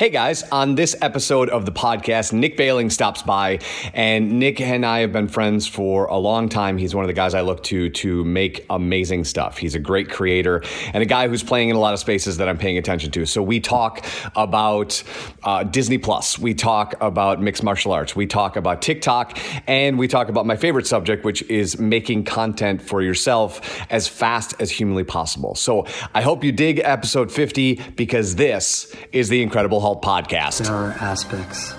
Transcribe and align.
Hey 0.00 0.08
guys, 0.08 0.44
on 0.44 0.76
this 0.76 0.96
episode 1.02 1.50
of 1.50 1.66
the 1.66 1.72
podcast, 1.72 2.32
Nick 2.32 2.56
Behling 2.56 2.90
stops 2.90 3.20
by, 3.20 3.58
and 3.92 4.38
Nick 4.38 4.58
and 4.58 4.86
I 4.86 5.00
have 5.00 5.12
been 5.12 5.28
friends 5.28 5.66
for 5.66 6.06
a 6.06 6.16
long 6.16 6.48
time. 6.48 6.78
He's 6.78 6.94
one 6.94 7.04
of 7.04 7.08
the 7.08 7.12
guys 7.12 7.34
I 7.34 7.42
look 7.42 7.62
to 7.64 7.90
to 7.90 8.24
make 8.24 8.64
amazing 8.70 9.24
stuff. 9.24 9.58
He's 9.58 9.74
a 9.74 9.78
great 9.78 10.08
creator 10.08 10.64
and 10.94 11.02
a 11.02 11.04
guy 11.06 11.28
who's 11.28 11.42
playing 11.42 11.68
in 11.68 11.76
a 11.76 11.78
lot 11.78 11.92
of 11.92 12.00
spaces 12.00 12.38
that 12.38 12.48
I'm 12.48 12.56
paying 12.56 12.78
attention 12.78 13.10
to. 13.10 13.26
So 13.26 13.42
we 13.42 13.60
talk 13.60 14.02
about 14.36 15.02
uh, 15.42 15.64
Disney 15.64 15.98
Plus, 15.98 16.38
we 16.38 16.54
talk 16.54 16.94
about 17.02 17.42
mixed 17.42 17.62
martial 17.62 17.92
arts, 17.92 18.16
we 18.16 18.26
talk 18.26 18.56
about 18.56 18.80
TikTok, 18.80 19.38
and 19.66 19.98
we 19.98 20.08
talk 20.08 20.30
about 20.30 20.46
my 20.46 20.56
favorite 20.56 20.86
subject, 20.86 21.26
which 21.26 21.42
is 21.42 21.78
making 21.78 22.24
content 22.24 22.80
for 22.80 23.02
yourself 23.02 23.82
as 23.90 24.08
fast 24.08 24.54
as 24.60 24.70
humanly 24.70 25.04
possible. 25.04 25.54
So 25.54 25.86
I 26.14 26.22
hope 26.22 26.42
you 26.42 26.52
dig 26.52 26.78
episode 26.78 27.30
50 27.30 27.74
because 27.96 28.36
this 28.36 28.96
is 29.12 29.28
the 29.28 29.42
Incredible 29.42 29.89
podcast. 29.96 30.64
There 30.64 30.74
are 30.74 30.92
aspects 30.92 31.74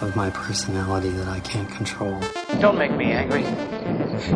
of 0.00 0.16
my 0.16 0.30
personality 0.30 1.10
that 1.10 1.28
I 1.28 1.40
can't 1.40 1.70
control. 1.70 2.20
Don't 2.60 2.78
make 2.78 2.92
me 2.92 3.12
angry. 3.12 3.42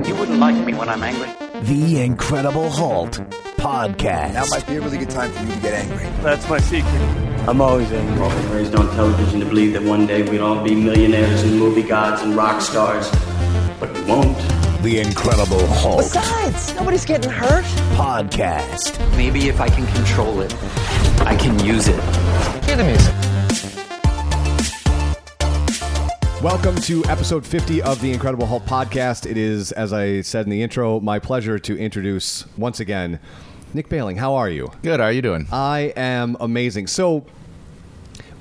You 0.08 0.14
wouldn't 0.16 0.38
like 0.38 0.56
me 0.64 0.74
when 0.74 0.88
I'm 0.88 1.02
angry. 1.02 1.30
The 1.62 2.02
Incredible 2.02 2.70
Hulk 2.70 3.12
podcast. 3.56 4.34
Now 4.34 4.44
might 4.50 4.66
be 4.66 4.76
a 4.76 4.80
really 4.80 4.98
good 4.98 5.10
time 5.10 5.30
for 5.32 5.42
you 5.42 5.54
to 5.54 5.60
get 5.60 5.74
angry. 5.74 6.06
That's 6.22 6.48
my 6.48 6.58
secret. 6.58 6.92
I'm 7.48 7.60
always 7.60 7.90
angry. 7.92 8.56
raised 8.56 8.74
on 8.74 8.88
television 8.94 9.40
to 9.40 9.46
believe 9.46 9.72
that 9.74 9.82
one 9.82 10.06
day 10.06 10.22
we'd 10.28 10.40
all 10.40 10.62
be 10.62 10.74
millionaires 10.74 11.42
and 11.42 11.58
movie 11.58 11.82
gods 11.82 12.22
and 12.22 12.34
rock 12.36 12.60
stars. 12.60 13.10
But 13.78 13.92
we 13.92 14.02
won't. 14.04 14.55
The 14.82 15.00
Incredible 15.00 15.66
Hulk 15.66 15.98
Besides, 15.98 16.74
nobody's 16.74 17.04
getting 17.04 17.30
hurt. 17.30 17.64
podcast. 17.96 18.98
Maybe 19.16 19.48
if 19.48 19.60
I 19.60 19.68
can 19.68 19.86
control 19.94 20.40
it, 20.40 20.54
I 21.22 21.34
can 21.34 21.58
use 21.64 21.88
it. 21.88 21.98
Hear 22.64 22.76
the 22.76 22.84
music. 22.84 23.14
Welcome 26.42 26.76
to 26.82 27.04
episode 27.06 27.44
50 27.44 27.82
of 27.82 28.00
the 28.00 28.12
Incredible 28.12 28.46
Hulk 28.46 28.64
podcast. 28.64 29.28
It 29.28 29.36
is, 29.36 29.72
as 29.72 29.92
I 29.92 30.20
said 30.20 30.44
in 30.46 30.50
the 30.50 30.62
intro, 30.62 31.00
my 31.00 31.18
pleasure 31.18 31.58
to 31.58 31.76
introduce 31.76 32.44
once 32.56 32.78
again 32.78 33.18
Nick 33.74 33.88
Behling. 33.88 34.16
How 34.18 34.34
are 34.34 34.48
you? 34.50 34.70
Good. 34.82 35.00
How 35.00 35.06
are 35.06 35.12
you 35.12 35.22
doing? 35.22 35.48
I 35.50 35.92
am 35.96 36.36
amazing. 36.38 36.86
So, 36.86 37.24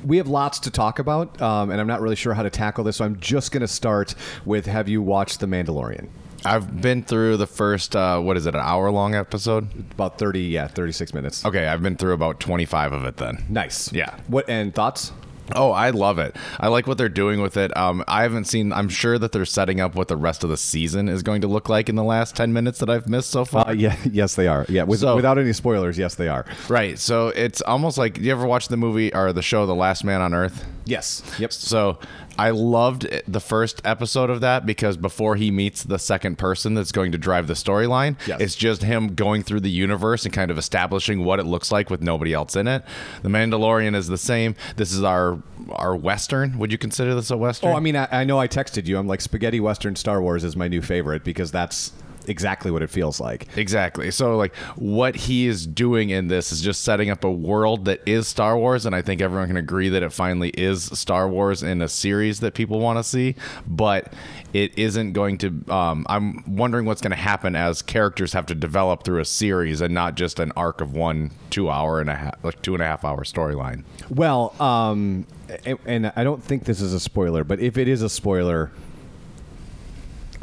we 0.06 0.18
have 0.18 0.28
lots 0.28 0.60
to 0.60 0.70
talk 0.70 1.00
about, 1.00 1.42
um, 1.42 1.72
and 1.72 1.82
I'm 1.82 1.88
not 1.88 2.00
really 2.02 2.16
sure 2.16 2.36
how 2.36 2.44
to 2.44 2.50
tackle 2.52 2.84
this. 2.84 2.98
So, 2.98 3.06
I'm 3.06 3.20
just 3.20 3.52
going 3.52 3.62
to 3.62 3.68
start 3.68 4.14
with 4.46 4.68
Have 4.68 4.88
you 4.88 5.02
watched 5.02 5.40
The 5.40 5.48
Mandalorian? 5.48 6.08
I've 6.46 6.82
been 6.82 7.04
through 7.04 7.38
the 7.38 7.48
first, 7.48 7.96
uh, 7.96 8.20
what 8.20 8.38
is 8.38 8.46
it, 8.46 8.56
an 8.56 8.62
hour 8.62 8.92
long 8.92 9.16
episode? 9.16 9.68
About 9.92 10.18
30, 10.18 10.42
yeah, 10.42 10.68
36 10.68 11.14
minutes. 11.14 11.46
Okay, 11.46 11.68
I've 11.68 11.82
been 11.82 11.96
through 11.96 12.14
about 12.14 12.40
25 12.40 12.94
of 12.94 13.06
it 13.06 13.18
then. 13.18 13.44
Nice. 13.50 13.92
Yeah. 13.92 14.16
What 14.28 14.50
and 14.50 14.74
thoughts? 14.74 15.12
Oh, 15.56 15.70
I 15.72 15.92
love 15.92 16.18
it. 16.18 16.36
I 16.60 16.70
like 16.70 16.88
what 16.88 16.98
they're 16.98 17.08
doing 17.08 17.40
with 17.40 17.56
it. 17.56 17.76
Um, 17.78 18.04
I 18.08 18.24
haven't 18.24 18.46
seen, 18.46 18.74
I'm 18.74 18.90
sure 18.90 19.20
that 19.20 19.32
they're 19.32 19.46
setting 19.46 19.80
up 19.80 19.94
what 19.94 20.08
the 20.08 20.18
rest 20.18 20.44
of 20.44 20.50
the 20.50 20.58
season 20.58 21.08
is 21.08 21.22
going 21.22 21.42
to 21.42 21.48
look 21.48 21.70
like 21.70 21.88
in 21.88 21.96
the 21.96 22.04
last 22.04 22.36
10 22.36 22.52
minutes 22.52 22.80
that 22.80 22.90
I've 22.90 23.08
missed 23.08 23.30
so 23.30 23.46
far. 23.46 23.68
Uh, 23.68 23.72
yeah, 23.74 23.96
yes, 24.12 24.34
they 24.36 24.48
are. 24.48 24.66
Yeah, 24.70 24.84
with, 24.84 25.02
So- 25.02 25.16
without 25.16 25.38
any 25.38 25.54
spoilers, 25.54 25.98
yes, 26.00 26.16
they 26.16 26.28
are. 26.30 26.46
Right. 26.68 26.98
So 26.98 27.28
it's 27.28 27.62
almost 27.62 27.98
like, 28.00 28.18
you 28.18 28.32
ever 28.32 28.48
watch 28.48 28.70
the 28.70 28.78
movie 28.78 29.14
or 29.14 29.34
the 29.34 29.44
show 29.44 29.68
The 29.68 29.76
Last 29.76 30.04
Man 30.04 30.20
on 30.22 30.34
Earth? 30.34 30.66
Yes. 30.86 31.24
Yep. 31.40 31.52
So 31.54 32.00
I 32.38 32.52
loved 32.52 33.08
the 33.28 33.40
first 33.40 33.82
episode 33.86 34.30
of 34.30 34.42
that 34.42 34.66
because 34.66 34.98
before 34.98 35.36
he 35.36 35.50
meets 35.52 35.84
the 35.84 35.98
second 35.98 36.38
person 36.38 36.74
that's 36.76 36.92
going 36.92 37.12
to 37.14 37.18
drive 37.18 37.48
the 37.48 37.54
storyline, 37.54 38.16
Yes. 38.28 38.40
it's 38.42 38.56
just 38.56 38.84
him 38.84 39.16
going 39.16 39.42
through 39.44 39.62
the 39.62 39.70
universe 39.72 40.26
and 40.26 40.34
kind 40.34 40.52
of 40.52 40.58
establishing 40.58 41.24
what 41.24 41.40
it 41.40 41.46
looks 41.46 41.72
like 41.72 41.90
with 41.90 42.02
nobody 42.02 42.34
else 42.34 42.56
in 42.56 42.68
it. 42.68 42.84
The 43.24 43.30
Mandalorian 43.30 43.96
is 43.96 44.08
the 44.08 44.18
same. 44.18 44.56
This 44.76 44.92
is 44.92 45.04
our 45.04 45.42
our 45.72 45.96
western. 45.96 46.58
Would 46.60 46.72
you 46.72 46.78
consider 46.78 47.16
this 47.16 47.32
a 47.32 47.38
western? 47.38 47.72
Oh, 47.72 47.76
I 47.76 47.80
mean, 47.80 47.96
I, 47.96 48.08
I 48.12 48.24
know 48.24 48.40
I 48.40 48.48
texted 48.48 48.86
you. 48.86 48.98
I'm 49.00 49.08
like, 49.08 49.22
spaghetti 49.22 49.60
western 49.60 49.96
Star 49.96 50.22
Wars 50.22 50.44
is 50.44 50.56
my 50.56 50.68
new 50.68 50.82
favorite 50.82 51.24
because 51.24 51.52
that's 51.52 51.92
exactly 52.28 52.72
what 52.72 52.82
it 52.82 52.90
feels 52.90 53.20
like. 53.20 53.48
Exactly. 53.58 54.12
So, 54.12 54.38
like, 54.38 54.56
what 54.76 55.16
he 55.16 55.48
is 55.48 55.66
doing 55.66 56.10
in 56.10 56.28
this 56.28 56.52
is 56.52 56.62
just 56.62 56.84
setting 56.84 57.10
up 57.10 57.24
a 57.24 57.32
world 57.32 57.86
that 57.86 58.02
is 58.06 58.28
Star 58.28 58.58
Wars, 58.58 58.86
and 58.86 58.96
I 58.96 59.02
think 59.02 59.22
everyone 59.22 59.48
can 59.48 59.58
agree 59.58 59.90
that 59.90 60.04
it 60.04 60.14
finally 60.14 60.50
is 60.50 60.86
Star 60.86 61.28
Wars 61.28 61.64
in 61.64 61.82
a 61.82 61.90
series 61.90 62.40
that 62.42 62.54
people 62.54 62.80
want 62.80 63.00
to 63.00 63.04
see. 63.04 63.36
But 63.68 64.14
it 64.54 64.78
isn't 64.78 65.14
going 65.14 65.38
to. 65.40 65.64
Um, 65.70 66.06
I'm 66.10 66.44
wondering 66.56 66.86
what's 66.86 67.02
going 67.02 67.12
to 67.12 67.18
happen 67.18 67.56
as 67.56 67.82
characters 67.82 68.34
have 68.34 68.46
to 68.48 68.56
develop 68.56 69.04
through 69.04 69.20
a 69.20 69.26
series 69.26 69.82
and 69.82 69.94
not 69.94 70.16
just 70.16 70.40
an 70.40 70.52
arc 70.56 70.82
of 70.82 70.94
one 70.94 71.32
two 71.50 71.70
hour 71.70 72.00
and 72.00 72.10
a 72.10 72.16
half, 72.16 72.36
like 72.44 72.62
two 72.62 72.74
and 72.74 72.82
a 72.82 72.86
half 72.86 73.06
hour 73.06 73.24
storyline. 73.24 73.84
Well, 74.10 74.54
um, 74.62 75.26
and, 75.66 75.80
and 75.86 76.14
I 76.16 76.24
don't 76.24 76.44
think 76.44 76.66
this 76.66 76.82
is 76.82 76.94
a 76.94 77.00
spoiler, 77.00 77.44
but 77.44 77.60
if 77.60 77.78
it 77.78 77.88
is 77.88 78.02
a 78.02 78.10
spoiler, 78.10 78.72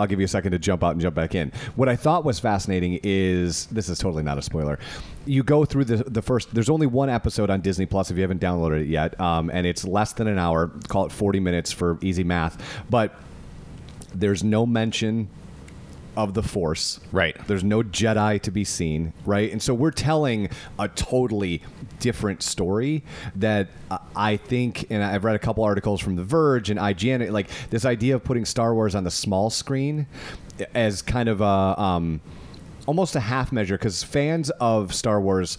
I'll 0.02 0.08
give 0.08 0.18
you 0.18 0.24
a 0.24 0.28
second 0.28 0.50
to 0.50 0.58
jump 0.58 0.82
out 0.82 0.90
and 0.90 1.00
jump 1.00 1.14
back 1.14 1.34
in. 1.36 1.52
What 1.76 1.88
I 1.88 1.94
thought 1.94 2.24
was 2.24 2.40
fascinating 2.40 2.98
is 3.04 3.66
this 3.66 3.88
is 3.88 3.98
totally 3.98 4.24
not 4.24 4.36
a 4.36 4.42
spoiler. 4.42 4.80
You 5.26 5.44
go 5.44 5.64
through 5.64 5.84
the 5.84 5.96
the 6.04 6.22
first. 6.22 6.52
There's 6.52 6.68
only 6.68 6.88
one 6.88 7.08
episode 7.08 7.50
on 7.50 7.60
Disney 7.60 7.86
Plus 7.86 8.10
if 8.10 8.16
you 8.16 8.22
haven't 8.22 8.40
downloaded 8.40 8.82
it 8.82 8.88
yet, 8.88 9.18
um, 9.20 9.48
and 9.50 9.64
it's 9.64 9.84
less 9.84 10.12
than 10.12 10.26
an 10.26 10.38
hour. 10.38 10.72
Call 10.88 11.06
it 11.06 11.12
40 11.12 11.38
minutes 11.38 11.70
for 11.70 11.98
easy 12.02 12.24
math, 12.24 12.60
but 12.90 13.14
there's 14.12 14.42
no 14.42 14.66
mention 14.66 15.28
of 16.16 16.34
the 16.34 16.42
Force. 16.42 17.00
Right. 17.10 17.36
There's 17.46 17.64
no 17.64 17.82
Jedi 17.82 18.40
to 18.42 18.50
be 18.50 18.64
seen, 18.64 19.12
right? 19.24 19.50
And 19.50 19.62
so 19.62 19.72
we're 19.72 19.92
telling 19.92 20.50
a 20.78 20.88
totally 20.88 21.62
different 22.02 22.42
story 22.42 23.02
that 23.36 23.68
I 24.14 24.36
think, 24.36 24.86
and 24.90 25.02
I've 25.02 25.24
read 25.24 25.36
a 25.36 25.38
couple 25.38 25.64
articles 25.64 26.00
from 26.00 26.16
The 26.16 26.24
Verge 26.24 26.68
and 26.68 26.78
IGN, 26.78 27.30
like 27.30 27.48
this 27.70 27.84
idea 27.86 28.16
of 28.16 28.24
putting 28.24 28.44
Star 28.44 28.74
Wars 28.74 28.94
on 28.94 29.04
the 29.04 29.10
small 29.10 29.48
screen 29.48 30.06
as 30.74 31.00
kind 31.00 31.28
of 31.28 31.40
a 31.40 31.80
um, 31.80 32.20
almost 32.86 33.14
a 33.16 33.20
half 33.20 33.52
measure 33.52 33.78
because 33.78 34.02
fans 34.02 34.50
of 34.60 34.92
Star 34.92 35.20
Wars 35.20 35.56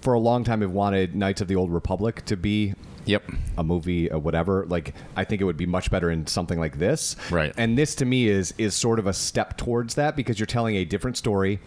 for 0.00 0.14
a 0.14 0.18
long 0.18 0.42
time 0.42 0.62
have 0.62 0.72
wanted 0.72 1.14
Knights 1.14 1.40
of 1.40 1.48
the 1.48 1.54
Old 1.56 1.70
Republic 1.70 2.24
to 2.24 2.36
be 2.36 2.74
Yep. 3.06 3.24
a 3.58 3.62
movie 3.62 4.10
or 4.10 4.18
whatever 4.18 4.64
like 4.66 4.94
i 5.14 5.24
think 5.24 5.42
it 5.42 5.44
would 5.44 5.58
be 5.58 5.66
much 5.66 5.90
better 5.90 6.10
in 6.10 6.26
something 6.26 6.58
like 6.58 6.78
this 6.78 7.16
Right. 7.30 7.52
and 7.58 7.76
this 7.76 7.94
to 7.96 8.06
me 8.06 8.28
is 8.28 8.54
is 8.56 8.74
sort 8.74 8.98
of 8.98 9.06
a 9.06 9.12
step 9.12 9.58
towards 9.58 9.96
that 9.96 10.16
because 10.16 10.38
you're 10.40 10.46
telling 10.46 10.76
a 10.76 10.86
different 10.86 11.18
story 11.18 11.58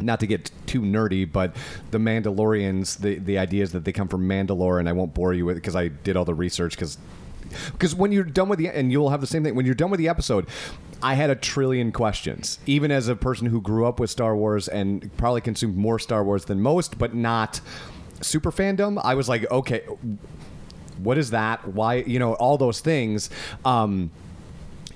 not 0.00 0.20
to 0.20 0.26
get 0.26 0.50
too 0.66 0.80
nerdy 0.80 1.30
but 1.30 1.54
the 1.90 1.98
mandalorians 1.98 2.98
the 2.98 3.18
the 3.18 3.38
idea 3.38 3.62
is 3.62 3.72
that 3.72 3.84
they 3.84 3.92
come 3.92 4.08
from 4.08 4.28
mandalore 4.28 4.78
and 4.78 4.88
i 4.88 4.92
won't 4.92 5.14
bore 5.14 5.32
you 5.32 5.44
with 5.44 5.56
it 5.56 5.60
because 5.60 5.76
i 5.76 5.88
did 5.88 6.16
all 6.16 6.24
the 6.24 6.34
research 6.34 6.74
because 6.74 6.98
because 7.72 7.94
when 7.94 8.10
you're 8.10 8.24
done 8.24 8.48
with 8.48 8.58
the 8.58 8.68
and 8.68 8.90
you'll 8.90 9.10
have 9.10 9.20
the 9.20 9.26
same 9.26 9.44
thing 9.44 9.54
when 9.54 9.64
you're 9.64 9.74
done 9.74 9.90
with 9.90 9.98
the 9.98 10.08
episode 10.08 10.46
i 11.02 11.14
had 11.14 11.30
a 11.30 11.34
trillion 11.34 11.92
questions. 11.92 12.58
Even 12.66 12.90
as 12.90 13.06
a 13.06 13.14
person 13.14 13.46
who 13.46 13.60
grew 13.60 13.86
up 13.86 14.00
with 14.00 14.10
star 14.10 14.34
wars 14.34 14.66
and 14.66 15.14
probably 15.16 15.40
consumed 15.40 15.76
more 15.76 15.98
star 15.98 16.24
wars 16.24 16.46
than 16.46 16.60
most 16.60 16.98
but 16.98 17.14
not 17.14 17.60
super 18.20 18.50
fandom 18.50 19.00
i 19.04 19.14
was 19.14 19.28
like 19.28 19.48
okay 19.50 19.82
what 20.98 21.18
is 21.18 21.30
that? 21.30 21.66
Why 21.68 21.96
you 21.96 22.18
know 22.18 22.34
all 22.34 22.58
those 22.58 22.80
things. 22.80 23.30
Um 23.64 24.10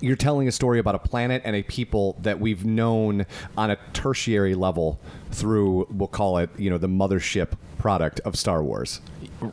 you're 0.00 0.16
telling 0.16 0.48
a 0.48 0.52
story 0.52 0.78
about 0.78 0.94
a 0.94 0.98
planet 0.98 1.42
and 1.44 1.54
a 1.54 1.62
people 1.62 2.16
that 2.22 2.40
we've 2.40 2.64
known 2.64 3.26
on 3.56 3.70
a 3.70 3.76
tertiary 3.92 4.54
level 4.54 4.98
through 5.30 5.86
we'll 5.90 6.08
call 6.08 6.38
it 6.38 6.50
you 6.58 6.70
know 6.70 6.78
the 6.78 6.88
mothership 6.88 7.52
product 7.78 8.20
of 8.20 8.36
star 8.36 8.62
wars. 8.62 9.00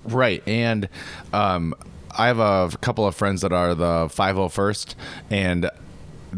Right, 0.03 0.43
and 0.45 0.89
um, 1.33 1.73
I 2.17 2.27
have 2.27 2.39
a 2.39 2.75
couple 2.81 3.05
of 3.05 3.15
friends 3.15 3.41
that 3.41 3.53
are 3.53 3.73
the 3.73 4.07
501st, 4.07 4.95
and 5.29 5.69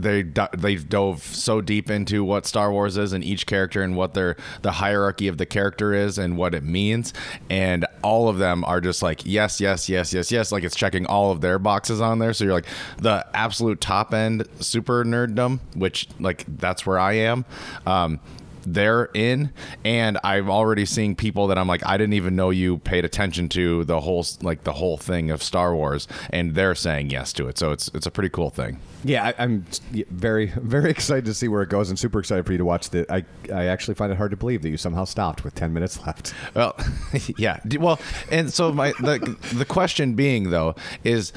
they 0.01 0.23
they 0.57 0.75
dove 0.75 1.21
so 1.21 1.61
deep 1.61 1.89
into 1.89 2.23
what 2.23 2.45
Star 2.45 2.71
Wars 2.71 2.97
is 2.97 3.13
and 3.13 3.23
each 3.23 3.45
character 3.45 3.81
and 3.81 3.95
what 3.95 4.13
their 4.13 4.35
the 4.61 4.71
hierarchy 4.71 5.27
of 5.27 5.37
the 5.37 5.45
character 5.45 5.93
is 5.93 6.17
and 6.17 6.37
what 6.37 6.53
it 6.55 6.63
means, 6.63 7.13
and 7.49 7.85
all 8.03 8.29
of 8.29 8.38
them 8.38 8.63
are 8.65 8.81
just 8.81 9.01
like 9.01 9.25
yes, 9.25 9.59
yes, 9.59 9.89
yes, 9.89 10.13
yes, 10.13 10.31
yes, 10.31 10.51
like 10.51 10.63
it's 10.63 10.75
checking 10.75 11.06
all 11.06 11.31
of 11.31 11.41
their 11.41 11.59
boxes 11.59 12.01
on 12.01 12.19
there. 12.19 12.33
So 12.33 12.45
you're 12.45 12.53
like 12.53 12.68
the 12.97 13.25
absolute 13.33 13.81
top 13.81 14.13
end 14.13 14.47
super 14.59 15.03
nerddom, 15.03 15.59
which 15.75 16.07
like 16.19 16.45
that's 16.57 16.85
where 16.85 17.00
I 17.00 17.13
am. 17.13 17.45
Um, 17.85 18.19
they're 18.65 19.09
in 19.13 19.51
and 19.83 20.17
i'm 20.23 20.50
already 20.50 20.85
seeing 20.85 21.15
people 21.15 21.47
that 21.47 21.57
i'm 21.57 21.67
like 21.67 21.85
i 21.85 21.97
didn't 21.97 22.13
even 22.13 22.35
know 22.35 22.50
you 22.50 22.77
paid 22.79 23.06
attention 23.06 23.50
to 23.50 23.83
the 23.85 24.01
whole 24.01 24.25
like 24.41 24.63
the 24.63 24.73
whole 24.73 24.97
thing 24.97 25.31
of 25.31 25.41
star 25.41 25.73
wars 25.75 26.07
and 26.29 26.56
they're 26.56 26.75
saying 26.75 27.09
yes 27.09 27.33
to 27.33 27.47
it. 27.47 27.57
So 27.57 27.71
it's 27.71 27.89
it's 27.94 28.06
a 28.06 28.11
pretty 28.11 28.29
cool 28.29 28.50
thing. 28.50 28.79
Yeah 29.03 29.27
I, 29.27 29.44
i'm 29.44 29.65
very 30.09 30.47
very 30.56 30.91
excited 30.91 31.25
to 31.25 31.33
see 31.33 31.47
where 31.47 31.61
it 31.61 31.69
goes 31.69 31.89
and 31.89 31.97
super 31.97 32.19
excited 32.19 32.45
for 32.45 32.51
you 32.51 32.57
to 32.57 32.65
watch 32.65 32.89
the 32.89 33.11
i 33.11 33.23
i 33.53 33.65
actually 33.65 33.94
find 33.94 34.11
it 34.11 34.17
hard 34.17 34.31
to 34.31 34.38
believe 34.38 34.62
that 34.62 34.69
you 34.69 34.77
somehow 34.77 35.05
stopped 35.05 35.44
with 35.44 35.55
10 35.55 35.73
minutes 35.73 36.05
left. 36.05 36.33
Well 36.53 36.75
yeah. 37.38 37.59
Well 37.79 38.00
and 38.31 38.51
so 38.51 38.71
my 38.71 38.91
the 39.00 39.38
the 39.53 39.65
question 39.65 40.15
being 40.15 40.50
though 40.50 40.75
is 41.03 41.31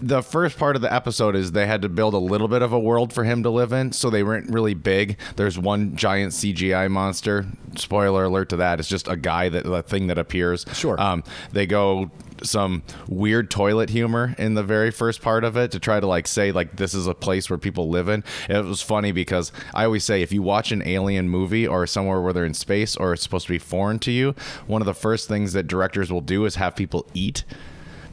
the 0.00 0.22
first 0.22 0.58
part 0.58 0.76
of 0.76 0.82
the 0.82 0.92
episode 0.92 1.36
is 1.36 1.52
they 1.52 1.66
had 1.66 1.82
to 1.82 1.88
build 1.88 2.14
a 2.14 2.18
little 2.18 2.48
bit 2.48 2.62
of 2.62 2.72
a 2.72 2.78
world 2.78 3.12
for 3.12 3.24
him 3.24 3.42
to 3.42 3.50
live 3.50 3.72
in, 3.72 3.92
so 3.92 4.10
they 4.10 4.22
weren't 4.22 4.50
really 4.50 4.74
big. 4.74 5.18
There's 5.36 5.58
one 5.58 5.96
giant 5.96 6.32
CGI 6.32 6.90
monster. 6.90 7.46
Spoiler 7.76 8.24
alert 8.24 8.48
to 8.50 8.56
that. 8.56 8.80
It's 8.80 8.88
just 8.88 9.08
a 9.08 9.16
guy 9.16 9.48
that 9.48 9.64
the 9.64 9.82
thing 9.82 10.08
that 10.08 10.18
appears. 10.18 10.64
Sure. 10.72 11.00
Um, 11.00 11.24
they 11.52 11.66
go 11.66 12.10
some 12.42 12.82
weird 13.08 13.50
toilet 13.50 13.90
humor 13.90 14.34
in 14.38 14.54
the 14.54 14.62
very 14.62 14.90
first 14.90 15.22
part 15.22 15.44
of 15.44 15.56
it 15.56 15.70
to 15.70 15.78
try 15.78 16.00
to 16.00 16.06
like 16.06 16.26
say 16.26 16.52
like 16.52 16.76
this 16.76 16.94
is 16.94 17.06
a 17.06 17.14
place 17.14 17.48
where 17.48 17.58
people 17.58 17.88
live 17.88 18.08
in. 18.08 18.24
It 18.48 18.64
was 18.64 18.82
funny 18.82 19.12
because 19.12 19.52
I 19.72 19.84
always 19.84 20.04
say 20.04 20.22
if 20.22 20.32
you 20.32 20.42
watch 20.42 20.72
an 20.72 20.82
alien 20.86 21.28
movie 21.28 21.66
or 21.66 21.86
somewhere 21.86 22.20
where 22.20 22.32
they're 22.32 22.44
in 22.44 22.54
space 22.54 22.96
or 22.96 23.12
it's 23.12 23.22
supposed 23.22 23.46
to 23.46 23.52
be 23.52 23.58
foreign 23.58 23.98
to 24.00 24.10
you, 24.10 24.34
one 24.66 24.82
of 24.82 24.86
the 24.86 24.94
first 24.94 25.28
things 25.28 25.52
that 25.52 25.66
directors 25.66 26.12
will 26.12 26.20
do 26.20 26.44
is 26.44 26.56
have 26.56 26.76
people 26.76 27.06
eat. 27.14 27.44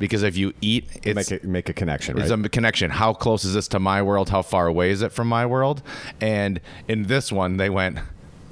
Because 0.02 0.24
if 0.24 0.36
you 0.36 0.54
eat, 0.62 0.90
it's 1.04 1.30
Make 1.30 1.44
a, 1.44 1.48
make 1.48 1.70
a 1.70 1.74
connection, 1.74 2.16
right? 2.16 2.24
it's 2.26 2.32
a 2.32 2.50
connection. 2.50 2.90
How 2.92 3.14
close 3.14 3.46
is 3.46 3.54
this 3.54 3.68
to 3.70 3.80
my 3.80 4.02
world? 4.02 4.30
How 4.30 4.42
far 4.42 4.68
away 4.68 4.90
is 4.90 5.02
it 5.02 5.12
from 5.12 5.28
my 5.28 5.46
world? 5.46 5.84
And 6.20 6.60
in 6.88 7.04
this 7.04 7.32
one, 7.32 7.58
they 7.58 7.70
went, 7.70 8.00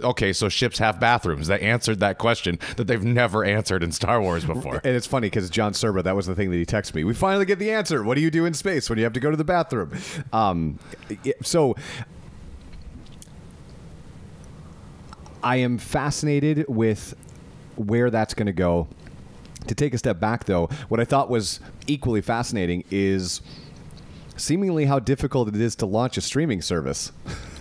okay, 0.03 0.31
so 0.31 0.47
ships 0.47 0.77
have 0.77 0.99
bathrooms. 0.99 1.47
They 1.47 1.59
answered 1.59 1.99
that 2.01 2.19
question 2.19 2.59
that 2.77 2.85
they've 2.85 3.03
never 3.03 3.43
answered 3.43 3.83
in 3.83 3.91
Star 3.91 4.21
Wars 4.21 4.45
before. 4.45 4.79
And 4.83 4.95
it's 4.95 5.07
funny 5.07 5.27
because 5.27 5.49
John 5.49 5.73
Serba, 5.73 6.03
that 6.03 6.15
was 6.15 6.27
the 6.27 6.35
thing 6.35 6.51
that 6.51 6.57
he 6.57 6.65
texted 6.65 6.95
me. 6.95 7.03
We 7.03 7.13
finally 7.13 7.45
get 7.45 7.59
the 7.59 7.71
answer. 7.71 8.03
What 8.03 8.15
do 8.15 8.21
you 8.21 8.31
do 8.31 8.45
in 8.45 8.53
space 8.53 8.89
when 8.89 8.97
you 8.97 9.03
have 9.03 9.13
to 9.13 9.19
go 9.19 9.31
to 9.31 9.37
the 9.37 9.43
bathroom? 9.43 9.91
Um, 10.31 10.79
so 11.41 11.75
I 15.43 15.57
am 15.57 15.77
fascinated 15.77 16.65
with 16.67 17.15
where 17.75 18.09
that's 18.09 18.33
going 18.33 18.47
to 18.47 18.53
go. 18.53 18.87
To 19.69 19.75
take 19.75 19.93
a 19.93 19.99
step 19.99 20.19
back, 20.19 20.45
though, 20.45 20.67
what 20.87 20.99
I 20.99 21.05
thought 21.05 21.29
was 21.29 21.59
equally 21.85 22.21
fascinating 22.21 22.85
is 22.89 23.39
seemingly 24.35 24.85
how 24.85 24.97
difficult 24.97 25.47
it 25.47 25.61
is 25.61 25.75
to 25.75 25.85
launch 25.85 26.17
a 26.17 26.21
streaming 26.21 26.63
service. 26.63 27.11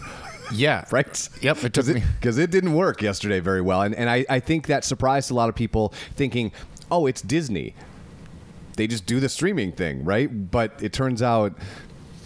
yeah. 0.55 0.87
right? 0.91 1.29
Yep, 1.43 1.65
it 1.65 1.75
took 1.75 1.87
me- 1.87 2.03
because 2.19 2.39
it 2.39 2.51
didn't 2.51 2.73
work 2.73 3.03
yesterday 3.03 3.41
very 3.41 3.61
well, 3.61 3.83
and 3.83 3.95
and 3.95 4.09
I, 4.09 4.25
I 4.31 4.41
think 4.41 4.69
that 4.69 4.85
surprised 4.85 5.31
a 5.31 5.35
lot 5.35 5.51
of 5.51 5.55
people 5.55 5.93
thinking, 6.15 6.51
oh, 6.91 7.05
it's 7.05 7.21
Disney. 7.21 7.75
They 8.77 8.87
just 8.87 9.05
do 9.05 9.21
the 9.21 9.29
streaming 9.29 9.73
thing, 9.73 10.03
right? 10.03 10.51
But 10.51 10.83
it 10.83 10.95
turns 10.95 11.21
out 11.21 11.59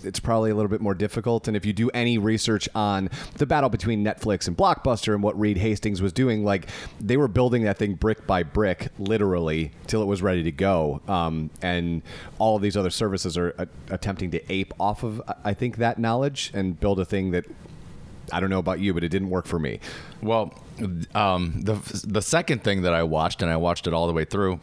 it's 0.05 0.21
probably 0.21 0.51
a 0.51 0.55
little 0.55 0.71
bit 0.71 0.81
more 0.81 0.95
difficult. 0.95 1.49
And 1.49 1.57
if 1.57 1.65
you 1.65 1.73
do 1.73 1.91
any 1.91 2.19
research 2.19 2.69
on 2.75 3.11
the 3.37 3.47
battle 3.47 3.71
between 3.71 4.05
Netflix 4.05 4.49
and 4.49 4.57
Blockbuster 4.57 5.15
and 5.15 5.23
what 5.23 5.39
Reed 5.39 5.59
Hastings 5.59 6.03
was 6.03 6.13
doing, 6.13 6.45
like 6.45 6.69
they 7.01 7.17
were 7.17 7.29
building 7.29 7.63
that 7.65 7.79
thing 7.79 7.95
brick 7.95 8.27
by 8.27 8.43
brick, 8.43 8.89
literally, 8.99 9.73
till 9.87 10.03
it 10.03 10.07
was 10.07 10.23
ready 10.23 10.43
to 10.43 10.53
go. 10.53 11.01
Um, 11.09 11.51
and 11.61 12.03
all 12.39 12.57
of 12.57 12.63
these 12.63 12.77
other 12.77 12.91
services 12.91 13.37
are 13.37 13.55
uh, 13.59 13.67
attempting 13.91 14.31
to 14.33 14.53
ape 14.53 14.73
off 14.79 15.03
of, 15.03 15.23
I 15.45 15.55
think, 15.55 15.77
that 15.77 15.99
knowledge 15.99 16.51
and 16.55 16.79
build 16.79 17.01
a 17.01 17.05
thing 17.05 17.31
that 17.33 17.47
I 18.33 18.41
don't 18.41 18.51
know 18.51 18.59
about 18.59 18.81
you, 18.81 18.95
but 18.95 19.05
it 19.05 19.09
didn't 19.09 19.31
work 19.31 19.47
for 19.47 19.59
me. 19.59 19.81
Well, 20.23 20.55
um, 21.15 21.61
the 21.63 21.75
the 22.05 22.23
second 22.23 22.65
thing 22.65 22.83
that 22.83 22.95
I 22.95 23.03
watched, 23.03 23.43
and 23.43 23.51
I 23.51 23.57
watched 23.57 23.87
it 23.87 23.93
all 23.93 24.07
the 24.07 24.13
way 24.13 24.25
through, 24.25 24.61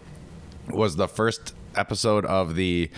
was 0.70 0.96
the 0.96 1.08
first 1.08 1.54
episode 1.76 2.26
of 2.26 2.56
the 2.56 2.90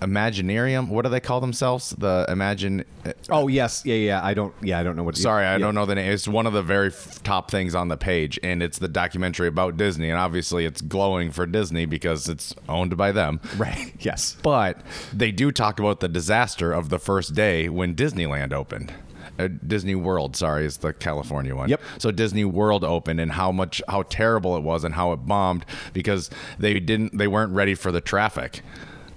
Imaginarium. 0.00 0.88
What 0.88 1.02
do 1.02 1.10
they 1.10 1.20
call 1.20 1.40
themselves? 1.40 1.90
The 1.90 2.24
Imagine. 2.28 2.84
Oh 3.28 3.48
yes, 3.48 3.84
yeah, 3.84 3.94
yeah. 3.94 4.24
I 4.24 4.34
don't, 4.34 4.54
yeah, 4.62 4.78
I 4.78 4.82
don't 4.82 4.96
know 4.96 5.04
what. 5.04 5.16
Sorry, 5.16 5.44
I 5.44 5.52
yeah. 5.52 5.58
don't 5.58 5.74
know 5.74 5.86
the 5.86 5.94
name. 5.94 6.10
It's 6.10 6.26
one 6.26 6.46
of 6.46 6.52
the 6.52 6.62
very 6.62 6.88
f- 6.88 7.22
top 7.22 7.50
things 7.50 7.74
on 7.74 7.88
the 7.88 7.96
page, 7.96 8.38
and 8.42 8.62
it's 8.62 8.78
the 8.78 8.88
documentary 8.88 9.48
about 9.48 9.76
Disney. 9.76 10.10
And 10.10 10.18
obviously, 10.18 10.64
it's 10.64 10.80
glowing 10.80 11.30
for 11.30 11.46
Disney 11.46 11.86
because 11.86 12.28
it's 12.28 12.54
owned 12.68 12.96
by 12.96 13.12
them. 13.12 13.40
Right. 13.60 13.92
Yes. 13.98 14.38
But 14.42 14.80
they 15.12 15.32
do 15.32 15.52
talk 15.52 15.78
about 15.78 16.00
the 16.00 16.08
disaster 16.08 16.72
of 16.72 16.88
the 16.88 16.98
first 16.98 17.34
day 17.34 17.68
when 17.68 17.94
Disneyland 17.94 18.54
opened. 18.54 18.90
Uh, 19.38 19.48
Disney 19.66 19.94
World, 19.94 20.34
sorry, 20.36 20.64
is 20.64 20.78
the 20.78 20.92
California 20.94 21.54
one. 21.54 21.68
Yep. 21.68 21.80
So 21.98 22.10
Disney 22.10 22.44
World 22.44 22.84
opened 22.84 23.20
and 23.20 23.32
how 23.32 23.52
much 23.52 23.82
how 23.88 24.02
terrible 24.04 24.56
it 24.56 24.62
was 24.62 24.84
and 24.84 24.94
how 24.94 25.12
it 25.12 25.18
bombed 25.26 25.66
because 25.92 26.30
they 26.58 26.78
didn't 26.80 27.16
they 27.16 27.28
weren't 27.28 27.52
ready 27.52 27.74
for 27.74 27.92
the 27.92 28.00
traffic. 28.00 28.62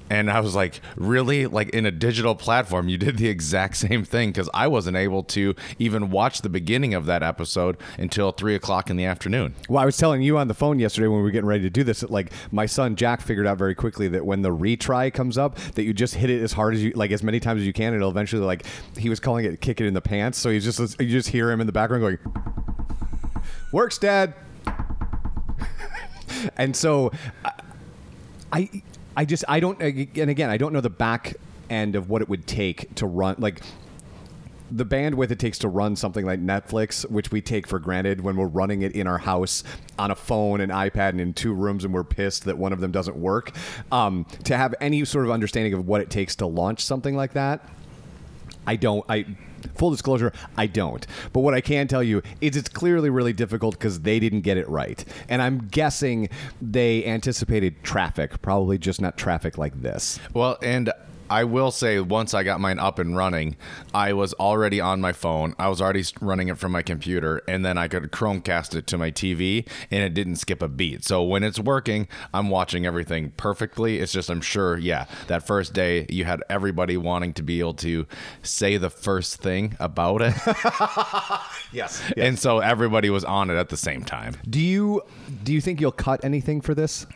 And 0.10 0.30
I 0.30 0.40
was 0.42 0.56
like, 0.56 0.82
really? 0.96 1.48
Like 1.48 1.70
in 1.70 1.86
a 1.86 1.92
digital 1.92 2.36
platform, 2.36 2.90
you 2.90 2.98
did 2.98 3.18
the 3.18 3.28
exact 3.28 3.78
same 3.78 4.04
thing 4.04 4.30
because 4.30 4.50
I 4.54 4.68
wasn't 4.68 4.98
able 4.98 5.24
to 5.24 5.56
even 5.80 6.10
watch 6.12 6.42
the 6.42 6.50
beginning 6.50 6.94
of 6.94 7.06
that 7.06 7.24
episode 7.24 7.78
until 7.98 8.32
three 8.32 8.56
o'clock 8.56 8.90
in 8.90 8.98
the 8.98 9.06
afternoon. 9.06 9.56
Well, 9.70 9.82
I 9.82 9.86
was 9.86 9.98
telling 9.98 10.22
you 10.22 10.38
on 10.38 10.48
the 10.48 10.54
phone 10.54 10.80
yesterday 10.80 11.08
when 11.08 11.18
we 11.18 11.24
were 11.24 11.32
getting 11.32 11.48
ready 11.48 11.64
to 11.64 11.70
do 11.70 11.84
this 11.84 12.02
that 12.02 12.12
like 12.12 12.32
my 12.52 12.66
son 12.66 12.96
Jack 12.96 13.22
figured 13.22 13.48
out 13.48 13.58
very 13.58 13.76
quickly 13.76 14.08
that 14.10 14.26
when 14.26 14.42
the 14.42 14.50
retry 14.50 15.14
comes 15.14 15.38
up, 15.38 15.58
that 15.76 15.84
you 15.84 15.94
just 15.94 16.16
hit 16.16 16.30
it 16.30 16.42
as 16.42 16.54
hard 16.54 16.74
as 16.74 16.84
you 16.84 16.92
like 16.96 17.12
as 17.12 17.24
many 17.24 17.40
times 17.40 17.62
as 17.62 17.68
you 17.68 17.74
can, 17.74 17.88
and 17.88 17.96
it'll 17.98 18.12
eventually 18.12 18.44
like 18.44 18.66
he 18.98 19.10
was 19.10 19.20
calling 19.20 19.46
it 19.46 19.62
kick 19.62 19.82
it 19.82 19.88
in 19.88 19.94
the 19.94 20.02
pants. 20.02 20.38
So 20.38 20.50
he's 20.50 20.64
just 20.64 21.00
you 21.00 21.10
just 21.10 21.30
hear 21.30 21.50
him 21.50 21.62
in 21.62 21.68
the 21.68 21.74
background 21.74 22.02
going, 22.02 22.18
"Works, 23.72 23.98
Dad." 23.98 24.34
and 26.58 26.76
so 26.76 27.12
I 27.46 27.52
I 28.52 28.70
just 29.26 29.44
I 29.48 29.60
don't 29.60 29.82
and 29.82 30.30
again 30.30 30.50
I 30.50 30.58
don't 30.58 30.74
know 30.74 30.82
the 30.82 30.90
back 30.90 31.36
end 31.70 31.96
of 31.96 32.10
what 32.10 32.22
it 32.22 32.30
would 32.30 32.46
take 32.48 32.94
to 32.96 33.06
run 33.06 33.36
like 33.40 33.62
the 34.72 34.86
bandwidth 34.86 35.30
it 35.30 35.38
takes 35.38 35.60
to 35.60 35.68
run 35.68 35.96
something 35.96 36.26
like 36.26 36.40
Netflix, 36.40 37.08
which 37.10 37.32
we 37.32 37.42
take 37.42 37.68
for 37.68 37.78
granted 37.78 38.22
when 38.22 38.36
we're 38.36 38.48
running 38.48 38.82
it 38.82 38.94
in 38.94 39.06
our 39.06 39.20
house 39.20 39.64
on 40.00 40.10
a 40.10 40.16
phone, 40.16 40.62
an 40.62 40.72
iPad, 40.72 41.10
and 41.10 41.22
in 41.22 41.32
two 41.32 41.54
rooms, 41.54 41.86
and 41.86 41.94
we're 41.94 42.04
pissed 42.04 42.46
that 42.46 42.58
one 42.58 42.74
of 42.74 42.80
them 42.80 42.92
doesn't 42.92 43.16
work. 43.16 43.52
Um, 43.92 44.26
to 44.46 44.58
have 44.58 44.74
any 44.82 45.06
sort 45.06 45.26
of 45.26 45.32
understanding 45.32 45.74
of 45.74 45.88
what 45.88 46.02
it 46.02 46.10
takes 46.10 46.36
to 46.38 46.48
launch 46.48 46.84
something 46.84 47.16
like 47.16 47.34
that, 47.34 47.70
I 48.66 48.76
don't. 48.76 49.06
I 49.08 49.26
full 49.76 49.92
disclosure, 49.92 50.34
I 50.58 50.68
don't. 50.68 51.06
But 51.32 51.42
what 51.42 51.54
I 51.54 51.62
can 51.62 51.88
tell 51.88 52.04
you 52.04 52.22
is 52.42 52.56
it's 52.56 52.70
clearly 52.70 53.10
really 53.10 53.34
difficult 53.34 53.76
because 53.76 54.02
they 54.02 54.20
didn't 54.20 54.42
get 54.42 54.58
it 54.58 54.68
right, 54.70 55.04
and 55.30 55.42
I'm 55.42 55.68
guessing 55.68 56.30
they 56.62 57.06
anticipated 57.06 57.84
traffic, 57.84 58.42
probably 58.42 58.78
just 58.78 59.02
not 59.02 59.18
traffic 59.18 59.58
like 59.58 59.82
this. 59.82 60.20
Well, 60.34 60.58
and 60.62 60.92
I 61.34 61.46
will 61.46 61.72
say, 61.72 62.00
once 62.00 62.36
I 62.36 62.44
got 62.44 62.60
mine 62.60 62.78
up 62.78 63.00
and 63.00 63.18
running, 63.18 63.56
I 63.92 64.14
was 64.14 64.36
already 64.36 64.80
on 64.80 65.02
my 65.02 65.14
phone. 65.14 65.56
I 65.58 65.68
was 65.68 65.82
already 65.82 66.04
running 66.22 66.50
it 66.50 66.60
from 66.60 66.72
my 66.72 66.84
computer, 66.84 67.42
and 67.48 67.66
then 67.66 67.76
I 67.76 67.88
could 67.88 68.04
Chromecast 68.12 68.76
it 68.76 68.86
to 68.86 69.00
my 69.00 69.10
TV, 69.10 69.68
and 69.90 70.04
it 70.04 70.14
didn't 70.14 70.36
skip 70.36 70.62
a 70.62 70.68
beat. 70.68 71.04
So 71.04 71.24
when 71.24 71.42
it's 71.42 71.58
working, 71.58 72.08
I'm 72.36 72.52
watching 72.52 72.86
everything 72.86 73.32
perfectly. 73.36 73.98
It's 73.98 74.12
just, 74.12 74.30
I'm 74.30 74.42
sure, 74.42 74.78
yeah, 74.78 75.08
that 75.26 75.48
first 75.48 75.74
day 75.74 76.06
you 76.08 76.24
had 76.26 76.44
everybody 76.52 76.98
wanting 76.98 77.34
to 77.34 77.42
be 77.42 77.60
able 77.62 77.74
to 77.76 78.06
say 78.44 78.78
the 78.78 78.92
first 78.92 79.38
thing 79.38 79.76
about 79.80 80.22
it. 80.22 80.36
Yes. 81.74 82.04
And 82.16 82.38
so 82.38 82.60
everybody 82.60 83.10
was 83.10 83.26
on 83.26 83.50
it 83.50 83.56
at 83.56 83.70
the 83.70 83.78
same 83.78 84.04
time. 84.04 84.36
Do 84.48 84.60
you 84.60 85.02
do 85.44 85.52
you 85.52 85.60
think 85.60 85.82
you'll 85.82 85.92
cut 85.92 86.24
anything 86.24 86.62
for 86.62 86.76
this? 86.76 87.08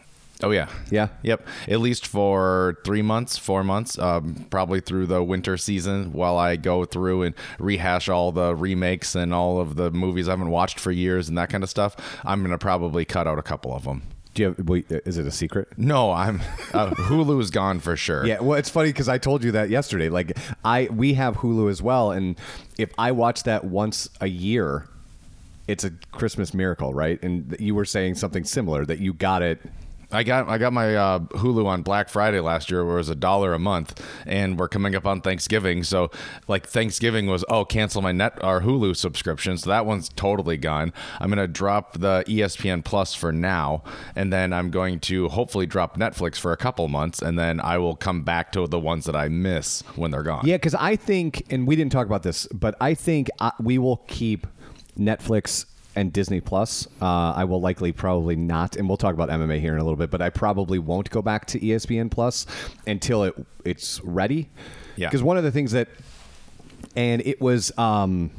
Oh 0.44 0.52
yeah, 0.52 0.68
Yeah? 0.92 1.08
yep. 1.24 1.48
At 1.68 1.80
least 1.80 2.06
for 2.06 2.78
three 2.86 3.02
months, 3.02 3.38
four 3.40 3.64
months, 3.64 3.98
um, 3.98 4.46
probably 4.52 4.80
through 4.82 5.08
the 5.08 5.24
winter 5.24 5.58
season, 5.58 6.14
while 6.14 6.38
I 6.38 6.58
go 6.58 6.86
through 6.86 7.24
and 7.24 7.36
rehash 7.58 8.08
all 8.08 8.32
the 8.32 8.56
remakes 8.56 9.16
and 9.16 9.34
all 9.34 9.60
of 9.60 9.76
the 9.78 9.90
movies 9.90 10.28
I 10.28 10.34
haven't 10.34 10.50
watched 10.52 10.80
for 10.80 10.92
years 10.92 11.28
and 11.28 11.38
that 11.40 11.50
kind 11.50 11.64
of 11.64 11.70
stuff. 11.72 11.96
I'm 12.24 12.44
gonna 12.44 12.60
probably 12.60 13.04
cut 13.04 13.26
out 13.28 13.40
a 13.40 13.44
couple 13.44 13.74
of 13.74 13.84
them. 13.84 14.04
Do 14.36 14.44
you 14.44 14.48
have, 14.50 14.70
wait, 14.70 14.86
is 14.92 15.18
it 15.18 15.26
a 15.26 15.32
secret? 15.32 15.70
No, 15.78 16.12
I'm 16.12 16.42
uh, 16.72 16.92
Hulu's 16.92 17.50
gone 17.50 17.80
for 17.80 17.96
sure. 17.96 18.24
Yeah, 18.24 18.40
well, 18.40 18.60
it's 18.60 18.70
funny 18.70 18.90
because 18.90 19.10
I 19.10 19.18
told 19.18 19.44
you 19.44 19.52
that 19.54 19.72
yesterday. 19.72 20.10
Like, 20.10 20.38
I 20.64 20.88
we 20.92 21.16
have 21.16 21.38
Hulu 21.38 21.72
as 21.72 21.82
well, 21.82 22.12
and 22.12 22.38
if 22.78 22.92
I 23.00 23.12
watch 23.12 23.42
that 23.44 23.64
once 23.64 24.08
a 24.22 24.28
year, 24.28 24.88
it's 25.68 25.84
a 25.84 25.90
Christmas 26.12 26.54
miracle, 26.54 26.94
right? 26.94 27.22
And 27.24 27.56
you 27.60 27.74
were 27.74 27.86
saying 27.86 28.14
something 28.16 28.44
similar 28.44 28.86
that 28.86 29.00
you 29.00 29.14
got 29.14 29.42
it. 29.42 29.60
I 30.12 30.24
got 30.24 30.48
I 30.48 30.58
got 30.58 30.72
my 30.72 30.96
uh, 30.96 31.20
Hulu 31.20 31.66
on 31.66 31.82
Black 31.82 32.08
Friday 32.08 32.40
last 32.40 32.72
year, 32.72 32.86
where 32.86 32.96
it 32.96 33.00
was 33.00 33.10
a 33.10 33.16
dollar 33.16 33.54
a 33.54 33.60
month, 33.60 34.02
and 34.26 34.58
we're 34.58 34.70
coming 34.70 34.96
up 34.96 35.06
on 35.06 35.20
Thanksgiving. 35.22 35.84
So, 35.84 36.12
like 36.48 36.66
Thanksgiving 36.66 37.28
was 37.28 37.44
oh 37.50 37.66
cancel 37.66 38.02
my 38.02 38.14
net 38.14 38.42
our 38.42 38.62
Hulu 38.62 38.96
subscription, 38.96 39.58
so 39.58 39.70
that 39.70 39.86
one's 39.86 40.10
totally 40.10 40.56
gone. 40.56 40.94
I'm 41.20 41.30
gonna 41.30 41.48
drop 41.48 42.00
the 42.00 42.24
ESPN 42.28 42.86
Plus 42.86 43.14
for 43.14 43.34
now, 43.34 43.84
and 44.16 44.32
then 44.32 44.54
I'm 44.54 44.70
going 44.72 45.00
to 45.02 45.28
hopefully 45.30 45.66
drop 45.66 45.98
Netflix 45.98 46.38
for 46.38 46.54
a 46.54 46.58
couple 46.58 46.88
months, 46.88 47.22
and 47.22 47.38
then 47.38 47.60
I 47.60 47.78
will 47.78 47.96
come 47.96 48.24
back 48.24 48.54
to 48.54 48.66
the 48.66 48.80
ones 48.80 49.06
that 49.06 49.16
I 49.16 49.28
miss 49.28 49.82
when 49.96 50.12
they're 50.12 50.24
gone. 50.24 50.46
Yeah, 50.46 50.56
because 50.56 50.76
I 50.76 50.96
think, 50.96 51.46
and 51.50 51.68
we 51.68 51.76
didn't 51.76 51.92
talk 51.92 52.08
about 52.08 52.24
this, 52.24 52.48
but 52.48 52.76
I 52.80 52.94
think 52.94 53.30
uh, 53.40 53.52
we 53.60 53.78
will 53.78 53.98
keep 54.08 54.48
Netflix 54.98 55.66
and 55.98 56.14
Disney 56.14 56.40
Plus. 56.40 56.88
Uh, 57.02 57.34
I 57.34 57.44
will 57.44 57.60
likely 57.60 57.92
probably 57.92 58.36
not, 58.36 58.76
and 58.76 58.88
we'll 58.88 58.98
talk 58.98 59.16
about 59.16 59.30
MMA 59.30 59.60
here 59.60 59.74
in 59.74 59.80
a 59.80 59.84
little 59.84 59.98
bit, 59.98 60.12
but 60.12 60.22
I 60.22 60.30
probably 60.30 60.78
won't 60.78 61.10
go 61.10 61.24
back 61.24 61.48
to 61.48 61.60
ESPN 61.60 62.12
Plus 62.12 62.46
until 62.86 63.24
it 63.24 63.34
it's 63.66 64.00
ready. 64.04 64.48
Yeah. 64.96 65.08
Because 65.08 65.24
one 65.24 65.38
of 65.38 65.44
the 65.44 65.52
things 65.52 65.72
that, 65.72 65.90
and 66.96 67.22
it 67.26 67.42
was. 67.42 67.76
Um, 67.78 68.30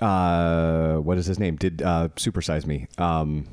uh, 0.00 0.96
what 0.96 1.16
is 1.16 1.26
his 1.26 1.38
name? 1.38 1.54
Did 1.54 1.80
uh, 1.80 2.08
supersize 2.16 2.66
me? 2.66 2.88
Um, 2.98 3.46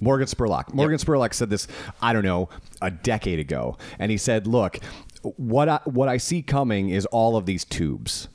Morgan 0.00 0.26
Spurlock. 0.26 0.72
Morgan 0.72 0.98
Spurlock 0.98 1.34
said 1.34 1.50
this, 1.50 1.68
I 2.00 2.14
don't 2.14 2.24
know, 2.24 2.48
a 2.80 2.90
decade 2.90 3.38
ago, 3.38 3.76
and 3.98 4.10
he 4.10 4.16
said, 4.16 4.46
"Look, 4.46 4.78
what 5.20 5.68
I, 5.68 5.80
what 5.84 6.08
I 6.08 6.16
see 6.16 6.40
coming 6.40 6.88
is 6.88 7.04
all 7.06 7.36
of 7.36 7.44
these 7.44 7.66
tubes." 7.66 8.28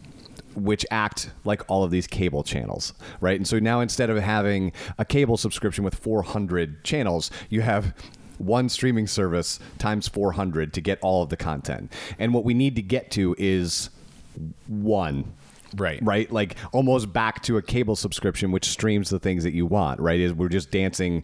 Which 0.57 0.85
act 0.91 1.29
like 1.45 1.61
all 1.69 1.83
of 1.83 1.91
these 1.91 2.07
cable 2.07 2.43
channels, 2.43 2.93
right? 3.21 3.37
And 3.37 3.47
so 3.47 3.59
now 3.59 3.79
instead 3.79 4.09
of 4.09 4.17
having 4.17 4.73
a 4.97 5.05
cable 5.05 5.37
subscription 5.37 5.83
with 5.83 5.95
400 5.95 6.83
channels, 6.83 7.29
you 7.49 7.61
have 7.61 7.93
one 8.39 8.69
streaming 8.69 9.07
service 9.07 9.59
times 9.77 10.07
400 10.07 10.73
to 10.73 10.81
get 10.81 10.99
all 11.01 11.23
of 11.23 11.29
the 11.29 11.37
content. 11.37 11.91
And 12.19 12.33
what 12.33 12.43
we 12.43 12.53
need 12.53 12.75
to 12.75 12.81
get 12.81 13.11
to 13.11 13.35
is 13.37 13.89
one 14.67 15.33
Right. 15.75 15.99
right 16.01 16.31
like 16.31 16.55
almost 16.71 17.11
back 17.11 17.43
to 17.43 17.57
a 17.57 17.61
cable 17.61 17.97
subscription 17.97 18.51
which 18.53 18.69
streams 18.69 19.09
the 19.09 19.19
things 19.19 19.43
that 19.43 19.53
you 19.53 19.65
want 19.65 19.99
right 19.99 20.17
is 20.17 20.33
we're 20.33 20.47
just 20.47 20.71
dancing 20.71 21.23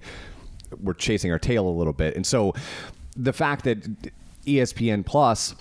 we're 0.82 0.94
chasing 0.94 1.32
our 1.32 1.40
tail 1.40 1.66
a 1.66 1.72
little 1.72 1.94
bit 1.94 2.18
and 2.18 2.28
so 2.28 2.54
the 3.16 3.32
fact 3.32 3.64
that 3.64 4.12
espn 4.46 5.06
plus 5.06 5.56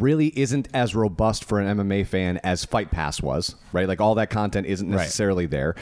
really 0.00 0.28
isn't 0.38 0.68
as 0.74 0.94
robust 0.94 1.44
for 1.44 1.60
an 1.60 1.76
mma 1.78 2.06
fan 2.06 2.38
as 2.44 2.64
fight 2.64 2.90
pass 2.90 3.20
was 3.22 3.54
right? 3.72 3.88
Like 3.88 4.00
all 4.00 4.14
that 4.16 4.30
content 4.30 4.66
isn't 4.66 4.88
Right. 4.90 4.98
necessarily 4.98 5.46
there. 5.46 5.74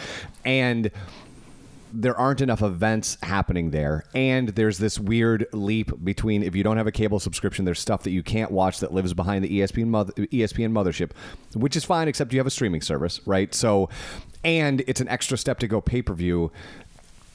And 0.45 0.91
there 1.95 2.17
aren't 2.17 2.41
enough 2.41 2.63
events 2.63 3.19
happening 3.23 3.71
there. 3.71 4.05
And 4.15 4.49
there's 4.51 4.79
this 4.79 4.99
weird 4.99 5.47
leap 5.53 5.91
between 6.03 6.43
if 6.43 6.57
you 6.57 6.63
don't 6.63 6.79
have 6.79 6.87
a 6.87 6.93
cable 6.93 7.21
subscription 7.21 7.67
there's 7.67 7.81
stuff 7.81 8.03
that 8.05 8.13
you 8.13 8.23
can't 8.23 8.51
watch 8.51 8.81
that 8.81 8.95
lives 8.95 9.13
behind 9.13 9.45
the 9.45 9.61
espn 9.61 9.89
mother, 9.89 10.13
espn 10.15 10.73
mothership 10.73 11.11
which 11.55 11.77
is 11.77 11.85
fine 11.85 12.09
except 12.09 12.33
you 12.33 12.39
have 12.41 12.47
a 12.47 12.51
streaming 12.51 12.81
service 12.81 13.21
right? 13.27 13.55
So 13.55 13.91
and 14.45 14.83
it's 14.89 15.01
an 15.03 15.09
extra 15.09 15.37
step 15.39 15.59
to 15.61 15.69
go 15.69 15.81
pay-per-view 15.81 16.51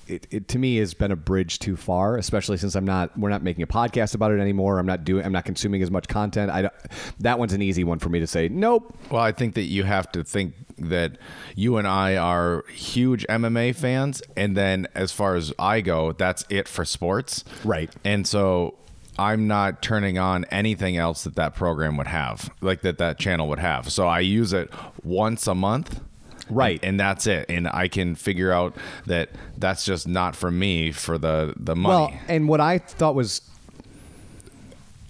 it, 0.07 0.27
it 0.31 0.47
to 0.49 0.59
me 0.59 0.77
has 0.77 0.93
been 0.93 1.11
a 1.11 1.15
bridge 1.15 1.59
too 1.59 1.75
far, 1.75 2.17
especially 2.17 2.57
since 2.57 2.75
I'm 2.75 2.85
not 2.85 3.17
we're 3.17 3.29
not 3.29 3.43
making 3.43 3.63
a 3.63 3.67
podcast 3.67 4.15
about 4.15 4.31
it 4.31 4.39
anymore. 4.39 4.79
I'm 4.79 4.85
not 4.85 5.03
doing 5.03 5.25
I'm 5.25 5.31
not 5.31 5.45
consuming 5.45 5.81
as 5.81 5.91
much 5.91 6.07
content. 6.07 6.51
I 6.51 6.63
don't, 6.63 6.73
that 7.19 7.39
one's 7.39 7.53
an 7.53 7.61
easy 7.61 7.83
one 7.83 7.99
for 7.99 8.09
me 8.09 8.19
to 8.19 8.27
say 8.27 8.49
nope. 8.49 8.97
Well, 9.11 9.21
I 9.21 9.31
think 9.31 9.55
that 9.55 9.63
you 9.63 9.83
have 9.83 10.11
to 10.13 10.23
think 10.23 10.53
that 10.79 11.17
you 11.55 11.77
and 11.77 11.87
I 11.87 12.15
are 12.17 12.63
huge 12.69 13.25
MMA 13.27 13.75
fans, 13.75 14.21
and 14.35 14.55
then 14.55 14.87
as 14.93 15.11
far 15.11 15.35
as 15.35 15.51
I 15.57 15.81
go, 15.81 16.11
that's 16.11 16.45
it 16.49 16.67
for 16.67 16.85
sports. 16.85 17.43
Right. 17.63 17.89
And 18.03 18.27
so 18.27 18.75
I'm 19.19 19.47
not 19.47 19.81
turning 19.81 20.17
on 20.17 20.45
anything 20.45 20.97
else 20.97 21.23
that 21.23 21.35
that 21.35 21.55
program 21.55 21.97
would 21.97 22.07
have, 22.07 22.51
like 22.61 22.81
that 22.81 22.99
that 22.99 23.17
channel 23.17 23.47
would 23.49 23.59
have. 23.59 23.91
So 23.91 24.07
I 24.07 24.19
use 24.19 24.53
it 24.53 24.71
once 25.03 25.47
a 25.47 25.55
month. 25.55 26.01
Right. 26.49 26.79
And, 26.83 26.99
that's 26.99 27.27
it. 27.27 27.45
And 27.49 27.67
I 27.67 27.87
can 27.87 28.15
figure 28.15 28.51
out 28.51 28.75
that 29.05 29.29
that's 29.57 29.85
just 29.85 30.07
not 30.07 30.35
for 30.35 30.49
me 30.49 30.91
for 30.91 31.17
the 31.17 31.53
the 31.55 31.75
money. 31.75 32.13
Well, 32.13 32.21
and 32.27 32.47
what 32.49 32.59
I 32.59 32.79
thought 32.79 33.15
was 33.15 33.41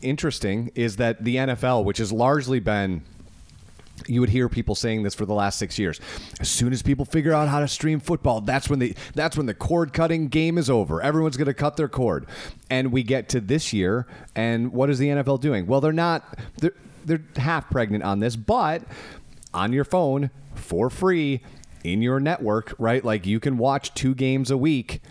interesting 0.01 0.71
is 0.75 0.97
that 0.97 1.23
the 1.23 1.37
NFL, 1.37 1.85
which 1.85 1.97
has 1.99 2.11
largely 2.11 2.59
been 2.59 3.03
you 4.05 4.21
would 4.21 4.29
hear 4.29 4.47
people 4.47 4.75
saying 4.75 5.03
this 5.03 5.15
for 5.15 5.25
the 5.25 5.33
last 5.33 5.57
six 5.57 5.79
years. 5.79 5.99
As 6.39 6.49
soon 6.49 6.71
as 6.71 6.81
people 6.81 7.05
figure 7.05 7.33
out 7.33 7.47
how 7.47 7.59
to 7.59 7.67
stream 7.67 7.99
football, 7.99 8.41
that's 8.41 8.69
when 8.69 8.79
the 8.79 8.95
that's 9.15 9.35
when 9.35 9.47
the 9.47 9.53
cord 9.53 9.93
cutting 9.93 10.27
game 10.27 10.57
is 10.57 10.69
over. 10.69 11.01
Everyone's 11.01 11.37
going 11.37 11.47
to 11.47 11.53
cut 11.53 11.77
their 11.77 11.87
cord, 11.87 12.27
and 12.69 12.91
we 12.91 13.03
get 13.03 13.29
to 13.29 13.41
this 13.41 13.73
year, 13.73 14.05
and 14.35 14.71
what 14.71 14.89
is 14.89 14.99
the 14.99 15.07
NFL 15.07 15.41
doing? 15.41 15.65
Well, 15.65 15.81
they're 15.81 15.91
not. 15.91 16.37
They're, 16.57 16.75
they're 17.05 17.23
half 17.37 17.69
pregnant 17.69 18.03
on 18.03 18.19
this, 18.19 18.35
but 18.35 18.83
on 19.53 19.73
your 19.73 19.85
phone 19.85 20.29
for 20.55 20.89
free 20.89 21.41
in 21.83 22.01
your 22.01 22.19
network, 22.19 22.73
right? 22.77 23.03
Like 23.03 23.25
you 23.25 23.39
can 23.39 23.57
watch 23.57 23.93
two 23.93 24.13
games 24.15 24.51
a 24.51 24.57
week 24.57 25.01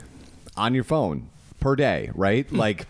on 0.56 0.74
your 0.74 0.84
phone 0.84 1.28
per 1.60 1.76
day, 1.76 2.10
right? 2.14 2.46
Hmm. 2.48 2.56
Like. 2.56 2.86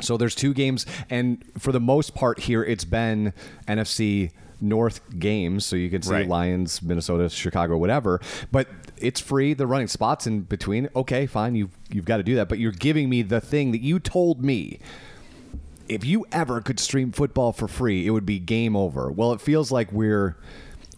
So 0.00 0.16
there's 0.16 0.34
two 0.34 0.52
games, 0.52 0.86
and 1.08 1.44
for 1.56 1.70
the 1.70 1.78
most 1.78 2.16
part 2.16 2.40
here, 2.40 2.64
it's 2.64 2.84
been 2.84 3.32
NFC 3.68 4.32
North 4.60 5.00
games, 5.20 5.64
so 5.64 5.76
you 5.76 5.88
can 5.88 6.02
see 6.02 6.12
Right. 6.12 6.28
Lions, 6.28 6.82
Minnesota, 6.82 7.28
Chicago, 7.28 7.76
whatever. 7.76 8.20
But 8.50 8.66
it's 8.96 9.20
free. 9.20 9.54
They're 9.54 9.68
running 9.68 9.86
spots 9.86 10.26
in 10.26 10.40
between. 10.42 10.88
Okay, 10.96 11.26
fine. 11.26 11.54
You've 11.54 11.76
you've 11.90 12.06
got 12.06 12.16
to 12.16 12.22
do 12.24 12.34
that. 12.34 12.48
But 12.48 12.58
you're 12.58 12.72
giving 12.72 13.08
me 13.08 13.22
the 13.22 13.40
thing 13.40 13.70
that 13.70 13.82
you 13.82 14.00
told 14.00 14.42
me. 14.42 14.80
If 15.88 16.04
you 16.04 16.26
ever 16.32 16.60
could 16.60 16.80
stream 16.80 17.12
football 17.12 17.52
for 17.52 17.68
free, 17.68 18.06
it 18.06 18.10
would 18.10 18.26
be 18.26 18.38
game 18.38 18.74
over. 18.76 19.10
Well, 19.10 19.32
it 19.32 19.40
feels 19.40 19.70
like 19.70 19.92
we're 19.92 20.36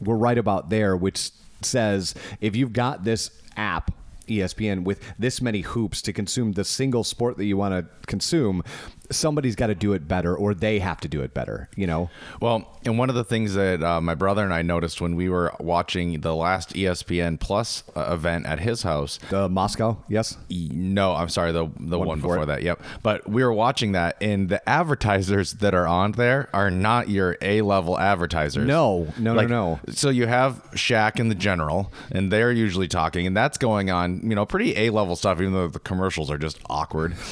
we're 0.01 0.17
right 0.17 0.39
about 0.39 0.71
there, 0.71 0.97
which 0.97 1.31
says 1.63 2.15
if 2.41 2.55
you've 2.55 2.73
got 2.73 3.05
this 3.05 3.31
app 3.57 3.93
ESPN 4.29 4.85
with 4.85 5.01
this 5.19 5.41
many 5.41 5.61
hoops 5.61 6.03
to 6.03 6.13
consume 6.13 6.53
the 6.53 6.65
single 6.65 7.05
sport 7.05 7.37
that 7.37 7.45
you 7.45 7.57
want 7.57 7.75
to 7.75 8.07
consume, 8.07 8.63
somebody's 9.11 9.57
got 9.57 9.69
to 9.69 9.75
do 9.75 9.93
it 9.93 10.07
better, 10.09 10.35
or 10.37 10.55
they 10.55 10.79
have 10.79 11.01
to 11.01 11.09
do 11.09 11.23
it 11.23 11.35
better. 11.35 11.69
You 11.77 11.87
know, 11.87 12.11
Well, 12.41 12.69
and 12.85 12.99
one 12.99 13.09
of 13.09 13.15
the 13.17 13.25
things 13.25 13.55
that 13.55 13.83
uh, 13.83 14.01
my 14.01 14.15
brother 14.15 14.45
and 14.45 14.53
I 14.55 14.63
noticed 14.63 15.01
when 15.01 15.17
we 15.17 15.29
were 15.29 15.53
watching 15.61 16.21
the 16.21 16.35
last 16.35 16.75
ESPN 16.75 17.39
Plus 17.41 17.83
uh, 17.97 18.11
event 18.13 18.47
at 18.47 18.61
his 18.61 18.83
house. 18.83 19.19
the 19.31 19.49
Moscow, 19.49 19.97
yes, 20.09 20.37
E- 20.49 20.71
No, 20.73 21.15
I'm 21.15 21.29
sorry, 21.29 21.53
the 21.53 21.69
the 21.79 21.99
One 21.99 22.09
one, 22.09 22.19
before 22.19 22.35
before, 22.37 22.47
that. 22.47 22.63
Yep. 22.63 22.83
But 23.03 23.29
we 23.29 23.43
were 23.45 23.53
watching 23.53 23.93
that, 23.93 24.17
and 24.21 24.49
the 24.49 24.67
advertisers 24.69 25.55
that 25.55 25.75
are 25.75 25.87
on 25.87 26.13
there 26.13 26.49
are 26.53 26.71
not 26.71 27.09
your 27.09 27.37
A 27.43 27.63
level 27.63 27.99
advertisers. 27.99 28.67
No, 28.67 29.13
no, 29.19 29.35
no, 29.35 29.47
no. 29.47 29.81
So 29.91 30.09
you 30.11 30.27
have 30.27 30.55
Shaq 30.75 31.19
and 31.21 31.31
the 31.31 31.35
General, 31.35 31.93
and 32.11 32.33
they're 32.33 32.53
usually 32.53 32.89
talking, 32.89 33.27
and 33.27 33.37
that's 33.37 33.59
going 33.59 33.91
on, 33.91 34.21
you 34.29 34.35
know, 34.35 34.47
pretty 34.47 34.77
A 34.77 34.91
level 34.91 35.17
stuff, 35.17 35.41
even 35.41 35.53
though 35.53 35.69
the 35.69 35.79
commercials 35.79 36.31
are 36.31 36.39
just 36.39 36.59
awkward. 36.69 37.15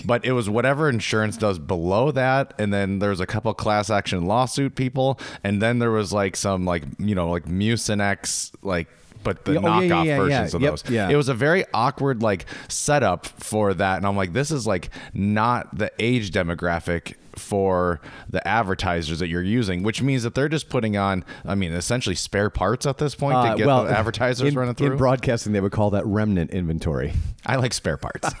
But 0.06 0.24
it 0.24 0.32
was 0.32 0.48
whatever 0.48 0.88
insurance 0.88 1.36
does 1.36 1.58
below 1.58 2.10
that, 2.12 2.54
and 2.58 2.72
then 2.72 2.98
there 2.98 3.10
was 3.10 3.20
a 3.20 3.26
couple 3.26 3.52
class 3.54 3.90
action 3.90 4.26
lawsuit 4.26 4.74
people, 4.74 5.18
and 5.42 5.60
then 5.60 5.78
there 5.78 5.90
was 5.90 6.12
like 6.12 6.36
some 6.36 6.64
like 6.64 6.84
you 6.98 7.14
know 7.14 7.30
like 7.30 7.44
Mucinex 7.44 8.52
like 8.62 8.88
but 9.24 9.44
the 9.44 9.56
oh, 9.56 9.60
knockoff 9.60 9.88
yeah, 9.88 10.02
yeah, 10.04 10.16
versions 10.18 10.52
yeah. 10.52 10.56
of 10.56 10.62
Yep, 10.62 10.70
those. 10.70 10.90
yeah. 10.90 11.08
It 11.10 11.16
was 11.16 11.28
a 11.28 11.34
very 11.34 11.64
awkward 11.74 12.22
like 12.22 12.46
setup 12.68 13.26
for 13.26 13.74
that, 13.74 13.96
and 13.96 14.06
I'm 14.06 14.16
like, 14.16 14.32
this 14.32 14.50
is 14.52 14.66
like 14.66 14.90
not 15.14 15.76
the 15.76 15.90
age 15.98 16.30
demographic 16.30 17.14
for 17.38 18.00
the 18.28 18.46
advertisers 18.46 19.18
that 19.18 19.28
you're 19.28 19.42
using, 19.42 19.82
which 19.82 20.02
means 20.02 20.22
that 20.22 20.34
they're 20.34 20.48
just 20.48 20.68
putting 20.68 20.96
on, 20.96 21.24
I 21.44 21.54
mean, 21.54 21.72
essentially 21.72 22.14
spare 22.14 22.50
parts 22.50 22.86
at 22.86 22.98
this 22.98 23.14
point 23.14 23.36
Uh, 23.36 23.52
to 23.52 23.58
get 23.58 23.66
well, 23.66 23.84
the 23.84 23.90
advertisers 23.90 24.48
in, 24.48 24.54
running 24.54 24.74
through. 24.74 24.92
in 24.92 24.96
broadcasting, 24.96 25.52
they 25.52 25.60
would 25.60 25.72
call 25.72 25.90
that 25.90 26.06
remnant 26.06 26.50
inventory. 26.50 27.12
I 27.44 27.56
like 27.56 27.72
spare 27.74 27.96
parts. 27.96 28.28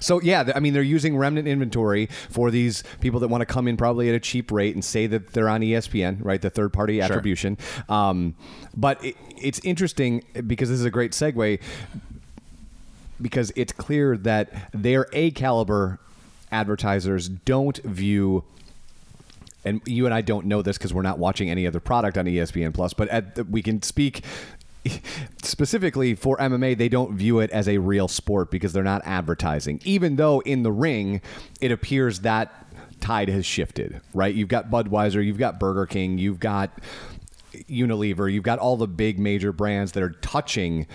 So 0.00 0.20
yeah, 0.20 0.52
I 0.54 0.60
mean 0.60 0.72
they're 0.72 0.82
using 0.82 1.16
remnant 1.16 1.46
inventory 1.48 2.06
for 2.28 2.50
these 2.50 2.82
people 3.00 3.20
that 3.20 3.28
want 3.28 3.40
to 3.42 3.46
come 3.46 3.68
in 3.68 3.76
probably 3.76 4.08
at 4.08 4.14
a 4.14 4.20
cheap 4.20 4.50
rate 4.50 4.74
and 4.74 4.84
say 4.84 5.06
that 5.06 5.32
they're 5.32 5.48
on 5.48 5.60
ESPN, 5.60 6.24
right? 6.24 6.40
The 6.40 6.50
third 6.50 6.72
party 6.72 7.00
attribution. 7.00 7.56
Um, 7.88 8.34
but 8.76 9.02
it, 9.04 9.16
it's 9.36 9.60
interesting 9.60 10.24
because 10.46 10.68
this 10.68 10.78
is 10.78 10.84
a 10.84 10.90
great 10.90 11.12
segue 11.12 11.60
because 13.20 13.52
it's 13.56 13.72
clear 13.72 14.16
that 14.18 14.70
their 14.72 15.06
A 15.12 15.30
caliber 15.30 15.98
advertisers 16.50 17.28
don't 17.28 17.78
view 17.78 18.44
and 19.66 19.80
you 19.84 20.04
and 20.04 20.14
I 20.14 20.20
don't 20.20 20.46
know 20.46 20.62
this 20.62 20.78
because 20.78 20.94
we're 20.94 21.02
not 21.02 21.18
watching 21.18 21.50
any 21.50 21.66
other 21.66 21.80
product 21.80 22.16
on 22.16 22.24
ESPN 22.24 22.72
Plus, 22.72 22.94
but 22.94 23.08
at 23.08 23.46
we 23.48 23.62
can 23.62 23.82
speak 23.82 24.22
specifically 25.42 26.14
for 26.14 26.36
MMA. 26.36 26.78
They 26.78 26.88
don't 26.88 27.14
view 27.16 27.40
it 27.40 27.50
as 27.50 27.68
a 27.68 27.78
real 27.78 28.06
sport 28.06 28.50
because 28.52 28.72
they're 28.72 28.84
not 28.84 29.02
advertising, 29.04 29.80
even 29.84 30.16
though 30.16 30.40
in 30.40 30.62
the 30.62 30.70
ring 30.70 31.20
it 31.60 31.72
appears 31.72 32.20
that 32.20 32.66
tide 33.00 33.28
has 33.28 33.44
shifted. 33.44 34.00
Right? 34.14 34.34
You've 34.34 34.48
got 34.48 34.70
Budweiser, 34.70 35.24
you've 35.24 35.38
got 35.38 35.58
Burger 35.58 35.86
King, 35.86 36.16
you've 36.16 36.38
got 36.38 36.70
Unilever, 37.52 38.32
you've 38.32 38.44
got 38.44 38.60
all 38.60 38.76
the 38.76 38.86
big 38.86 39.18
major 39.18 39.52
brands 39.52 39.92
that 39.92 40.02
are 40.02 40.10
touching. 40.10 40.86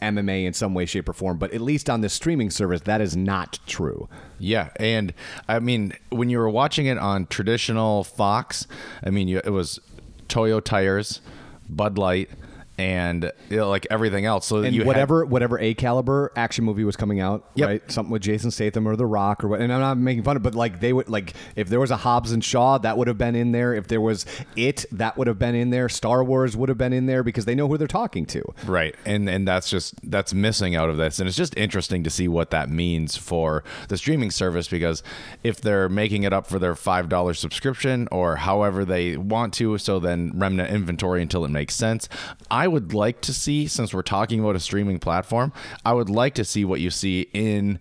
MMA 0.00 0.44
in 0.44 0.52
some 0.52 0.74
way, 0.74 0.86
shape, 0.86 1.08
or 1.08 1.12
form, 1.12 1.38
but 1.38 1.52
at 1.52 1.60
least 1.60 1.88
on 1.88 2.00
the 2.00 2.08
streaming 2.08 2.50
service, 2.50 2.82
that 2.82 3.00
is 3.00 3.16
not 3.16 3.58
true. 3.66 4.08
Yeah, 4.38 4.70
and 4.76 5.14
I 5.48 5.58
mean, 5.58 5.92
when 6.10 6.28
you 6.30 6.38
were 6.38 6.50
watching 6.50 6.86
it 6.86 6.98
on 6.98 7.26
traditional 7.26 8.04
Fox, 8.04 8.66
I 9.02 9.10
mean, 9.10 9.28
you, 9.28 9.40
it 9.44 9.50
was 9.50 9.80
Toyo 10.28 10.60
tires, 10.60 11.20
Bud 11.68 11.98
Light, 11.98 12.30
and 12.78 13.30
you 13.48 13.56
know, 13.56 13.68
like 13.70 13.86
everything 13.90 14.24
else. 14.24 14.46
So 14.46 14.58
and 14.62 14.74
you 14.74 14.80
had- 14.82 14.86
whatever 14.86 15.24
whatever 15.24 15.58
a 15.58 15.74
caliber 15.74 16.32
action 16.36 16.64
movie 16.64 16.84
was 16.84 16.96
coming 16.96 17.20
out, 17.20 17.48
Yep. 17.54 17.68
right? 17.68 17.90
Something 17.90 18.12
with 18.12 18.22
Jason 18.22 18.50
Statham 18.50 18.86
or 18.86 18.96
The 18.96 19.06
Rock 19.06 19.42
or 19.44 19.48
what. 19.48 19.60
And 19.60 19.72
I'm 19.72 19.80
not 19.80 19.98
making 19.98 20.22
fun 20.24 20.36
of, 20.36 20.42
it, 20.42 20.44
but 20.44 20.54
like 20.54 20.80
they 20.80 20.92
would 20.92 21.08
like 21.08 21.34
if 21.56 21.68
there 21.68 21.80
was 21.80 21.90
a 21.90 21.96
Hobbs 21.96 22.32
and 22.32 22.44
Shaw, 22.44 22.78
that 22.78 22.98
would 22.98 23.08
have 23.08 23.18
been 23.18 23.34
in 23.34 23.52
there. 23.52 23.74
If 23.74 23.88
there 23.88 24.00
was 24.00 24.26
It, 24.56 24.84
that 24.92 25.16
would 25.16 25.26
have 25.26 25.38
been 25.38 25.54
in 25.54 25.70
there. 25.70 25.88
Star 25.88 26.22
Wars 26.22 26.56
would 26.56 26.68
have 26.68 26.78
been 26.78 26.92
in 26.92 27.06
there 27.06 27.22
because 27.22 27.44
they 27.44 27.54
know 27.54 27.68
who 27.68 27.76
they're 27.78 27.86
talking 27.86 28.26
to. 28.26 28.42
Right. 28.66 28.94
And 29.04 29.28
and 29.28 29.46
that's 29.48 29.70
just 29.70 29.94
that's 30.10 30.34
missing 30.34 30.74
out 30.76 30.90
of 30.90 30.96
this. 30.96 31.18
And 31.18 31.28
it's 31.28 31.36
just 31.36 31.56
interesting 31.56 32.02
to 32.04 32.10
see 32.10 32.28
what 32.28 32.50
that 32.50 32.68
means 32.70 33.16
for 33.16 33.64
the 33.88 33.96
streaming 33.96 34.30
service 34.30 34.68
because 34.68 35.02
if 35.42 35.60
they're 35.60 35.88
making 35.88 36.22
it 36.24 36.32
up 36.32 36.46
for 36.46 36.58
their 36.58 36.74
$5 36.74 37.36
subscription 37.36 38.08
or 38.12 38.36
however 38.36 38.84
they 38.84 39.16
want 39.16 39.54
to, 39.54 39.78
so 39.78 39.98
then 39.98 40.32
remnant 40.34 40.70
inventory 40.70 41.22
until 41.22 41.44
it 41.44 41.50
makes 41.50 41.74
sense. 41.74 42.08
I 42.50 42.65
would 42.66 42.94
like 42.94 43.20
to 43.22 43.32
see 43.32 43.66
since 43.66 43.92
we're 43.94 44.02
talking 44.02 44.40
about 44.40 44.56
a 44.56 44.60
streaming 44.60 44.98
platform, 44.98 45.52
I 45.84 45.92
would 45.92 46.10
like 46.10 46.34
to 46.34 46.44
see 46.44 46.64
what 46.64 46.80
you 46.80 46.90
see 46.90 47.28
in 47.32 47.78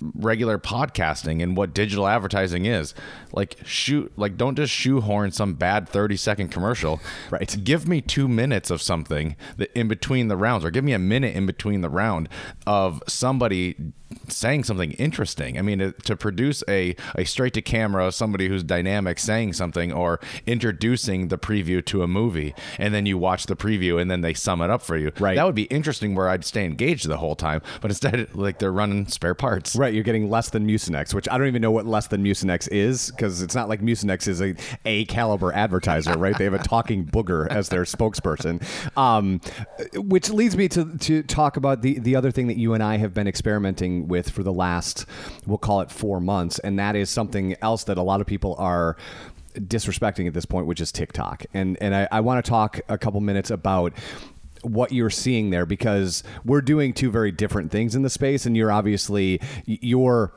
regular 0.00 0.58
podcasting 0.58 1.42
and 1.42 1.56
what 1.56 1.74
digital 1.74 2.06
advertising 2.06 2.66
is. 2.66 2.94
Like 3.32 3.56
shoot 3.64 4.12
like 4.16 4.36
don't 4.36 4.56
just 4.56 4.72
shoehorn 4.72 5.32
some 5.32 5.54
bad 5.54 5.88
30 5.88 6.16
second 6.16 6.48
commercial. 6.48 7.00
Right. 7.30 7.56
Give 7.62 7.86
me 7.86 8.00
2 8.00 8.26
minutes 8.28 8.70
of 8.70 8.80
something 8.80 9.36
that 9.56 9.70
in 9.76 9.88
between 9.88 10.28
the 10.28 10.36
rounds 10.36 10.64
or 10.64 10.70
give 10.70 10.84
me 10.84 10.92
a 10.92 10.98
minute 10.98 11.34
in 11.34 11.46
between 11.46 11.80
the 11.82 11.90
round 11.90 12.28
of 12.66 13.02
somebody 13.06 13.76
saying 14.28 14.64
something 14.64 14.92
interesting. 14.92 15.58
I 15.58 15.62
mean 15.62 15.78
to, 15.78 15.92
to 15.92 16.16
produce 16.16 16.62
a 16.68 16.96
a 17.16 17.24
straight 17.24 17.54
to 17.54 17.62
camera 17.62 18.10
somebody 18.12 18.48
who's 18.48 18.62
dynamic 18.62 19.18
saying 19.18 19.54
something 19.54 19.92
or 19.92 20.20
introducing 20.46 21.28
the 21.28 21.38
preview 21.38 21.84
to 21.86 22.02
a 22.02 22.06
movie 22.08 22.54
and 22.78 22.94
then 22.94 23.04
you 23.04 23.18
watch 23.18 23.46
the 23.46 23.56
preview 23.56 24.00
and 24.00 24.10
then 24.10 24.20
they 24.22 24.34
sum 24.34 24.62
it 24.62 24.70
up 24.70 24.82
for 24.82 24.96
you. 24.96 25.12
Right. 25.18 25.36
That 25.36 25.44
would 25.44 25.54
be 25.54 25.64
interesting 25.64 26.14
where 26.14 26.28
I'd 26.28 26.44
stay 26.44 26.64
engaged 26.64 27.08
the 27.08 27.18
whole 27.18 27.36
time, 27.36 27.60
but 27.80 27.90
instead 27.90 28.34
like 28.34 28.58
they're 28.58 28.72
running 28.72 29.06
spare 29.06 29.34
parts. 29.34 29.76
Right, 29.76 29.87
you're 29.94 30.04
getting 30.04 30.30
less 30.30 30.50
than 30.50 30.66
Mucinex, 30.66 31.14
which 31.14 31.28
I 31.28 31.38
don't 31.38 31.46
even 31.46 31.62
know 31.62 31.70
what 31.70 31.86
less 31.86 32.06
than 32.08 32.22
Mucinex 32.22 32.68
is 32.70 33.10
because 33.10 33.42
it's 33.42 33.54
not 33.54 33.68
like 33.68 33.80
Mucinex 33.80 34.28
is 34.28 34.40
a 34.40 34.54
A 34.84 35.04
caliber 35.06 35.52
advertiser, 35.52 36.16
right? 36.16 36.36
They 36.36 36.44
have 36.44 36.54
a 36.54 36.58
talking 36.58 37.04
booger 37.04 37.48
as 37.48 37.68
their 37.68 37.82
spokesperson, 37.82 38.62
um, 38.96 39.40
which 39.94 40.30
leads 40.30 40.56
me 40.56 40.68
to 40.68 40.96
to 40.98 41.22
talk 41.22 41.56
about 41.56 41.82
the 41.82 41.98
the 41.98 42.16
other 42.16 42.30
thing 42.30 42.46
that 42.48 42.56
you 42.56 42.74
and 42.74 42.82
I 42.82 42.96
have 42.98 43.14
been 43.14 43.28
experimenting 43.28 44.08
with 44.08 44.30
for 44.30 44.42
the 44.42 44.52
last, 44.52 45.06
we'll 45.46 45.58
call 45.58 45.80
it 45.80 45.90
four 45.90 46.20
months, 46.20 46.58
and 46.58 46.78
that 46.78 46.96
is 46.96 47.10
something 47.10 47.56
else 47.62 47.84
that 47.84 47.98
a 47.98 48.02
lot 48.02 48.20
of 48.20 48.26
people 48.26 48.54
are 48.58 48.96
disrespecting 49.54 50.26
at 50.26 50.34
this 50.34 50.44
point, 50.44 50.66
which 50.66 50.80
is 50.80 50.92
TikTok. 50.92 51.44
And 51.54 51.76
and 51.80 51.94
I, 51.94 52.08
I 52.12 52.20
want 52.20 52.44
to 52.44 52.48
talk 52.48 52.80
a 52.88 52.98
couple 52.98 53.20
minutes 53.20 53.50
about 53.50 53.92
what 54.62 54.92
you're 54.92 55.10
seeing 55.10 55.50
there 55.50 55.66
because 55.66 56.22
we're 56.44 56.60
doing 56.60 56.92
two 56.92 57.10
very 57.10 57.32
different 57.32 57.70
things 57.70 57.94
in 57.94 58.02
the 58.02 58.10
space, 58.10 58.46
and 58.46 58.56
you're 58.56 58.72
obviously 58.72 59.40
y- 59.66 59.78
your 59.80 60.32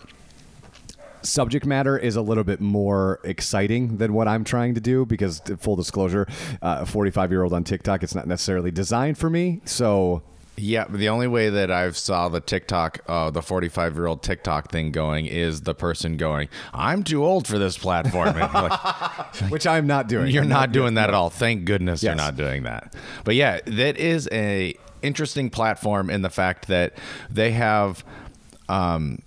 subject 1.24 1.66
matter 1.66 1.98
is 1.98 2.16
a 2.16 2.22
little 2.22 2.44
bit 2.44 2.60
more 2.60 3.20
exciting 3.24 3.98
than 3.98 4.14
what 4.14 4.28
I'm 4.28 4.44
trying 4.44 4.74
to 4.76 4.82
do 4.82 5.06
because 5.06 5.40
full 5.60 5.76
disclosure, 5.76 6.28
uh, 6.62 6.80
a 6.82 6.86
45 6.86 7.32
year 7.32 7.44
old 7.44 7.54
on 7.54 7.64
TikTok, 7.64 8.04
it's 8.04 8.16
not 8.16 8.28
necessarily 8.28 8.72
designed 8.72 9.18
for 9.18 9.30
me. 9.30 9.62
So 9.66 10.24
Yeah, 10.58 10.86
the 10.90 11.10
only 11.10 11.28
way 11.28 11.50
that 11.50 11.72
I've 11.72 11.98
saw 11.98 12.30
the 12.30 12.42
TikTok, 12.42 13.00
uh, 13.08 13.32
the 13.32 13.42
45 13.42 13.96
year 13.96 14.06
old 14.06 14.22
TikTok 14.22 14.70
thing 14.72 14.92
going 14.92 15.26
is 15.26 15.62
the 15.62 15.74
person 15.74 16.18
going, 16.18 16.50
"I'm 16.74 17.04
too 17.04 17.26
old 17.26 17.48
for 17.48 17.58
this 17.58 17.78
platform." 17.78 18.38
Like, 18.38 19.36
which 19.50 19.66
I'm 19.66 19.88
not 19.88 20.08
doing. 20.08 20.32
you're 20.32 20.44
I'm 20.44 20.50
not 20.50 20.72
doing 20.72 20.96
that 20.96 21.10
at 21.10 21.16
all. 21.16 21.30
Thank 21.30 21.66
goodness 21.66 22.04
you're 22.04 22.16
not 22.16 22.36
doing 22.36 22.64
that. 22.64 22.94
But 23.24 23.36
yeah, 23.36 23.60
that 23.66 23.98
is 23.98 24.28
a 24.32 24.76
interesting 25.02 25.50
platform 25.50 26.10
in 26.10 26.22
the 26.22 26.30
fact 26.30 26.68
that 26.68 26.94
they 27.30 27.52
have. 27.52 28.04
Um, 28.70 29.20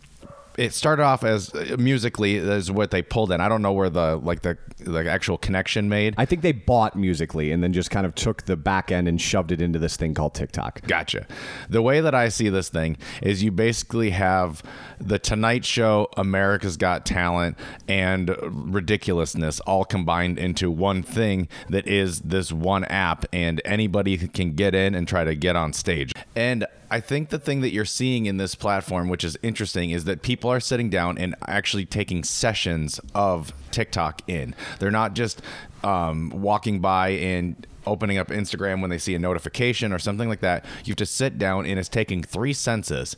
it 0.57 0.73
started 0.73 1.03
off 1.03 1.25
as 1.25 1.53
uh, 1.55 1.77
Musical.ly 1.79 2.35
as 2.37 2.71
what 2.71 2.91
they 2.93 3.03
pulled 3.03 3.33
in. 3.33 3.41
I 3.41 3.49
don't 3.49 3.63
know 3.63 3.73
where 3.73 3.91
the 3.91 4.17
like 4.17 4.43
the 4.43 4.57
the 4.85 5.11
actual 5.11 5.39
connection 5.39 5.89
made. 5.89 6.15
I 6.17 6.25
think 6.25 6.43
they 6.43 6.53
bought 6.53 6.97
Musical.ly 6.97 7.45
and 7.45 7.63
then 7.63 7.73
just 7.73 7.91
kind 7.91 8.07
of 8.07 8.15
took 8.15 8.45
the 8.45 8.57
back 8.57 8.93
end 8.93 9.09
and 9.09 9.21
shoved 9.21 9.53
it 9.53 9.61
into 9.61 9.79
this 9.79 9.97
thing 9.97 10.15
called 10.15 10.35
TikTok. 10.35 10.83
Gotcha. 10.87 11.27
The 11.69 11.83
way 11.83 12.01
that 12.01 12.15
I 12.15 12.29
see 12.29 12.49
this 12.49 12.69
thing 12.69 12.97
is 13.23 13.43
you 13.43 13.51
basically 13.51 14.11
have 14.11 14.63
the 15.01 15.19
Tonight 15.19 15.65
Show, 15.65 16.09
America's 16.17 16.77
Got 16.77 17.05
Talent, 17.07 17.59
and 17.89 18.35
ridiculousness 18.43 19.61
all 19.61 19.85
combined 19.85 20.39
into 20.39 20.71
one 20.71 21.03
thing 21.03 21.49
that 21.69 21.87
is 21.87 22.21
this 22.21 22.53
one 22.53 22.85
app, 22.85 23.25
and 23.33 23.61
anybody 23.65 24.17
can 24.29 24.55
get 24.55 24.75
in 24.75 24.95
and 24.95 25.09
try 25.09 25.25
to 25.25 25.35
get 25.35 25.57
on 25.57 25.73
stage. 25.73 26.13
And 26.37 26.67
I 26.91 27.01
think 27.01 27.31
the 27.31 27.39
thing 27.39 27.61
that 27.63 27.73
you're 27.73 27.85
seeing 27.85 28.27
in 28.27 28.37
this 28.37 28.55
platform, 28.55 29.09
which 29.09 29.25
is 29.25 29.37
interesting, 29.43 29.91
is 29.91 30.05
that 30.05 30.23
people 30.23 30.51
are 30.51 30.61
sitting 30.61 30.91
down 30.91 31.19
and 31.19 31.35
actually 31.47 31.87
taking 31.87 32.23
sessions 32.23 33.01
of 33.15 33.53
TikTok 33.75 34.23
in. 34.29 34.55
They're 34.79 34.91
not 34.91 35.15
just 35.15 35.43
um, 35.83 36.31
walking 36.31 36.81
by 36.81 37.09
and 37.11 37.67
opening 37.87 38.17
up 38.17 38.29
Instagram 38.29 38.81
when 38.81 38.89
they 38.89 38.97
see 38.99 39.15
a 39.15 39.19
notification 39.19 39.93
or 39.93 39.99
something 39.99 40.29
like 40.29 40.41
that. 40.41 40.65
You 40.85 40.93
have 40.93 40.97
to 40.97 41.07
sit 41.07 41.37
down 41.39 41.67
and 41.67 41.79
it's 41.79 41.89
taking 41.91 42.23
three 42.23 42.53
senses 42.55 43.17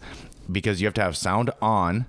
because 0.51 0.81
you 0.81 0.87
have 0.87 0.95
to 0.95 1.03
have 1.03 1.17
sound 1.17 1.51
on. 1.63 2.07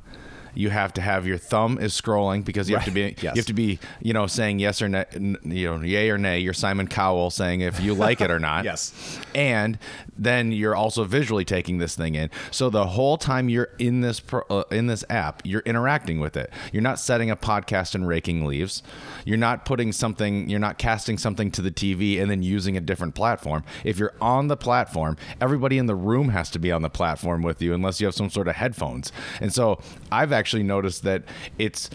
You 0.56 0.72
have 0.72 0.92
to 0.94 1.02
have 1.02 1.28
your 1.28 1.38
thumb 1.38 1.78
is 1.78 1.94
scrolling 1.94 2.44
because 2.44 2.68
you 2.68 2.76
have 2.78 2.86
to 2.86 2.92
be 2.92 3.14
Yes. 3.22 3.36
you 3.36 3.40
have 3.42 3.46
to 3.46 3.54
be 3.54 3.78
you 4.02 4.12
know 4.12 4.26
saying 4.26 4.58
yes 4.58 4.82
or 4.82 4.90
no 4.90 5.04
you 5.44 5.68
know 5.70 5.82
yay 5.84 6.10
or 6.10 6.18
nay. 6.18 6.40
You're 6.40 6.56
Simon 6.56 6.88
Cowell 6.88 7.30
saying 7.30 7.62
if 7.62 7.80
you 7.80 7.94
like 7.94 8.22
it 8.22 8.32
or 8.32 8.40
not. 8.40 8.66
Yes. 8.72 8.92
And 9.36 9.78
then 10.18 10.52
you're 10.52 10.76
also 10.76 11.04
visually 11.04 11.46
taking 11.46 11.78
this 11.78 11.96
thing 11.96 12.16
in. 12.16 12.30
So 12.52 12.70
the 12.70 12.88
whole 12.88 13.18
time 13.18 13.50
you're 13.50 13.70
in 13.80 14.02
this 14.02 14.20
pro, 14.20 14.42
uh, 14.50 14.64
in 14.72 14.88
this 14.88 15.04
app, 15.10 15.42
you're 15.46 15.62
interacting 15.62 16.20
with 16.20 16.38
it. 16.38 16.52
You're 16.72 16.82
not 16.82 17.00
setting 17.00 17.30
a 17.30 17.36
podcast 17.36 17.96
and 17.96 18.08
raking 18.08 18.46
leaves. 18.46 18.84
You're 19.26 19.38
not 19.38 19.66
putting 19.66 19.92
something. 19.92 20.50
You're 20.50 20.60
not 20.60 20.78
casting 20.78 21.18
something 21.18 21.52
to 21.52 21.62
the 21.62 21.72
TV 21.72 22.22
and 22.22 22.30
then 22.30 22.44
using 22.44 22.78
a 22.78 22.82
different 22.82 23.16
platform. 23.16 23.64
If 23.84 24.00
you're 24.00 24.14
on 24.22 24.48
the 24.48 24.58
platform, 24.58 25.18
everybody 25.40 25.78
in 25.78 25.86
the 25.86 25.96
room 25.96 26.30
has 26.30 26.50
to 26.52 26.60
be 26.60 26.72
on 26.72 26.82
the 26.82 26.90
platform 26.90 27.42
with 27.42 27.62
you, 27.62 27.74
unless 27.74 28.00
you 28.00 28.08
have 28.08 28.16
some 28.16 28.30
sort 28.30 28.48
of 28.48 28.56
headphones. 28.56 29.12
And 29.42 29.54
so 29.54 29.80
I've 30.12 30.32
actually 30.32 30.64
noticed 30.64 31.04
that 31.04 31.24
it's 31.58 31.90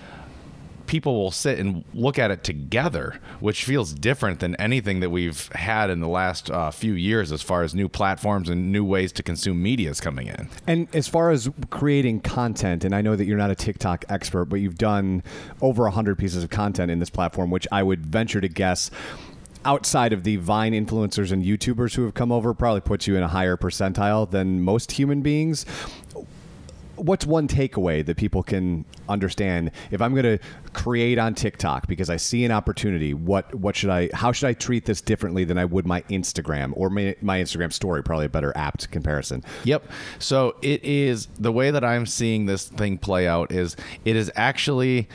people 0.87 1.14
will 1.14 1.31
sit 1.31 1.59
and 1.59 1.85
look 1.95 2.18
at 2.18 2.31
it 2.31 2.45
together, 2.45 3.21
which 3.40 3.64
feels 3.64 3.92
different 3.92 4.40
than 4.40 4.55
anything 4.57 5.01
that 5.01 5.11
we've 5.11 5.49
had 5.53 5.90
in 5.90 6.01
the 6.01 6.09
last 6.09 6.51
uh, 6.51 6.71
few 6.71 6.92
years 6.92 7.33
as 7.33 7.42
far 7.42 7.62
as 7.62 7.75
new 7.75 7.88
platforms 7.88 8.49
and 8.49 8.73
new 8.73 8.85
ways 8.85 9.12
to 9.12 9.23
consume 9.23 9.62
media 9.62 9.90
is 9.90 10.01
coming 10.01 10.27
in. 10.27 10.49
And 10.66 10.88
as 10.95 11.09
far 11.09 11.31
as 11.31 11.51
creating 11.71 12.21
content, 12.21 12.85
and 12.85 12.95
I 12.95 13.03
know 13.03 13.16
that 13.16 13.25
you're 13.25 13.38
not 13.38 13.51
a 13.51 13.55
TikTok 13.55 14.05
expert, 14.09 14.47
but 14.47 14.57
you've 14.57 14.79
done 14.79 15.23
over 15.61 15.85
100 15.85 16.18
pieces 16.18 16.45
of 16.45 16.51
content 16.51 16.90
in 16.90 16.99
this 16.99 17.11
platform, 17.11 17.51
which 17.51 17.66
I 17.73 17.83
would 17.83 18.07
venture 18.07 18.40
to 18.40 18.49
guess 18.49 18.90
outside 19.64 20.12
of 20.12 20.25
the 20.25 20.37
Vine 20.37 20.73
influencers 20.73 21.33
and 21.33 21.45
YouTubers 21.45 21.95
who 21.95 22.05
have 22.05 22.14
come 22.14 22.33
over 22.33 22.55
probably 22.55 22.81
puts 22.81 23.07
you 23.07 23.16
in 23.16 23.23
a 23.23 23.29
higher 23.29 23.57
percentile 23.57 24.31
than 24.31 24.61
most 24.61 24.92
human 24.92 25.23
beings. 25.23 25.64
What's 27.03 27.27
one 27.27 27.49
takeaway 27.49 28.05
that 28.07 28.17
people 28.17 28.43
can 28.43 28.85
understand 29.09 29.71
if 29.91 30.01
I'm 30.01 30.12
going 30.12 30.38
to 30.38 30.45
create 30.73 31.19
on 31.19 31.35
TikTok 31.35 31.87
because 31.87 32.09
I 32.11 32.17
see 32.17 32.45
an 32.45 32.53
opportunity? 32.53 33.15
What 33.15 33.55
what 33.55 33.77
should 33.77 33.91
I? 33.91 34.09
How 34.15 34.33
should 34.33 34.49
I 34.49 34.53
treat 34.53 34.85
this 34.87 35.01
differently 35.01 35.45
than 35.45 35.59
I 35.59 35.65
would 35.65 35.87
my 35.87 36.03
Instagram 36.03 36.73
or 36.77 36.91
my, 36.91 37.17
my 37.21 37.41
Instagram 37.41 37.73
story? 37.73 38.03
Probably 38.03 38.27
a 38.27 38.31
better 38.31 38.53
apt 38.57 38.91
comparison. 38.91 39.45
Yep. 39.65 39.91
So 40.19 40.57
it 40.62 40.85
is 40.85 41.27
the 41.38 41.53
way 41.53 41.71
that 41.71 41.85
I'm 41.85 42.07
seeing 42.07 42.47
this 42.47 42.69
thing 42.69 42.99
play 42.99 43.27
out 43.27 43.53
is 43.53 43.77
it 44.05 44.17
is 44.17 44.31
actually 44.37 45.09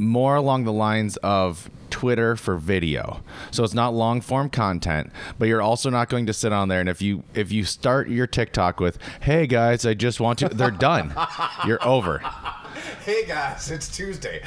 more 0.00 0.36
along 0.36 0.64
the 0.64 0.72
lines 0.72 1.16
of 1.18 1.70
Twitter 1.90 2.36
for 2.36 2.56
video. 2.56 3.20
So 3.50 3.64
it's 3.64 3.74
not 3.74 3.94
long 3.94 4.20
form 4.20 4.48
content, 4.48 5.10
but 5.38 5.48
you're 5.48 5.62
also 5.62 5.90
not 5.90 6.08
going 6.08 6.26
to 6.26 6.32
sit 6.32 6.52
on 6.52 6.68
there 6.68 6.80
and 6.80 6.88
if 6.88 7.02
you 7.02 7.24
if 7.34 7.52
you 7.52 7.64
start 7.64 8.08
your 8.08 8.26
TikTok 8.26 8.80
with, 8.80 8.98
"Hey 9.20 9.46
guys, 9.46 9.84
I 9.84 9.94
just 9.94 10.20
want 10.20 10.38
to," 10.40 10.48
they're 10.48 10.70
done. 10.70 11.14
You're 11.66 11.84
over. 11.86 12.22
Hey 13.04 13.24
guys, 13.24 13.70
it's 13.70 13.88
Tuesday. 13.88 14.42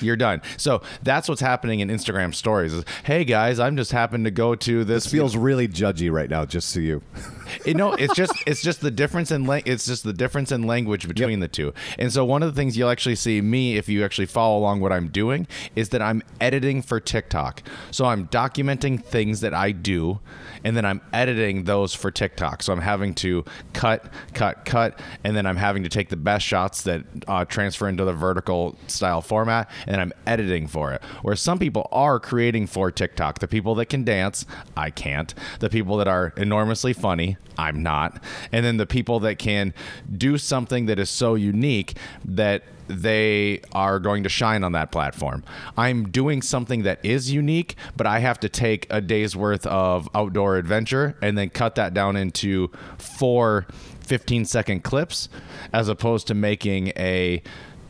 You're 0.00 0.16
done. 0.16 0.42
So 0.58 0.82
that's 1.02 1.28
what's 1.28 1.40
happening 1.40 1.80
in 1.80 1.88
Instagram 1.88 2.34
stories. 2.34 2.74
Is, 2.74 2.84
hey 3.04 3.24
guys, 3.24 3.58
I'm 3.58 3.76
just 3.76 3.90
happened 3.90 4.26
to 4.26 4.30
go 4.30 4.54
to 4.54 4.84
this. 4.84 5.04
This 5.04 5.12
feels 5.12 5.34
really 5.34 5.66
judgy 5.66 6.12
right 6.12 6.28
now, 6.28 6.44
just 6.44 6.68
so 6.68 6.80
you. 6.80 7.02
you 7.64 7.74
know, 7.74 7.94
it's 7.94 8.14
just 8.14 8.34
it's 8.46 8.62
just 8.62 8.80
the 8.82 8.90
difference 8.90 9.30
in 9.30 9.46
lang- 9.46 9.62
it's 9.64 9.86
just 9.86 10.04
the 10.04 10.12
difference 10.12 10.52
in 10.52 10.66
language 10.66 11.08
between 11.08 11.40
the 11.40 11.48
two. 11.48 11.72
And 11.98 12.12
so 12.12 12.24
one 12.24 12.42
of 12.42 12.54
the 12.54 12.60
things 12.60 12.76
you'll 12.76 12.90
actually 12.90 13.16
see 13.16 13.40
me 13.40 13.76
if 13.76 13.88
you 13.88 14.04
actually 14.04 14.26
follow 14.26 14.58
along 14.58 14.80
what 14.80 14.92
I'm 14.92 15.08
doing 15.08 15.46
is 15.74 15.88
that 15.88 16.02
I'm 16.02 16.22
editing 16.40 16.82
for 16.82 17.00
TikTok. 17.00 17.62
So 17.90 18.04
I'm 18.04 18.28
documenting 18.28 19.02
things 19.02 19.40
that 19.40 19.54
I 19.54 19.72
do 19.72 20.20
and 20.64 20.76
then 20.76 20.84
I'm 20.84 21.00
editing 21.12 21.64
those 21.64 21.94
for 21.94 22.10
TikTok. 22.10 22.62
So 22.62 22.72
I'm 22.72 22.80
having 22.80 23.14
to 23.16 23.44
cut, 23.72 24.04
cut, 24.34 24.64
cut, 24.64 25.00
and 25.24 25.36
then 25.36 25.46
I'm 25.46 25.56
having 25.56 25.82
to 25.84 25.88
take 25.88 26.08
the 26.08 26.16
best 26.16 26.44
shots 26.44 26.82
that 26.82 27.04
uh, 27.26 27.44
transfer 27.50 27.88
into 27.88 28.04
the 28.04 28.12
vertical 28.12 28.76
style 28.86 29.20
format, 29.20 29.70
and 29.86 30.00
I'm 30.00 30.12
editing 30.26 30.66
for 30.66 30.92
it. 30.92 31.02
Where 31.22 31.36
some 31.36 31.58
people 31.58 31.88
are 31.92 32.18
creating 32.18 32.66
for 32.66 32.90
TikTok, 32.90 33.40
the 33.40 33.48
people 33.48 33.74
that 33.76 33.86
can 33.86 34.04
dance, 34.04 34.46
I 34.76 34.90
can't. 34.90 35.34
The 35.58 35.68
people 35.68 35.96
that 35.98 36.08
are 36.08 36.32
enormously 36.36 36.92
funny, 36.92 37.36
I'm 37.58 37.82
not. 37.82 38.22
And 38.52 38.64
then 38.64 38.76
the 38.76 38.86
people 38.86 39.20
that 39.20 39.38
can 39.38 39.74
do 40.16 40.38
something 40.38 40.86
that 40.86 40.98
is 40.98 41.10
so 41.10 41.34
unique 41.34 41.96
that 42.24 42.62
they 42.90 43.60
are 43.72 43.98
going 43.98 44.24
to 44.24 44.28
shine 44.28 44.64
on 44.64 44.72
that 44.72 44.90
platform. 44.90 45.44
I'm 45.76 46.10
doing 46.10 46.42
something 46.42 46.82
that 46.82 47.04
is 47.04 47.30
unique, 47.30 47.76
but 47.96 48.06
I 48.06 48.18
have 48.18 48.40
to 48.40 48.48
take 48.48 48.86
a 48.90 49.00
day's 49.00 49.36
worth 49.36 49.66
of 49.66 50.08
outdoor 50.14 50.56
adventure 50.56 51.16
and 51.22 51.38
then 51.38 51.50
cut 51.50 51.76
that 51.76 51.94
down 51.94 52.16
into 52.16 52.70
four 52.98 53.66
15 54.00 54.44
second 54.44 54.82
clips 54.82 55.28
as 55.72 55.88
opposed 55.88 56.26
to 56.26 56.34
making 56.34 56.88
a 56.96 57.42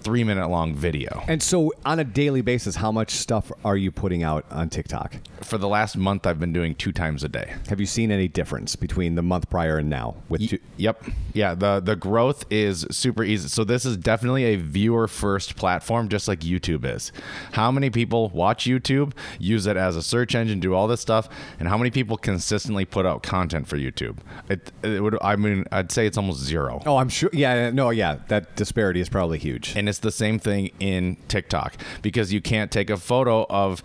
three 0.03 0.25
minute 0.25 0.49
long 0.49 0.75
video. 0.75 1.23
And 1.29 1.43
so, 1.43 1.73
on 1.85 1.99
a 1.99 2.05
daily 2.05 2.41
basis, 2.43 2.77
how 2.77 2.93
much 2.93 3.11
stuff 3.11 3.51
are 3.65 3.77
you 3.77 3.91
putting 3.91 4.23
out 4.23 4.45
on 4.51 4.69
TikTok? 4.69 5.17
For 5.43 5.59
the 5.59 5.69
last 5.69 5.97
month, 5.97 6.27
I've 6.27 6.39
been 6.41 6.53
doing 6.53 6.75
two 6.75 6.93
times 6.93 7.25
a 7.25 7.29
day. 7.29 7.55
Have 7.69 7.81
you 7.81 7.87
seen 7.87 8.11
any 8.11 8.29
difference 8.29 8.77
between 8.77 9.15
the 9.15 9.23
month 9.23 9.51
prior 9.51 9.79
and 9.79 9.91
now? 9.91 10.17
With 10.29 10.49
two, 10.49 10.59
Yep. 10.77 11.05
Yeah. 11.35 11.55
The 11.55 11.81
the 11.81 11.97
growth 11.97 12.45
is 12.51 12.87
super 12.91 13.23
easy. 13.25 13.49
So 13.49 13.65
this 13.65 13.85
is 13.85 13.97
definitely 13.97 14.45
a 14.45 14.57
viewer 14.57 15.09
first 15.09 15.57
platform, 15.57 16.09
just 16.09 16.29
like 16.29 16.41
YouTube 16.41 16.85
is. 16.85 17.13
How 17.53 17.71
many 17.71 17.91
people 17.91 18.29
watch 18.31 18.65
YouTube, 18.65 19.13
use 19.39 19.67
it 19.67 19.77
as 19.77 19.97
a 19.97 20.03
search 20.03 20.35
engine, 20.35 20.61
do 20.61 20.75
all 20.75 20.87
this 20.89 21.01
stuff, 21.01 21.29
and 21.59 21.69
how 21.69 21.77
many 21.77 21.91
people 21.91 22.17
consistently 22.17 22.85
put 22.85 23.07
out 23.07 23.23
content 23.23 23.67
for 23.67 23.77
YouTube? 23.77 24.19
It, 24.49 24.73
it 24.83 25.03
would. 25.03 25.19
I 25.23 25.37
mean, 25.37 25.65
I'd 25.73 25.93
say 25.93 26.07
it's 26.07 26.17
almost 26.17 26.41
zero. 26.41 26.83
oh, 26.87 26.97
I'm 26.97 27.09
sure. 27.09 27.31
Yeah, 27.33 27.71
no, 27.71 27.91
yeah, 27.91 28.19
that 28.29 28.57
disparity 28.57 29.01
is 29.01 29.09
probably 29.09 29.39
huge. 29.39 29.75
And 29.77 29.89
it's 29.91 29.99
the 29.99 30.11
same 30.11 30.39
thing 30.39 30.71
in 30.81 31.17
TikTok 31.29 31.77
because 32.01 32.33
you 32.33 32.41
can't 32.41 32.71
take 32.71 32.89
a 32.89 32.97
photo 32.97 33.45
of 33.51 33.83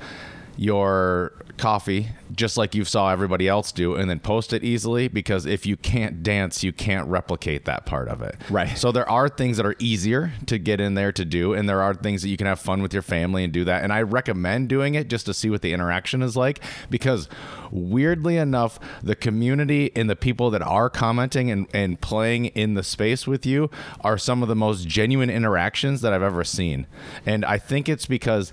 your 0.58 1.34
coffee 1.58 2.10
just 2.34 2.58
like 2.58 2.76
you 2.76 2.84
saw 2.84 3.12
everybody 3.12 3.48
else 3.48 3.72
do 3.72 3.96
and 3.96 4.10
then 4.10 4.20
post 4.20 4.52
it 4.52 4.62
easily 4.62 5.08
because 5.08 5.46
if 5.46 5.66
you 5.66 5.78
can't 5.78 6.22
dance 6.22 6.64
you 6.66 6.74
can't 6.74 7.08
replicate 7.08 7.64
that 7.64 7.86
part 7.86 8.10
of 8.10 8.22
it 8.22 8.36
Right. 8.50 8.78
so 8.78 8.92
there 8.92 9.10
are 9.10 9.30
things 9.30 9.56
that 9.56 9.66
are 9.66 9.76
easier 9.80 10.34
to 10.48 10.58
get 10.58 10.82
in 10.82 10.96
there 10.96 11.14
to 11.14 11.24
do 11.24 11.54
and 11.54 11.70
there 11.70 11.82
are 11.82 11.94
things 11.94 12.22
that 12.24 12.30
you 12.30 12.36
can 12.36 12.48
have 12.48 12.60
fun 12.60 12.82
with 12.82 12.92
your 12.92 13.02
family 13.02 13.46
and 13.46 13.54
do 13.54 13.64
that 13.64 13.84
and 13.84 13.94
i 13.94 14.02
recommend 14.02 14.68
doing 14.68 14.96
it 14.96 15.08
just 15.08 15.26
to 15.28 15.34
see 15.34 15.50
what 15.50 15.62
the 15.62 15.72
interaction 15.72 16.22
is 16.22 16.36
like 16.36 16.62
because 16.90 17.30
weirdly 17.72 18.36
enough 18.38 18.78
the 19.02 19.16
community 19.16 19.92
and 19.96 20.10
the 20.10 20.16
people 20.16 20.50
that 20.52 20.62
are 20.62 20.90
commenting 20.90 21.50
and, 21.50 21.68
and 21.74 22.02
playing 22.02 22.46
in 22.48 22.74
the 22.74 22.84
space 22.84 23.26
with 23.26 23.46
you 23.46 23.70
are 24.02 24.18
some 24.18 24.42
of 24.42 24.50
the 24.50 24.56
most 24.56 24.88
genuine 24.88 25.30
interactions 25.30 26.02
that 26.02 26.12
i've 26.12 26.22
ever 26.24 26.44
seen 26.44 26.86
and 27.26 27.46
i 27.46 27.58
think 27.58 27.88
it's 27.88 28.06
because 28.06 28.52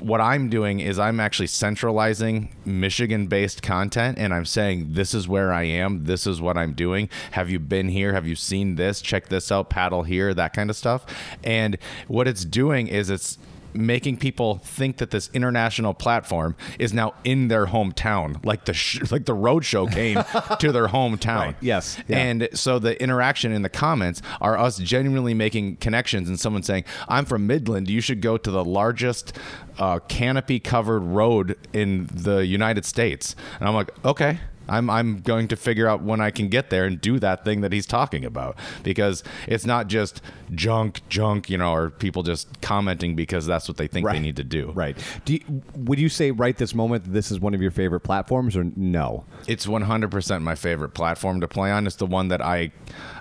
what 0.00 0.20
I'm 0.20 0.48
doing 0.48 0.80
is 0.80 0.98
I'm 0.98 1.20
actually 1.20 1.46
centralizing 1.46 2.54
Michigan 2.64 3.26
based 3.26 3.62
content 3.62 4.18
and 4.18 4.32
I'm 4.32 4.44
saying, 4.44 4.88
this 4.90 5.14
is 5.14 5.28
where 5.28 5.52
I 5.52 5.64
am. 5.64 6.04
This 6.04 6.26
is 6.26 6.40
what 6.40 6.56
I'm 6.56 6.72
doing. 6.72 7.08
Have 7.32 7.50
you 7.50 7.58
been 7.58 7.88
here? 7.88 8.12
Have 8.12 8.26
you 8.26 8.36
seen 8.36 8.76
this? 8.76 9.00
Check 9.00 9.28
this 9.28 9.50
out. 9.52 9.70
Paddle 9.70 10.02
here, 10.02 10.34
that 10.34 10.52
kind 10.52 10.70
of 10.70 10.76
stuff. 10.76 11.04
And 11.42 11.78
what 12.08 12.28
it's 12.28 12.44
doing 12.44 12.88
is 12.88 13.10
it's 13.10 13.38
making 13.74 14.16
people 14.16 14.58
think 14.58 14.98
that 14.98 15.10
this 15.10 15.28
international 15.34 15.92
platform 15.94 16.54
is 16.78 16.92
now 16.94 17.12
in 17.24 17.48
their 17.48 17.66
hometown 17.66 18.44
like 18.44 18.64
the 18.64 18.72
sh- 18.74 19.00
like 19.10 19.24
the 19.26 19.34
road 19.34 19.64
show 19.64 19.86
came 19.86 20.16
to 20.60 20.72
their 20.72 20.88
hometown 20.88 21.34
Right. 21.44 21.56
Yes. 21.60 21.98
Yeah. 22.08 22.18
and 22.18 22.48
so 22.54 22.78
the 22.78 23.00
interaction 23.02 23.52
in 23.52 23.62
the 23.62 23.68
comments 23.68 24.22
are 24.40 24.56
us 24.56 24.78
genuinely 24.78 25.34
making 25.34 25.76
connections 25.76 26.28
and 26.28 26.38
someone 26.38 26.62
saying, 26.62 26.84
I'm 27.08 27.24
from 27.24 27.46
Midland. 27.46 27.88
You 27.90 28.00
should 28.00 28.20
go 28.20 28.36
to 28.36 28.50
the 28.50 28.64
largest 28.64 29.32
uh, 29.78 29.98
canopy 30.00 30.60
covered 30.60 31.00
road 31.00 31.56
in 31.72 32.06
the 32.12 32.46
United 32.46 32.84
States. 32.84 33.34
And 33.58 33.68
I'm 33.68 33.74
like, 33.74 33.90
okay. 34.04 34.38
I'm, 34.68 34.88
I'm 34.88 35.20
going 35.20 35.48
to 35.48 35.56
figure 35.56 35.86
out 35.86 36.02
when 36.02 36.20
I 36.20 36.30
can 36.30 36.48
get 36.48 36.70
there 36.70 36.84
and 36.84 37.00
do 37.00 37.18
that 37.18 37.44
thing 37.44 37.60
that 37.60 37.72
he's 37.72 37.86
talking 37.86 38.24
about 38.24 38.56
because 38.82 39.22
it's 39.46 39.66
not 39.66 39.88
just 39.88 40.20
junk, 40.54 41.00
junk, 41.08 41.50
you 41.50 41.58
know, 41.58 41.72
or 41.72 41.90
people 41.90 42.22
just 42.22 42.60
commenting 42.60 43.14
because 43.14 43.46
that's 43.46 43.68
what 43.68 43.76
they 43.76 43.86
think 43.86 44.06
they 44.06 44.20
need 44.20 44.36
to 44.36 44.44
do. 44.44 44.72
Right. 44.72 44.96
Do 45.24 45.34
you, 45.34 45.62
would 45.76 45.98
you 45.98 46.08
say 46.08 46.30
right 46.30 46.56
this 46.56 46.74
moment 46.74 47.04
that 47.04 47.10
this 47.10 47.30
is 47.30 47.40
one 47.40 47.54
of 47.54 47.62
your 47.62 47.70
favorite 47.70 48.00
platforms, 48.00 48.56
or 48.56 48.64
no? 48.76 49.24
It's 49.46 49.66
100% 49.66 50.42
my 50.42 50.54
favorite 50.54 50.94
platform 50.94 51.40
to 51.40 51.48
play 51.48 51.70
on. 51.70 51.86
It's 51.86 51.96
the 51.96 52.06
one 52.06 52.28
that 52.28 52.40
I 52.40 52.72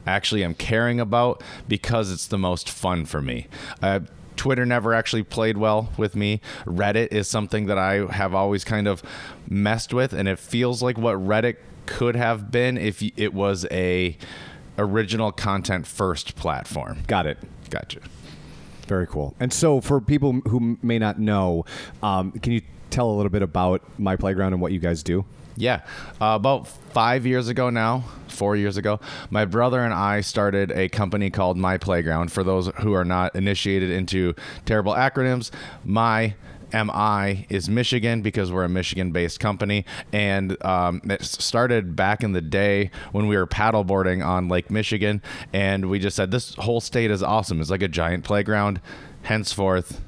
actually 0.05 0.43
am 0.43 0.53
caring 0.53 0.99
about 0.99 1.43
because 1.67 2.11
it's 2.11 2.27
the 2.27 2.37
most 2.37 2.69
fun 2.69 3.05
for 3.05 3.21
me. 3.21 3.47
Uh, 3.81 4.01
Twitter 4.35 4.65
never 4.65 4.93
actually 4.93 5.23
played 5.23 5.57
well 5.57 5.89
with 5.97 6.15
me. 6.15 6.41
Reddit 6.65 7.11
is 7.11 7.27
something 7.27 7.67
that 7.67 7.77
I 7.77 8.05
have 8.11 8.33
always 8.33 8.63
kind 8.63 8.87
of 8.87 9.03
messed 9.49 9.93
with, 9.93 10.13
and 10.13 10.27
it 10.27 10.39
feels 10.39 10.81
like 10.81 10.97
what 10.97 11.15
Reddit 11.17 11.57
could 11.85 12.15
have 12.15 12.51
been 12.51 12.77
if 12.77 13.03
it 13.17 13.33
was 13.33 13.65
a 13.71 14.17
original 14.77 15.31
content 15.31 15.85
first 15.85 16.35
platform. 16.35 16.99
Got 17.07 17.25
it. 17.25 17.37
Gotcha. 17.69 17.99
Very 18.87 19.07
cool. 19.07 19.35
And 19.39 19.53
so, 19.53 19.81
for 19.81 20.01
people 20.01 20.33
who 20.47 20.77
may 20.81 20.99
not 20.99 21.19
know, 21.19 21.65
um, 22.01 22.31
can 22.33 22.51
you 22.51 22.61
tell 22.89 23.09
a 23.09 23.13
little 23.13 23.29
bit 23.29 23.41
about 23.41 23.81
My 23.99 24.15
Playground 24.15 24.53
and 24.53 24.61
what 24.61 24.71
you 24.71 24.79
guys 24.79 25.03
do? 25.03 25.25
Yeah. 25.55 25.81
Uh, 26.21 26.35
about 26.35 26.67
five 26.67 27.25
years 27.25 27.47
ago 27.47 27.69
now, 27.69 28.03
four 28.27 28.55
years 28.55 28.77
ago, 28.77 28.99
my 29.29 29.45
brother 29.45 29.79
and 29.79 29.93
I 29.93 30.21
started 30.21 30.71
a 30.71 30.89
company 30.89 31.29
called 31.29 31.57
My 31.57 31.77
Playground. 31.77 32.31
For 32.31 32.43
those 32.43 32.67
who 32.79 32.93
are 32.93 33.05
not 33.05 33.35
initiated 33.35 33.91
into 33.91 34.33
terrible 34.65 34.93
acronyms, 34.93 35.51
My 35.83 36.35
MI 36.73 37.45
is 37.49 37.69
Michigan 37.69 38.21
because 38.21 38.51
we're 38.51 38.63
a 38.63 38.69
Michigan 38.69 39.11
based 39.11 39.39
company. 39.39 39.85
And 40.11 40.63
um, 40.65 41.01
it 41.05 41.23
started 41.23 41.95
back 41.95 42.23
in 42.23 42.31
the 42.31 42.41
day 42.41 42.89
when 43.11 43.27
we 43.27 43.37
were 43.37 43.47
paddleboarding 43.47 44.25
on 44.25 44.49
Lake 44.49 44.71
Michigan. 44.71 45.21
And 45.53 45.89
we 45.89 45.99
just 45.99 46.15
said, 46.15 46.31
this 46.31 46.55
whole 46.55 46.81
state 46.81 47.11
is 47.11 47.21
awesome. 47.21 47.61
It's 47.61 47.69
like 47.69 47.83
a 47.83 47.87
giant 47.87 48.23
playground. 48.23 48.81
Henceforth, 49.23 50.01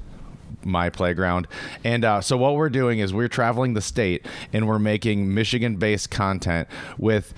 my 0.66 0.90
playground. 0.90 1.46
And 1.84 2.04
uh, 2.04 2.20
so 2.20 2.36
what 2.36 2.54
we're 2.56 2.68
doing 2.68 2.98
is 2.98 3.14
we're 3.14 3.28
traveling 3.28 3.74
the 3.74 3.80
state 3.80 4.26
and 4.52 4.66
we're 4.66 4.78
making 4.78 5.32
Michigan-based 5.32 6.10
content 6.10 6.68
with 6.98 7.32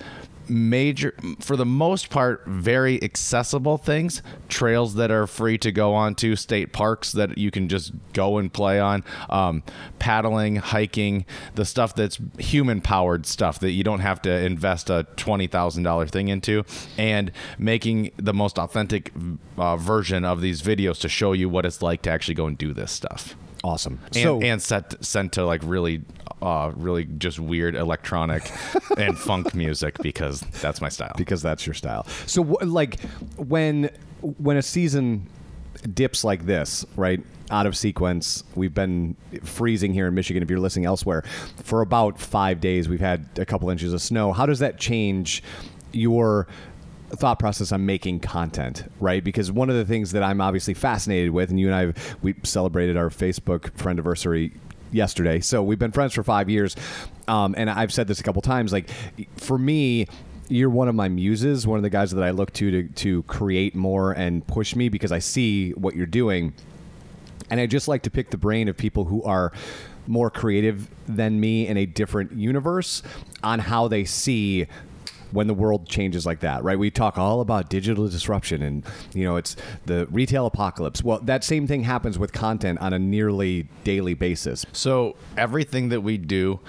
major 0.49 1.13
for 1.39 1.55
the 1.55 1.65
most 1.65 2.09
part 2.09 2.43
very 2.45 3.01
accessible 3.03 3.77
things 3.77 4.21
trails 4.47 4.95
that 4.95 5.11
are 5.11 5.27
free 5.27 5.57
to 5.57 5.71
go 5.71 5.93
on 5.93 6.15
to 6.15 6.35
state 6.35 6.73
parks 6.73 7.11
that 7.11 7.37
you 7.37 7.51
can 7.51 7.67
just 7.69 7.91
go 8.13 8.37
and 8.37 8.51
play 8.51 8.79
on 8.79 9.03
um, 9.29 9.63
paddling 9.99 10.57
hiking 10.57 11.25
the 11.55 11.65
stuff 11.65 11.95
that's 11.95 12.19
human 12.37 12.81
powered 12.81 13.25
stuff 13.25 13.59
that 13.59 13.71
you 13.71 13.83
don't 13.83 13.99
have 13.99 14.21
to 14.21 14.31
invest 14.31 14.89
a 14.89 15.05
$20000 15.15 16.09
thing 16.09 16.27
into 16.27 16.63
and 16.97 17.31
making 17.57 18.11
the 18.17 18.33
most 18.33 18.57
authentic 18.57 19.11
uh, 19.57 19.77
version 19.77 20.25
of 20.25 20.41
these 20.41 20.61
videos 20.61 20.99
to 20.99 21.09
show 21.09 21.33
you 21.33 21.49
what 21.49 21.65
it's 21.65 21.81
like 21.81 22.01
to 22.01 22.09
actually 22.09 22.33
go 22.33 22.47
and 22.47 22.57
do 22.57 22.73
this 22.73 22.91
stuff 22.91 23.35
Awesome. 23.63 23.99
and, 24.07 24.15
so, 24.15 24.41
and 24.41 24.61
set 24.61 25.03
sent 25.03 25.33
to 25.33 25.45
like 25.45 25.61
really 25.63 26.01
uh 26.41 26.71
really 26.75 27.03
just 27.03 27.39
weird 27.39 27.75
electronic 27.75 28.49
and 28.97 29.17
funk 29.17 29.53
music 29.53 29.97
because 30.01 30.39
that's 30.61 30.79
my 30.79 30.89
style 30.89 31.11
because 31.17 31.41
that's 31.41 31.65
your 31.65 31.73
style. 31.73 32.05
So, 32.25 32.41
like, 32.41 32.99
when 33.37 33.89
when 34.37 34.57
a 34.57 34.61
season 34.61 35.27
dips 35.93 36.23
like 36.23 36.45
this, 36.45 36.85
right? 36.95 37.21
Out 37.51 37.65
of 37.65 37.75
sequence. 37.75 38.43
We've 38.55 38.73
been 38.73 39.15
freezing 39.43 39.93
here 39.93 40.07
in 40.07 40.13
Michigan. 40.13 40.43
If 40.43 40.49
you're 40.49 40.59
listening 40.59 40.85
elsewhere, 40.85 41.23
for 41.63 41.81
about 41.81 42.19
five 42.19 42.61
days, 42.61 42.87
we've 42.87 42.99
had 42.99 43.27
a 43.37 43.45
couple 43.45 43.69
inches 43.69 43.93
of 43.93 44.01
snow. 44.01 44.33
How 44.33 44.45
does 44.45 44.59
that 44.59 44.77
change 44.77 45.41
your 45.91 46.47
thought 47.09 47.39
process 47.39 47.71
on 47.71 47.85
making 47.85 48.19
content, 48.19 48.83
right? 48.99 49.23
Because 49.23 49.51
one 49.51 49.69
of 49.69 49.75
the 49.75 49.85
things 49.85 50.11
that 50.11 50.23
I'm 50.23 50.41
obviously 50.41 50.73
fascinated 50.73 51.31
with, 51.31 51.49
and 51.49 51.59
you 51.59 51.71
and 51.71 51.75
I, 51.75 52.01
we 52.21 52.35
celebrated 52.43 52.97
our 52.97 53.09
Facebook 53.09 53.73
friend 53.77 53.97
anniversary 53.97 54.53
yesterday. 54.91 55.39
So 55.39 55.61
we've 55.63 55.79
been 55.79 55.91
friends 55.91 56.13
for 56.13 56.23
five 56.23 56.49
years, 56.49 56.75
um, 57.27 57.55
and 57.57 57.69
I've 57.69 57.93
said 57.93 58.07
this 58.07 58.19
a 58.19 58.23
couple 58.23 58.41
times. 58.41 58.71
Like, 58.71 58.89
for 59.37 59.57
me, 59.57 60.07
you're 60.49 60.69
one 60.69 60.87
of 60.87 60.95
my 60.95 61.09
muses, 61.09 61.67
one 61.67 61.77
of 61.77 61.83
the 61.83 61.89
guys 61.89 62.11
that 62.11 62.23
I 62.23 62.31
look 62.31 62.51
to 62.53 62.71
to, 62.71 62.83
to 62.87 63.23
create 63.23 63.75
more 63.75 64.11
and 64.11 64.45
push 64.47 64.75
me 64.75 64.89
because 64.89 65.11
I 65.11 65.19
see 65.19 65.71
what 65.71 65.95
you're 65.95 66.07
doing. 66.07 66.53
And 67.51 67.59
I 67.59 67.65
just 67.65 67.87
like 67.87 68.03
to 68.03 68.11
pick 68.11 68.29
the 68.29 68.37
brain 68.37 68.67
of 68.67 68.77
people 68.77 69.05
who 69.05 69.23
are 69.23 69.51
more 70.07 70.31
creative 70.31 70.89
than 71.07 71.39
me 71.39 71.67
in 71.67 71.77
a 71.77 71.85
different 71.85 72.31
universe 72.31 73.03
on 73.43 73.59
how 73.59 73.87
they 73.87 74.05
see 74.05 74.65
when 75.31 75.47
the 75.47 75.53
world 75.53 75.87
changes 75.87 76.25
like 76.25 76.39
that, 76.39 76.63
right? 76.63 76.77
We 76.77 76.91
talk 76.91 77.17
all 77.17 77.41
about 77.41 77.69
digital 77.69 78.07
disruption 78.07 78.61
and, 78.61 78.85
you 79.13 79.23
know, 79.23 79.37
it's 79.37 79.55
the 79.85 80.07
retail 80.07 80.45
apocalypse. 80.45 81.03
Well, 81.03 81.19
that 81.21 81.43
same 81.43 81.67
thing 81.67 81.83
happens 81.83 82.17
with 82.17 82.33
content 82.33 82.79
on 82.79 82.93
a 82.93 82.99
nearly 82.99 83.67
daily 83.83 84.13
basis. 84.13 84.65
So 84.73 85.15
everything 85.37 85.89
that 85.89 86.01
we 86.01 86.17
do 86.17 86.59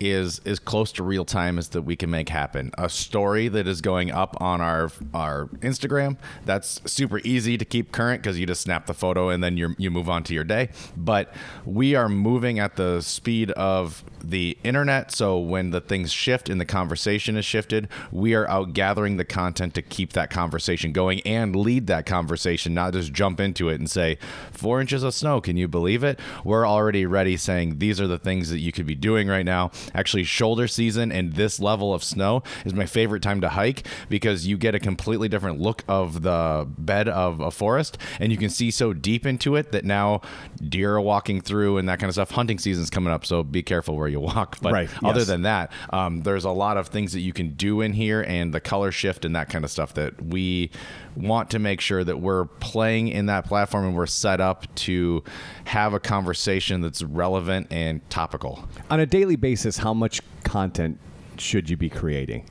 is 0.00 0.40
as 0.44 0.58
close 0.58 0.92
to 0.92 1.02
real 1.02 1.24
time 1.24 1.58
as 1.58 1.68
that 1.70 1.82
we 1.82 1.96
can 1.96 2.10
make 2.10 2.28
happen. 2.28 2.70
A 2.76 2.88
story 2.88 3.48
that 3.48 3.66
is 3.66 3.80
going 3.80 4.10
up 4.10 4.36
on 4.40 4.60
our 4.60 4.90
our 5.12 5.46
Instagram, 5.60 6.16
that's 6.44 6.80
super 6.90 7.20
easy 7.24 7.56
to 7.58 7.64
keep 7.64 7.92
current 7.92 8.22
because 8.22 8.38
you 8.38 8.46
just 8.46 8.62
snap 8.62 8.86
the 8.86 8.94
photo 8.94 9.28
and 9.28 9.42
then 9.42 9.56
you 9.56 9.74
you 9.78 9.90
move 9.90 10.08
on 10.08 10.22
to 10.24 10.34
your 10.34 10.44
day. 10.44 10.70
But 10.96 11.32
we 11.64 11.94
are 11.94 12.08
moving 12.08 12.58
at 12.58 12.76
the 12.76 13.00
speed 13.00 13.50
of 13.52 14.04
the 14.22 14.56
internet, 14.64 15.12
so 15.12 15.38
when 15.38 15.70
the 15.70 15.80
things 15.80 16.12
shift 16.12 16.48
and 16.48 16.60
the 16.60 16.64
conversation 16.64 17.36
is 17.36 17.44
shifted, 17.44 17.88
we 18.10 18.34
are 18.34 18.48
out 18.48 18.72
gathering 18.72 19.16
the 19.16 19.24
content 19.24 19.74
to 19.74 19.82
keep 19.82 20.12
that 20.14 20.30
conversation 20.30 20.92
going 20.92 21.20
and 21.20 21.54
lead 21.54 21.86
that 21.88 22.06
conversation, 22.06 22.74
not 22.74 22.92
just 22.92 23.12
jump 23.12 23.40
into 23.40 23.68
it 23.68 23.78
and 23.78 23.90
say, 23.90 24.18
four 24.50 24.80
inches 24.80 25.02
of 25.02 25.14
snow, 25.14 25.40
can 25.40 25.56
you 25.56 25.68
believe 25.68 26.02
it? 26.02 26.18
We're 26.42 26.66
already 26.66 27.06
ready 27.06 27.36
saying 27.36 27.78
these 27.78 28.00
are 28.00 28.06
the 28.06 28.18
things 28.18 28.50
that 28.50 28.58
you 28.58 28.72
could 28.72 28.86
be 28.86 28.94
doing 28.94 29.28
right 29.28 29.44
now. 29.44 29.70
Actually, 29.94 30.24
shoulder 30.24 30.68
season 30.68 31.12
and 31.12 31.34
this 31.34 31.60
level 31.60 31.92
of 31.92 32.02
snow 32.04 32.42
is 32.64 32.74
my 32.74 32.86
favorite 32.86 33.22
time 33.22 33.40
to 33.40 33.48
hike 33.50 33.86
because 34.08 34.46
you 34.46 34.56
get 34.56 34.74
a 34.74 34.78
completely 34.78 35.28
different 35.28 35.60
look 35.60 35.82
of 35.88 36.22
the 36.22 36.66
bed 36.78 37.08
of 37.08 37.40
a 37.40 37.50
forest 37.50 37.98
and 38.20 38.32
you 38.32 38.38
can 38.38 38.50
see 38.50 38.70
so 38.70 38.92
deep 38.92 39.26
into 39.26 39.56
it 39.56 39.72
that 39.72 39.84
now 39.84 40.20
deer 40.68 40.94
are 40.94 41.00
walking 41.00 41.40
through 41.40 41.78
and 41.78 41.88
that 41.88 41.98
kind 41.98 42.08
of 42.08 42.14
stuff. 42.14 42.30
Hunting 42.30 42.58
season's 42.58 42.90
coming 42.90 43.12
up, 43.12 43.26
so 43.26 43.42
be 43.42 43.62
careful 43.62 43.96
where 43.96 44.08
you 44.08 44.20
walk. 44.20 44.58
But 44.64 44.72
Right, 44.72 45.04
other 45.04 45.20
yes. 45.20 45.28
than 45.28 45.42
that, 45.42 45.72
um, 45.90 46.22
there's 46.22 46.44
a 46.44 46.50
lot 46.50 46.78
of 46.78 46.88
things 46.88 47.12
that 47.12 47.20
you 47.20 47.34
can 47.34 47.50
do 47.50 47.82
in 47.82 47.92
here 47.92 48.22
and 48.22 48.54
the 48.54 48.60
color 48.60 48.90
shift 48.90 49.24
and 49.26 49.36
that 49.36 49.50
kind 49.50 49.62
of 49.62 49.70
stuff 49.70 49.92
that 49.94 50.22
we 50.24 50.70
want 51.16 51.50
to 51.50 51.58
make 51.58 51.80
sure 51.80 52.02
that 52.02 52.20
we're 52.20 52.46
playing 52.46 53.08
in 53.08 53.26
that 53.26 53.44
platform 53.44 53.86
and 53.86 53.94
we're 53.96 54.06
set 54.06 54.40
up 54.40 54.72
to 54.74 55.22
have 55.64 55.92
a 55.92 56.00
conversation 56.00 56.80
that's 56.80 57.02
relevant 57.02 57.66
and 57.70 58.08
topical. 58.10 58.66
On 58.90 59.00
a 59.00 59.06
daily 59.06 59.36
basis, 59.36 59.73
how 59.78 59.94
much 59.94 60.20
content 60.44 60.98
should 61.38 61.68
you 61.70 61.76
be 61.76 61.88
creating? 61.88 62.48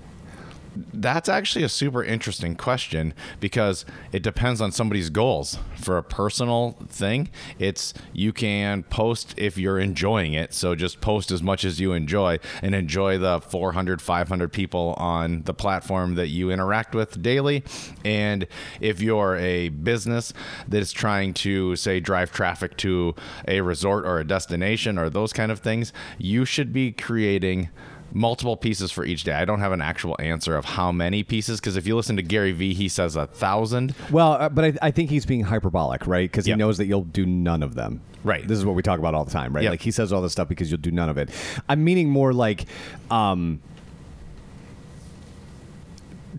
That's 0.76 1.30
actually 1.30 1.64
a 1.64 1.70
super 1.70 2.04
interesting 2.04 2.56
question 2.56 3.14
because 3.40 3.86
it 4.12 4.24
depends 4.24 4.62
on 4.62 4.72
somebody's 4.72 5.10
goals. 5.10 5.60
For 5.76 5.98
a 5.98 6.04
personal 6.04 6.78
thing, 6.88 7.30
it's 7.60 7.94
you 8.14 8.34
can 8.34 8.84
post 8.84 9.34
if 9.38 9.58
you're 9.58 9.80
enjoying 9.80 10.34
it. 10.34 10.54
So 10.54 10.76
just 10.76 11.02
post 11.02 11.32
as 11.32 11.44
much 11.44 11.64
as 11.64 11.80
you 11.80 11.94
enjoy 11.94 12.40
and 12.62 12.74
enjoy 12.74 13.18
the 13.18 13.42
400, 13.42 14.02
500 14.02 14.52
people 14.52 14.96
on 14.98 15.44
the 15.44 15.54
platform 15.54 16.16
that 16.16 16.28
you 16.28 16.50
interact 16.50 16.96
with 16.96 17.22
daily. 17.22 17.64
And 18.04 18.48
if 18.80 19.02
you're 19.02 19.36
a 19.38 19.70
business 19.70 20.34
that 20.68 20.78
is 20.78 20.92
trying 20.92 21.34
to, 21.36 21.76
say, 21.76 22.00
drive 22.00 22.32
traffic 22.32 22.78
to 22.78 23.16
a 23.48 23.62
resort 23.62 24.06
or 24.06 24.20
a 24.20 24.28
destination 24.28 24.98
or 24.98 25.10
those 25.10 25.34
kind 25.34 25.52
of 25.52 25.60
things, 25.60 25.94
you 26.18 26.46
should 26.46 26.74
be 26.74 26.92
creating 26.92 27.70
multiple 28.16 28.56
pieces 28.56 28.92
for 28.92 29.04
each 29.04 29.24
day. 29.24 29.34
I 29.34 29.44
don't 29.44 29.60
have 29.60 29.72
an 29.72 29.82
actual 29.82 30.16
answer 30.20 30.56
of 30.56 30.66
how 30.66 30.92
many 30.92 31.24
pieces 31.24 31.60
because 31.60 31.76
if 31.76 31.88
you 31.88 31.96
listen 31.96 32.16
to 32.18 32.22
Gary 32.22 32.52
Vee, 32.52 32.74
he 32.74 32.88
says 32.88 33.16
a 33.16 33.26
thousand. 33.26 33.96
Well, 34.12 34.34
uh, 34.34 34.50
but 34.50 34.64
I, 34.66 34.74
I 34.84 34.92
think 34.92 35.10
he's 35.10 35.26
being 35.26 35.42
hyperbolic, 35.44 36.06
right? 36.06 36.30
Because 36.32 36.46
he 36.46 36.52
Yep. 36.52 36.60
knows 36.60 36.78
that 36.78 36.86
you'll 36.86 37.04
do 37.06 37.26
none 37.26 37.64
of 37.64 37.74
them. 37.76 38.02
Right. 38.24 38.48
This 38.48 38.58
is 38.58 38.66
what 38.66 38.76
we 38.76 38.84
talk 38.84 39.00
about 39.00 39.16
all 39.16 39.26
the 39.26 39.32
time, 39.32 39.54
right? 39.54 39.64
Yep. 39.64 39.72
Like 39.72 39.82
he 39.82 39.92
says 39.92 40.14
all 40.14 40.22
this 40.22 40.32
stuff 40.32 40.48
because 40.48 40.70
you'll 40.72 40.80
do 40.80 40.92
none 40.92 41.10
of 41.10 41.18
it. 41.18 41.30
I'm 41.68 41.84
meaning 41.84 42.10
more 42.10 42.32
like 42.34 42.66
um, 43.12 43.60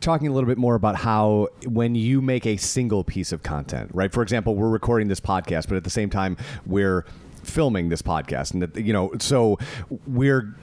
talking 0.00 0.28
a 0.28 0.32
little 0.32 0.48
bit 0.48 0.58
more 0.58 0.74
about 0.74 0.96
how 0.96 1.48
when 1.66 1.94
you 1.94 2.20
make 2.22 2.46
a 2.46 2.56
single 2.56 3.04
piece 3.04 3.32
of 3.32 3.42
content, 3.42 3.90
right? 3.94 4.12
For 4.12 4.22
example, 4.22 4.54
we're 4.54 4.68
recording 4.70 5.08
this 5.08 5.20
podcast, 5.20 5.68
but 5.68 5.76
at 5.76 5.84
the 5.84 5.90
same 5.90 6.10
time, 6.10 6.36
we're 6.66 7.04
filming 7.42 7.88
this 7.90 8.00
podcast, 8.02 8.52
and 8.54 8.62
that, 8.62 8.76
you 8.76 8.92
know, 8.92 9.12
so 9.18 9.58
we're. 10.06 10.54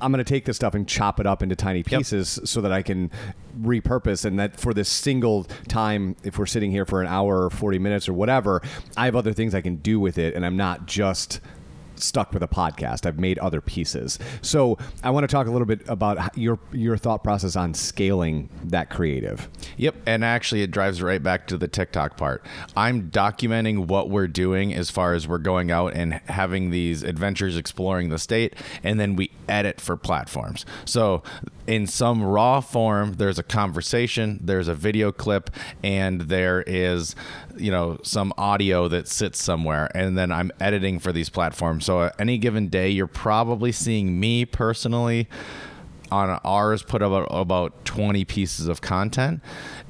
I'm 0.00 0.12
going 0.12 0.24
to 0.24 0.28
take 0.28 0.44
this 0.44 0.56
stuff 0.56 0.74
and 0.74 0.86
chop 0.86 1.20
it 1.20 1.26
up 1.26 1.42
into 1.42 1.56
tiny 1.56 1.82
pieces 1.82 2.38
so 2.44 2.60
that 2.60 2.72
I 2.72 2.82
can 2.82 3.10
repurpose 3.60 4.24
and 4.24 4.38
that 4.38 4.60
for 4.60 4.74
this 4.74 4.88
single 4.88 5.44
time 5.68 6.16
if 6.22 6.38
we're 6.38 6.46
sitting 6.46 6.70
here 6.70 6.84
for 6.84 7.00
an 7.00 7.08
hour 7.08 7.44
or 7.44 7.50
40 7.50 7.78
minutes 7.78 8.08
or 8.08 8.12
whatever 8.12 8.60
I 8.96 9.06
have 9.06 9.16
other 9.16 9.32
things 9.32 9.54
I 9.54 9.62
can 9.62 9.76
do 9.76 9.98
with 9.98 10.18
it 10.18 10.34
and 10.34 10.44
I'm 10.44 10.56
not 10.56 10.86
just 10.86 11.40
stuck 11.98 12.32
with 12.32 12.42
a 12.42 12.48
podcast. 12.48 13.06
I've 13.06 13.18
made 13.18 13.38
other 13.38 13.60
pieces. 13.60 14.18
So 14.42 14.78
I 15.02 15.10
want 15.10 15.24
to 15.24 15.28
talk 15.28 15.46
a 15.46 15.50
little 15.50 15.66
bit 15.66 15.80
about 15.88 16.36
your 16.36 16.58
your 16.72 16.96
thought 16.96 17.22
process 17.24 17.56
on 17.56 17.74
scaling 17.74 18.48
that 18.64 18.90
creative. 18.90 19.48
Yep, 19.76 19.96
and 20.06 20.24
actually 20.24 20.62
it 20.62 20.70
drives 20.70 21.02
right 21.02 21.22
back 21.22 21.46
to 21.48 21.56
the 21.56 21.68
TikTok 21.68 22.16
part. 22.16 22.44
I'm 22.76 23.10
documenting 23.10 23.86
what 23.86 24.10
we're 24.10 24.26
doing 24.26 24.74
as 24.74 24.90
far 24.90 25.14
as 25.14 25.26
we're 25.26 25.38
going 25.38 25.70
out 25.70 25.94
and 25.94 26.14
having 26.28 26.70
these 26.70 27.02
adventures 27.02 27.56
exploring 27.56 28.08
the 28.08 28.18
state 28.18 28.54
and 28.82 29.00
then 29.00 29.16
we 29.16 29.30
edit 29.48 29.80
for 29.80 29.96
platforms. 29.96 30.66
So 30.84 31.22
in 31.66 31.86
some 31.86 32.22
raw 32.22 32.60
form 32.60 33.14
there's 33.14 33.38
a 33.38 33.42
conversation, 33.42 34.40
there's 34.42 34.68
a 34.68 34.74
video 34.74 35.12
clip 35.12 35.50
and 35.82 36.22
there 36.22 36.62
is 36.66 37.14
you 37.56 37.70
know 37.70 37.98
some 38.02 38.32
audio 38.36 38.88
that 38.88 39.08
sits 39.08 39.42
somewhere 39.42 39.90
and 39.94 40.16
then 40.18 40.30
I'm 40.30 40.50
editing 40.60 40.98
for 40.98 41.12
these 41.12 41.30
platforms. 41.30 41.84
So 41.86 42.02
at 42.02 42.20
any 42.20 42.36
given 42.36 42.66
day 42.66 42.90
you're 42.90 43.06
probably 43.06 43.70
seeing 43.70 44.18
me 44.18 44.44
personally 44.44 45.28
on 46.10 46.40
ours 46.44 46.82
put 46.82 47.02
about 47.02 47.28
about 47.30 47.84
20 47.84 48.24
pieces 48.24 48.68
of 48.68 48.80
content 48.80 49.40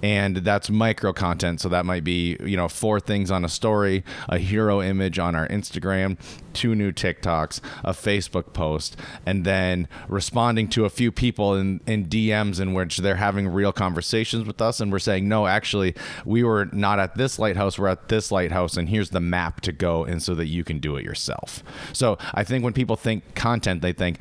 and 0.03 0.39
that's 0.39 0.71
micro 0.71 1.13
content. 1.13 1.61
So 1.61 1.69
that 1.69 1.87
might 1.87 2.05
be 2.05 2.37
you 2.41 2.57
know 2.57 2.69
four 2.69 3.01
things 3.01 3.31
on 3.31 3.45
a 3.45 3.49
story 3.49 4.05
a 4.29 4.39
hero 4.39 4.83
image 4.83 5.19
on 5.19 5.35
our 5.35 5.49
instagram 5.49 6.19
two 6.53 6.75
new 6.75 6.91
tiktoks 6.91 7.61
a 7.85 7.93
facebook 7.93 8.53
post 8.53 8.97
and 9.27 9.45
then 9.45 9.87
responding 10.09 10.69
to 10.69 10.85
a 10.85 10.91
few 10.91 11.13
people 11.13 11.55
in, 11.55 11.81
in 11.87 12.07
dms 12.07 12.61
in 12.61 12.73
which 12.73 12.99
they're 12.99 13.17
having 13.17 13.47
real 13.47 13.73
conversations 13.73 14.47
with 14.47 14.61
us 14.61 14.81
and 14.81 14.91
we're 14.91 14.99
saying 14.99 15.29
no 15.29 15.47
actually 15.47 15.95
we 16.25 16.43
were 16.43 16.67
not 16.73 16.99
at 16.99 17.15
this 17.17 17.39
lighthouse 17.39 17.79
we're 17.79 17.89
at 17.89 18.09
this 18.09 18.33
lighthouse 18.33 18.77
and 18.77 18.89
here's 18.89 19.11
the 19.11 19.21
map 19.21 19.61
to 19.61 19.73
go 19.73 20.05
and 20.05 20.23
so 20.23 20.35
that 20.35 20.47
you 20.47 20.65
can 20.65 20.79
do 20.79 20.97
it 20.97 21.05
yourself. 21.05 21.63
So 21.93 22.17
i 22.33 22.43
think 22.43 22.65
when 22.65 22.73
people 22.73 22.97
think 22.97 23.35
content 23.35 23.83
they 23.83 23.93
think 23.93 24.19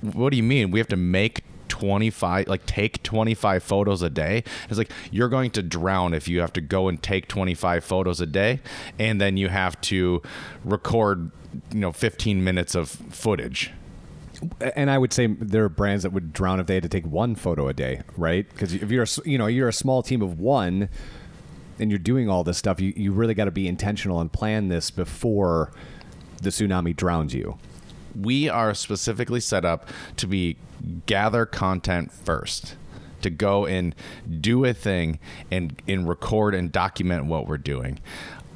what 0.00 0.30
do 0.30 0.36
you 0.36 0.42
mean 0.42 0.70
we 0.70 0.78
have 0.78 0.88
to 0.88 0.96
make 0.96 1.42
25 1.68 2.48
like 2.48 2.66
take 2.66 3.02
25 3.02 3.62
photos 3.62 4.02
a 4.02 4.10
day 4.10 4.42
it's 4.68 4.78
like 4.78 4.90
you're 5.10 5.28
going 5.28 5.50
to 5.50 5.62
drown 5.62 6.12
if 6.12 6.28
you 6.28 6.40
have 6.40 6.52
to 6.52 6.60
go 6.60 6.88
and 6.88 7.02
take 7.02 7.28
25 7.28 7.84
photos 7.84 8.20
a 8.20 8.26
day 8.26 8.60
and 8.98 9.20
then 9.20 9.36
you 9.36 9.48
have 9.48 9.80
to 9.80 10.20
record 10.64 11.30
you 11.72 11.78
know 11.78 11.92
15 11.92 12.42
minutes 12.42 12.74
of 12.74 12.88
footage 12.88 13.72
And 14.74 14.90
I 14.90 14.96
would 14.98 15.12
say 15.12 15.26
there 15.26 15.64
are 15.64 15.68
brands 15.68 16.02
that 16.02 16.12
would 16.12 16.32
drown 16.32 16.60
if 16.60 16.66
they 16.66 16.74
had 16.74 16.82
to 16.84 16.88
take 16.88 17.04
one 17.04 17.34
photo 17.34 17.68
a 17.68 17.74
day, 17.74 18.00
right? 18.16 18.48
Because 18.48 18.72
if 18.72 18.90
you're 18.90 19.02
a, 19.02 19.28
you 19.28 19.36
know 19.36 19.46
you're 19.46 19.68
a 19.68 19.72
small 19.72 20.02
team 20.02 20.22
of 20.22 20.40
one, 20.40 20.88
and 21.78 21.90
you're 21.90 21.98
doing 21.98 22.28
all 22.28 22.44
this 22.44 22.58
stuff, 22.58 22.80
you, 22.80 22.92
you 22.96 23.12
really 23.12 23.34
got 23.34 23.46
to 23.46 23.50
be 23.50 23.66
intentional 23.66 24.20
and 24.20 24.30
plan 24.32 24.68
this 24.68 24.90
before 24.90 25.72
the 26.42 26.50
tsunami 26.50 26.94
drowns 26.94 27.34
you. 27.34 27.58
We 28.14 28.48
are 28.48 28.74
specifically 28.74 29.40
set 29.40 29.64
up 29.64 29.88
to 30.16 30.26
be 30.26 30.56
gather 31.06 31.46
content 31.46 32.12
first 32.12 32.76
to 33.22 33.30
go 33.30 33.66
and 33.66 33.94
do 34.40 34.64
a 34.64 34.72
thing 34.72 35.18
and 35.50 35.80
and 35.86 36.08
record 36.08 36.54
and 36.54 36.72
document 36.72 37.26
what 37.26 37.46
we're 37.46 37.58
doing 37.58 37.98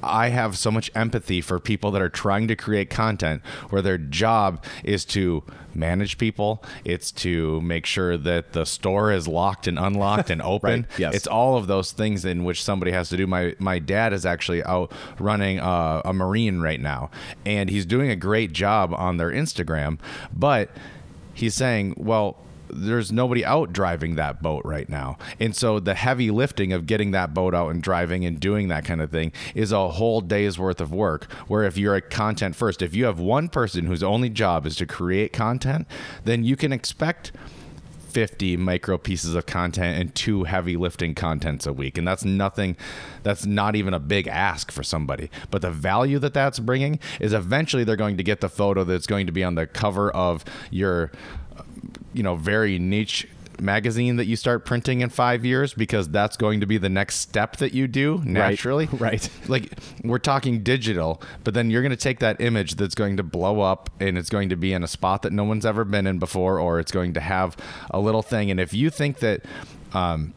I 0.04 0.28
have 0.28 0.56
so 0.56 0.70
much 0.70 0.90
empathy 0.94 1.40
for 1.40 1.58
people 1.58 1.90
that 1.92 2.02
are 2.02 2.08
trying 2.08 2.48
to 2.48 2.56
create 2.56 2.90
content 2.90 3.42
where 3.70 3.82
their 3.82 3.98
job 3.98 4.64
is 4.82 5.04
to 5.06 5.42
manage 5.74 6.18
people. 6.18 6.62
It's 6.84 7.10
to 7.12 7.60
make 7.60 7.86
sure 7.86 8.16
that 8.16 8.52
the 8.52 8.64
store 8.64 9.12
is 9.12 9.26
locked 9.26 9.66
and 9.66 9.78
unlocked 9.78 10.30
and 10.30 10.40
open. 10.54 10.82
Right, 10.82 10.98
yes. 10.98 11.14
It's 11.14 11.26
all 11.26 11.56
of 11.56 11.66
those 11.66 11.92
things 11.92 12.24
in 12.24 12.44
which 12.44 12.62
somebody 12.62 12.92
has 12.92 13.08
to 13.10 13.16
do. 13.16 13.26
My 13.26 13.54
my 13.58 13.78
dad 13.78 14.12
is 14.12 14.24
actually 14.24 14.62
out 14.64 14.92
running 15.18 15.58
uh, 15.60 16.02
a 16.04 16.12
marine 16.12 16.60
right 16.60 16.80
now, 16.80 17.10
and 17.44 17.70
he's 17.70 17.86
doing 17.86 18.10
a 18.10 18.16
great 18.16 18.52
job 18.52 18.94
on 18.94 19.16
their 19.16 19.30
Instagram. 19.30 19.98
But 20.34 20.70
he's 21.32 21.54
saying, 21.54 21.94
well. 21.96 22.38
There's 22.74 23.12
nobody 23.12 23.44
out 23.44 23.72
driving 23.72 24.16
that 24.16 24.42
boat 24.42 24.62
right 24.64 24.88
now. 24.88 25.18
And 25.38 25.54
so 25.54 25.78
the 25.78 25.94
heavy 25.94 26.30
lifting 26.30 26.72
of 26.72 26.86
getting 26.86 27.12
that 27.12 27.32
boat 27.32 27.54
out 27.54 27.70
and 27.70 27.82
driving 27.82 28.24
and 28.24 28.40
doing 28.40 28.68
that 28.68 28.84
kind 28.84 29.00
of 29.00 29.10
thing 29.10 29.32
is 29.54 29.72
a 29.72 29.88
whole 29.88 30.20
day's 30.20 30.58
worth 30.58 30.80
of 30.80 30.92
work. 30.92 31.30
Where 31.48 31.64
if 31.64 31.76
you're 31.76 31.94
a 31.94 32.02
content 32.02 32.56
first, 32.56 32.82
if 32.82 32.94
you 32.94 33.04
have 33.04 33.18
one 33.18 33.48
person 33.48 33.86
whose 33.86 34.02
only 34.02 34.30
job 34.30 34.66
is 34.66 34.76
to 34.76 34.86
create 34.86 35.32
content, 35.32 35.86
then 36.24 36.44
you 36.44 36.56
can 36.56 36.72
expect 36.72 37.32
50 38.14 38.56
micro 38.56 38.96
pieces 38.96 39.34
of 39.34 39.44
content 39.44 39.98
and 40.00 40.14
two 40.14 40.44
heavy 40.44 40.76
lifting 40.76 41.16
contents 41.16 41.66
a 41.66 41.72
week 41.72 41.98
and 41.98 42.06
that's 42.06 42.24
nothing 42.24 42.76
that's 43.24 43.44
not 43.44 43.74
even 43.74 43.92
a 43.92 43.98
big 43.98 44.28
ask 44.28 44.70
for 44.70 44.84
somebody 44.84 45.28
but 45.50 45.62
the 45.62 45.70
value 45.72 46.20
that 46.20 46.32
that's 46.32 46.60
bringing 46.60 47.00
is 47.18 47.32
eventually 47.32 47.82
they're 47.82 47.96
going 47.96 48.16
to 48.16 48.22
get 48.22 48.40
the 48.40 48.48
photo 48.48 48.84
that's 48.84 49.08
going 49.08 49.26
to 49.26 49.32
be 49.32 49.42
on 49.42 49.56
the 49.56 49.66
cover 49.66 50.12
of 50.12 50.44
your 50.70 51.10
you 52.12 52.22
know 52.22 52.36
very 52.36 52.78
niche 52.78 53.26
magazine 53.60 54.16
that 54.16 54.26
you 54.26 54.34
start 54.34 54.64
printing 54.64 55.00
in 55.00 55.08
5 55.08 55.44
years 55.44 55.72
because 55.74 56.08
that's 56.08 56.36
going 56.36 56.58
to 56.58 56.66
be 56.66 56.76
the 56.76 56.88
next 56.88 57.16
step 57.16 57.56
that 57.58 57.72
you 57.72 57.86
do 57.86 58.20
naturally? 58.24 58.88
Right. 58.98 59.28
like 59.48 59.72
we're 60.02 60.18
talking 60.18 60.62
digital 60.62 61.22
but 61.44 61.54
then 61.54 61.70
you're 61.70 61.82
going 61.82 61.90
to 61.90 61.96
take 61.96 62.18
that 62.20 62.40
image 62.40 62.74
that's 62.74 62.94
going 62.94 63.16
to 63.16 63.22
blow 63.22 63.60
up 63.60 63.90
and 64.00 64.18
it's 64.18 64.30
going 64.30 64.48
to 64.48 64.56
be 64.56 64.72
in 64.72 64.82
a 64.82 64.88
spot 64.88 65.22
that 65.22 65.32
no 65.32 65.44
one's 65.44 65.64
ever 65.64 65.84
been 65.84 66.06
in 66.06 66.18
before 66.18 66.58
or 66.58 66.80
it's 66.80 66.90
going 66.90 67.12
to 67.14 67.20
have 67.20 67.56
a 67.90 68.00
little 68.00 68.22
thing. 68.22 68.50
And 68.50 68.58
if 68.58 68.74
you 68.74 68.90
think 68.90 69.18
that 69.18 69.44
um, 69.92 70.34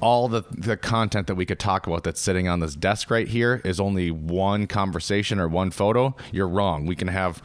all 0.00 0.28
the, 0.28 0.42
the 0.50 0.76
content 0.76 1.26
that 1.26 1.34
we 1.34 1.46
could 1.46 1.58
talk 1.58 1.86
about 1.86 2.04
that's 2.04 2.20
sitting 2.20 2.48
on 2.48 2.60
this 2.60 2.74
desk 2.74 3.10
right 3.10 3.28
here 3.28 3.60
is 3.64 3.78
only 3.78 4.10
one 4.10 4.66
conversation 4.66 5.38
or 5.38 5.48
one 5.48 5.70
photo 5.70 6.14
you're 6.30 6.48
wrong. 6.48 6.86
We 6.86 6.96
can 6.96 7.08
have 7.08 7.42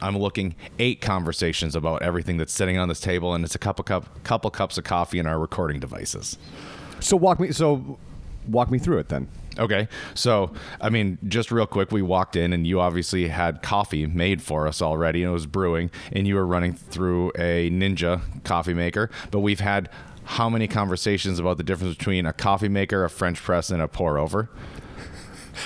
I'm 0.00 0.18
looking 0.18 0.54
eight 0.78 1.00
conversations 1.00 1.74
about 1.74 2.02
everything 2.02 2.36
that's 2.36 2.52
sitting 2.52 2.78
on 2.78 2.88
this 2.88 3.00
table, 3.00 3.34
and 3.34 3.44
it's 3.44 3.54
a 3.54 3.58
couple 3.58 3.84
cup, 3.84 4.22
couple 4.24 4.50
cups 4.50 4.78
of 4.78 4.84
coffee 4.84 5.18
in 5.18 5.26
our 5.26 5.38
recording 5.38 5.80
devices. 5.80 6.38
So 7.00 7.16
walk 7.16 7.40
me 7.40 7.52
so 7.52 7.98
walk 8.48 8.70
me 8.70 8.78
through 8.78 8.98
it 8.98 9.08
then. 9.08 9.28
Okay. 9.58 9.88
So, 10.14 10.52
I 10.80 10.90
mean, 10.90 11.18
just 11.26 11.50
real 11.50 11.66
quick, 11.66 11.90
we 11.90 12.02
walked 12.02 12.36
in 12.36 12.52
and 12.52 12.66
you 12.66 12.80
obviously 12.80 13.28
had 13.28 13.62
coffee 13.62 14.06
made 14.06 14.42
for 14.42 14.66
us 14.66 14.82
already 14.82 15.22
and 15.22 15.30
it 15.30 15.32
was 15.32 15.46
brewing 15.46 15.90
and 16.12 16.26
you 16.26 16.34
were 16.34 16.46
running 16.46 16.74
through 16.74 17.32
a 17.38 17.70
Ninja 17.70 18.20
coffee 18.44 18.74
maker. 18.74 19.10
But 19.30 19.40
we've 19.40 19.60
had 19.60 19.88
how 20.24 20.50
many 20.50 20.66
conversations 20.66 21.38
about 21.38 21.56
the 21.56 21.62
difference 21.62 21.96
between 21.96 22.26
a 22.26 22.32
coffee 22.32 22.68
maker, 22.68 23.04
a 23.04 23.10
French 23.10 23.42
press, 23.42 23.70
and 23.70 23.80
a 23.80 23.88
pour 23.88 24.18
over? 24.18 24.50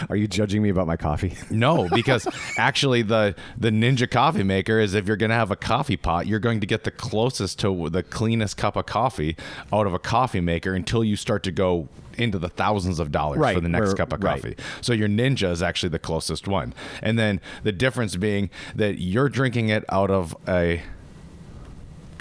Are 0.09 0.17
you 0.17 0.27
judging 0.29 0.63
me 0.63 0.69
about 0.69 0.87
my 0.87 0.97
coffee? 0.97 1.35
No, 1.51 1.89
because 1.89 2.27
actually 2.57 3.03
the 3.03 3.35
the 3.59 3.71
Ninja 3.71 4.11
coffee 4.11 4.43
maker 4.45 4.79
is 4.79 4.95
if 4.95 5.07
you're 5.07 5.17
going 5.17 5.31
to 5.31 5.37
have 5.37 5.51
a 5.51 5.57
coffee 5.57 5.97
pot, 5.97 6.27
you're 6.27 6.39
going 6.39 6.61
to 6.61 6.67
get 6.67 6.85
the 6.85 6.91
closest 6.91 7.59
to 7.61 7.89
the 7.91 8.03
cleanest 8.03 8.57
cup 8.57 8.77
of 8.77 8.87
coffee 8.87 9.37
out 9.73 9.87
of 9.87 9.93
a 9.95 9.99
coffee 9.99 10.41
maker 10.41 10.75
until 10.75 11.03
you 11.05 11.17
start 11.17 11.43
to 11.43 11.53
go 11.53 11.89
into 12.17 12.39
the 12.39 12.49
thousands 12.49 12.99
of 12.99 13.11
dollars 13.13 13.39
Right, 13.39 13.55
for 13.55 13.61
the 13.61 13.69
next 13.69 13.87
where- 13.89 13.95
cup 13.97 14.13
of 14.13 14.23
right. 14.23 14.41
coffee. 14.43 14.57
So 14.81 14.93
your 14.93 15.09
Ninja 15.09 15.51
is 15.51 15.63
actually 15.63 15.89
the 15.91 15.99
closest 15.99 16.47
one. 16.49 16.73
And 17.03 17.19
then 17.19 17.41
the 17.63 17.73
difference 17.73 18.17
being 18.17 18.51
that 18.75 18.99
you're 19.01 19.29
drinking 19.29 19.69
it 19.71 19.85
out 19.89 20.11
of 20.11 20.37
a 20.49 20.83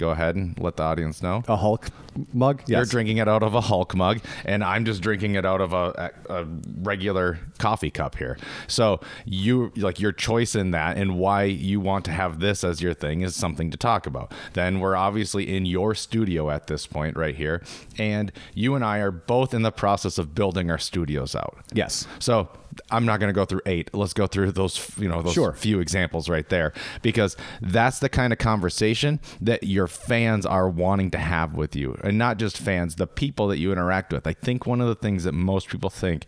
Go 0.00 0.08
ahead 0.08 0.34
and 0.34 0.58
let 0.58 0.78
the 0.78 0.82
audience 0.82 1.22
know. 1.22 1.42
A 1.46 1.56
Hulk 1.56 1.90
mug? 2.32 2.62
You're 2.66 2.86
drinking 2.86 3.18
it 3.18 3.28
out 3.28 3.42
of 3.42 3.54
a 3.54 3.60
Hulk 3.60 3.94
mug, 3.94 4.20
and 4.46 4.64
I'm 4.64 4.86
just 4.86 5.02
drinking 5.02 5.34
it 5.34 5.44
out 5.44 5.60
of 5.60 5.74
a, 5.74 6.10
a, 6.30 6.36
a 6.36 6.44
regular 6.78 7.38
coffee 7.58 7.90
cup 7.90 8.16
here. 8.16 8.38
So 8.66 9.00
you 9.26 9.72
like 9.76 10.00
your 10.00 10.12
choice 10.12 10.54
in 10.54 10.70
that, 10.70 10.96
and 10.96 11.18
why 11.18 11.42
you 11.42 11.80
want 11.80 12.06
to 12.06 12.12
have 12.12 12.40
this 12.40 12.64
as 12.64 12.80
your 12.80 12.94
thing 12.94 13.20
is 13.20 13.36
something 13.36 13.70
to 13.72 13.76
talk 13.76 14.06
about. 14.06 14.32
Then 14.54 14.80
we're 14.80 14.96
obviously 14.96 15.54
in 15.54 15.66
your 15.66 15.94
studio 15.94 16.48
at 16.48 16.66
this 16.66 16.86
point 16.86 17.14
right 17.18 17.34
here, 17.34 17.62
and 17.98 18.32
you 18.54 18.74
and 18.74 18.82
I 18.82 19.00
are 19.00 19.10
both 19.10 19.52
in 19.52 19.60
the 19.60 19.70
process 19.70 20.16
of 20.16 20.34
building 20.34 20.70
our 20.70 20.78
studios 20.78 21.34
out. 21.34 21.58
Yes. 21.74 22.06
So 22.20 22.48
I'm 22.90 23.06
not 23.06 23.20
going 23.20 23.28
to 23.28 23.34
go 23.34 23.44
through 23.44 23.62
eight. 23.66 23.90
Let's 23.94 24.12
go 24.12 24.26
through 24.26 24.52
those, 24.52 24.90
you 24.98 25.08
know, 25.08 25.22
those 25.22 25.34
Sure. 25.34 25.52
few 25.52 25.80
examples 25.80 26.28
right 26.28 26.48
there 26.48 26.72
because 27.02 27.36
that's 27.60 27.98
the 27.98 28.08
kind 28.08 28.32
of 28.32 28.38
conversation 28.38 29.20
that 29.40 29.64
your 29.64 29.86
fans 29.86 30.44
are 30.46 30.68
wanting 30.68 31.10
to 31.12 31.18
have 31.18 31.54
with 31.54 31.74
you, 31.76 31.98
and 32.04 32.18
not 32.18 32.38
just 32.38 32.58
fans, 32.58 32.96
the 32.96 33.06
people 33.06 33.48
that 33.48 33.58
you 33.58 33.72
interact 33.72 34.12
with. 34.12 34.26
I 34.26 34.32
think 34.32 34.66
one 34.66 34.80
of 34.80 34.88
the 34.88 34.94
things 34.94 35.24
that 35.24 35.32
most 35.32 35.68
people 35.68 35.90
think 35.90 36.26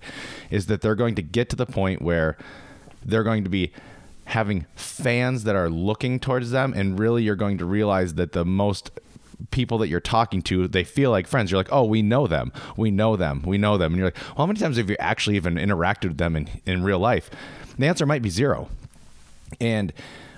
is 0.50 0.66
that 0.66 0.80
they're 0.80 0.94
going 0.94 1.14
to 1.16 1.22
get 1.22 1.48
to 1.50 1.56
the 1.56 1.66
point 1.66 2.02
where 2.02 2.36
they're 3.04 3.24
going 3.24 3.44
to 3.44 3.50
be 3.50 3.72
having 4.26 4.64
fans 4.76 5.44
that 5.44 5.56
are 5.56 5.68
looking 5.68 6.20
towards 6.20 6.50
them, 6.52 6.72
and 6.74 6.98
really 6.98 7.22
you're 7.22 7.34
going 7.36 7.58
to 7.58 7.64
realize 7.64 8.14
that 8.14 8.32
the 8.32 8.44
most 8.44 8.90
people 9.50 9.78
that 9.78 9.88
you're 9.88 10.00
talking 10.00 10.42
to, 10.42 10.68
they 10.68 10.84
feel 10.84 11.10
like 11.10 11.26
friends. 11.26 11.50
You're 11.50 11.58
like, 11.58 11.72
oh, 11.72 11.84
we 11.84 12.02
know 12.02 12.26
them, 12.26 12.52
we 12.76 12.90
know 12.90 13.16
them, 13.16 13.42
we 13.44 13.58
know 13.58 13.76
them, 13.78 13.92
and 13.92 13.98
you're 13.98 14.06
like, 14.06 14.16
well, 14.28 14.38
how 14.38 14.46
many 14.46 14.60
times 14.60 14.76
have 14.76 14.88
you 14.88 14.96
actually 14.98 15.36
even 15.36 15.54
interacted 15.56 16.08
with 16.08 16.18
them 16.18 16.36
in 16.36 16.48
in 16.66 16.82
real 16.82 16.98
life? 16.98 17.30
The 17.78 17.86
answer 17.86 18.06
might 18.06 18.22
be 18.22 18.30
zero. 18.30 18.68
And 19.60 19.92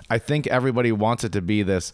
I 0.09 0.17
think 0.17 0.47
everybody 0.47 0.91
wants 0.91 1.23
it 1.23 1.31
to 1.33 1.41
be 1.41 1.63
this 1.63 1.91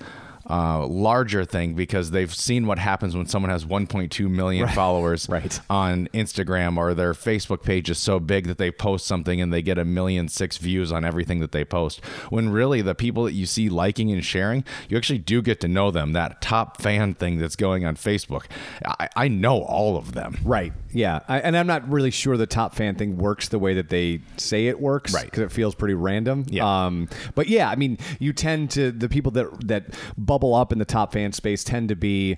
uh, 0.49 0.85
larger 0.87 1.45
thing 1.45 1.73
because 1.73 2.11
they've 2.11 2.33
seen 2.33 2.65
what 2.67 2.79
happens 2.79 3.15
when 3.15 3.25
someone 3.27 3.49
has 3.49 3.65
1.2 3.65 4.29
million 4.29 4.67
followers 4.69 5.27
Right. 5.29 5.59
on 5.69 6.07
Instagram 6.13 6.77
or 6.77 6.93
their 6.93 7.13
Facebook 7.13 7.63
page 7.63 7.89
is 7.89 7.99
so 7.99 8.19
big 8.19 8.47
that 8.47 8.57
they 8.57 8.71
post 8.71 9.05
something 9.05 9.39
and 9.39 9.53
they 9.53 9.61
get 9.61 9.77
a 9.77 9.85
million 9.85 10.27
six 10.27 10.57
views 10.57 10.91
on 10.91 11.05
everything 11.05 11.39
that 11.39 11.51
they 11.51 11.63
post. 11.63 12.03
When 12.29 12.49
really 12.49 12.81
the 12.81 12.95
people 12.95 13.23
that 13.25 13.33
you 13.33 13.45
see 13.45 13.69
liking 13.69 14.11
and 14.11 14.23
sharing, 14.23 14.63
you 14.89 14.97
actually 14.97 15.19
do 15.19 15.41
get 15.41 15.59
to 15.61 15.67
know 15.67 15.91
them. 15.91 16.13
That 16.13 16.41
top 16.41 16.81
fan 16.81 17.13
thing 17.13 17.37
that's 17.37 17.55
going 17.55 17.85
on 17.85 17.95
Facebook, 17.95 18.45
I, 18.85 19.09
I 19.15 19.27
know 19.27 19.61
all 19.63 19.97
of 19.97 20.13
them. 20.13 20.37
Right. 20.43 20.73
Yeah. 20.91 21.19
I, 21.27 21.39
and 21.39 21.55
I'm 21.55 21.67
not 21.67 21.87
really 21.89 22.11
sure 22.11 22.35
the 22.37 22.47
top 22.47 22.75
fan 22.75 22.95
thing 22.95 23.17
works 23.17 23.47
the 23.49 23.59
way 23.59 23.73
that 23.75 23.89
they 23.89 24.21
say 24.37 24.67
it 24.67 24.79
works. 24.79 25.13
Right. 25.13 25.25
Because 25.25 25.41
it 25.43 25.51
feels 25.51 25.75
pretty 25.75 25.93
random. 25.93 26.45
Yeah. 26.49 26.85
Um, 26.85 27.07
but 27.35 27.47
yeah, 27.47 27.69
I 27.69 27.75
mean, 27.75 27.97
you 28.19 28.33
tend 28.33 28.71
to, 28.71 28.91
the 28.91 29.07
people 29.07 29.31
that, 29.33 29.67
that 29.67 29.85
bubble 30.31 30.55
up 30.55 30.71
in 30.71 30.79
the 30.79 30.85
top 30.85 31.11
fan 31.11 31.33
space 31.33 31.61
tend 31.61 31.89
to 31.89 31.95
be 31.95 32.37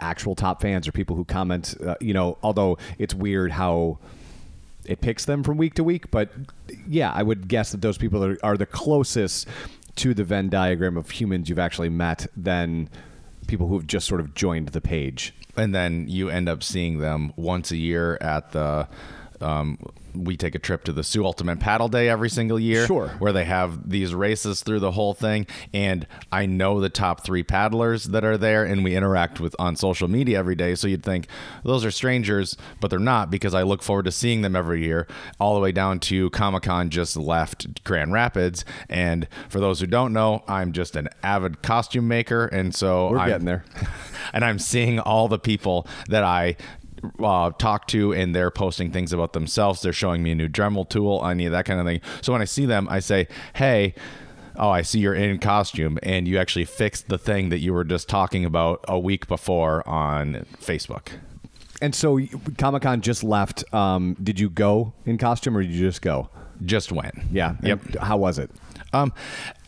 actual 0.00 0.34
top 0.34 0.60
fans 0.60 0.88
or 0.88 0.90
people 0.90 1.14
who 1.14 1.24
comment, 1.24 1.76
uh, 1.86 1.94
you 2.00 2.12
know, 2.12 2.36
although 2.42 2.76
it's 2.98 3.14
weird 3.14 3.52
how 3.52 3.98
it 4.84 5.00
picks 5.00 5.24
them 5.24 5.44
from 5.44 5.56
week 5.58 5.74
to 5.74 5.84
week. 5.84 6.10
But 6.10 6.32
yeah, 6.88 7.12
I 7.12 7.22
would 7.22 7.46
guess 7.46 7.70
that 7.70 7.82
those 7.82 7.98
people 7.98 8.24
are, 8.24 8.36
are 8.42 8.56
the 8.56 8.66
closest 8.66 9.46
to 9.94 10.12
the 10.12 10.24
Venn 10.24 10.48
diagram 10.48 10.96
of 10.96 11.08
humans 11.08 11.48
you've 11.48 11.60
actually 11.60 11.88
met 11.88 12.26
than 12.36 12.88
people 13.46 13.68
who 13.68 13.74
have 13.74 13.86
just 13.86 14.08
sort 14.08 14.20
of 14.20 14.34
joined 14.34 14.70
the 14.70 14.80
page. 14.80 15.32
and 15.56 15.72
then 15.72 16.08
you 16.08 16.30
end 16.30 16.48
up 16.48 16.64
seeing 16.64 16.98
them 16.98 17.32
once 17.36 17.70
a 17.70 17.76
year 17.76 18.18
at 18.20 18.50
the 18.50 18.88
um, 19.42 19.78
we 20.14 20.36
take 20.36 20.54
a 20.54 20.58
trip 20.58 20.84
to 20.84 20.92
the 20.92 21.02
Sioux 21.02 21.24
Ultimate 21.24 21.58
Paddle 21.58 21.88
Day 21.88 22.08
every 22.08 22.28
single 22.28 22.58
year. 22.60 22.86
Sure. 22.86 23.08
Where 23.18 23.32
they 23.32 23.44
have 23.46 23.88
these 23.88 24.14
races 24.14 24.62
through 24.62 24.80
the 24.80 24.92
whole 24.92 25.14
thing. 25.14 25.46
And 25.72 26.06
I 26.30 26.44
know 26.46 26.80
the 26.80 26.90
top 26.90 27.24
three 27.24 27.42
paddlers 27.42 28.04
that 28.04 28.22
are 28.24 28.36
there 28.36 28.62
and 28.64 28.84
we 28.84 28.94
interact 28.94 29.40
with 29.40 29.56
on 29.58 29.74
social 29.74 30.08
media 30.08 30.38
every 30.38 30.54
day. 30.54 30.74
So 30.74 30.86
you'd 30.86 31.02
think 31.02 31.28
those 31.64 31.82
are 31.84 31.90
strangers, 31.90 32.56
but 32.80 32.88
they're 32.90 32.98
not 32.98 33.30
because 33.30 33.54
I 33.54 33.62
look 33.62 33.82
forward 33.82 34.04
to 34.04 34.12
seeing 34.12 34.42
them 34.42 34.54
every 34.54 34.84
year, 34.84 35.06
all 35.40 35.54
the 35.54 35.60
way 35.60 35.72
down 35.72 35.98
to 36.00 36.28
Comic 36.30 36.64
Con 36.64 36.90
just 36.90 37.16
left 37.16 37.82
Grand 37.84 38.12
Rapids. 38.12 38.66
And 38.90 39.26
for 39.48 39.60
those 39.60 39.80
who 39.80 39.86
don't 39.86 40.12
know, 40.12 40.44
I'm 40.46 40.72
just 40.72 40.94
an 40.94 41.08
avid 41.22 41.62
costume 41.62 42.06
maker. 42.06 42.44
And 42.46 42.74
so 42.74 43.08
We're 43.10 43.18
I'm- 43.18 43.28
getting 43.30 43.46
there. 43.46 43.64
and 44.34 44.44
I'm 44.44 44.58
seeing 44.58 44.98
all 45.00 45.28
the 45.28 45.38
people 45.38 45.86
that 46.08 46.22
I 46.22 46.56
uh, 47.22 47.50
talk 47.50 47.86
to, 47.88 48.12
and 48.12 48.34
they're 48.34 48.50
posting 48.50 48.90
things 48.90 49.12
about 49.12 49.32
themselves. 49.32 49.82
They're 49.82 49.92
showing 49.92 50.22
me 50.22 50.32
a 50.32 50.34
new 50.34 50.48
Dremel 50.48 50.88
tool, 50.88 51.20
I 51.22 51.34
need 51.34 51.48
that 51.48 51.64
kind 51.64 51.80
of 51.80 51.86
thing. 51.86 52.00
So 52.20 52.32
when 52.32 52.42
I 52.42 52.46
see 52.46 52.66
them, 52.66 52.88
I 52.90 53.00
say, 53.00 53.28
"Hey." 53.54 53.94
Oh, 54.54 54.68
I 54.68 54.82
see 54.82 54.98
you're 54.98 55.14
in 55.14 55.38
costume 55.38 55.98
and 56.02 56.28
you 56.28 56.36
actually 56.36 56.66
fixed 56.66 57.08
the 57.08 57.16
thing 57.16 57.48
that 57.48 57.60
you 57.60 57.72
were 57.72 57.84
just 57.84 58.06
talking 58.06 58.44
about 58.44 58.84
a 58.86 58.98
week 58.98 59.26
before 59.26 59.82
on 59.88 60.44
Facebook. 60.60 61.08
And 61.80 61.94
so 61.94 62.20
Comic 62.58 62.82
Con 62.82 63.00
just 63.00 63.24
left. 63.24 63.64
Um, 63.72 64.14
did 64.22 64.38
you 64.38 64.50
go 64.50 64.92
in 65.06 65.16
costume 65.16 65.56
or 65.56 65.62
did 65.62 65.70
you 65.70 65.86
just 65.86 66.02
go? 66.02 66.28
Just 66.64 66.92
went. 66.92 67.14
Yeah. 67.32 67.56
Yep. 67.62 67.84
And 67.86 67.94
how 67.96 68.18
was 68.18 68.38
it? 68.38 68.50
Um, 68.92 69.14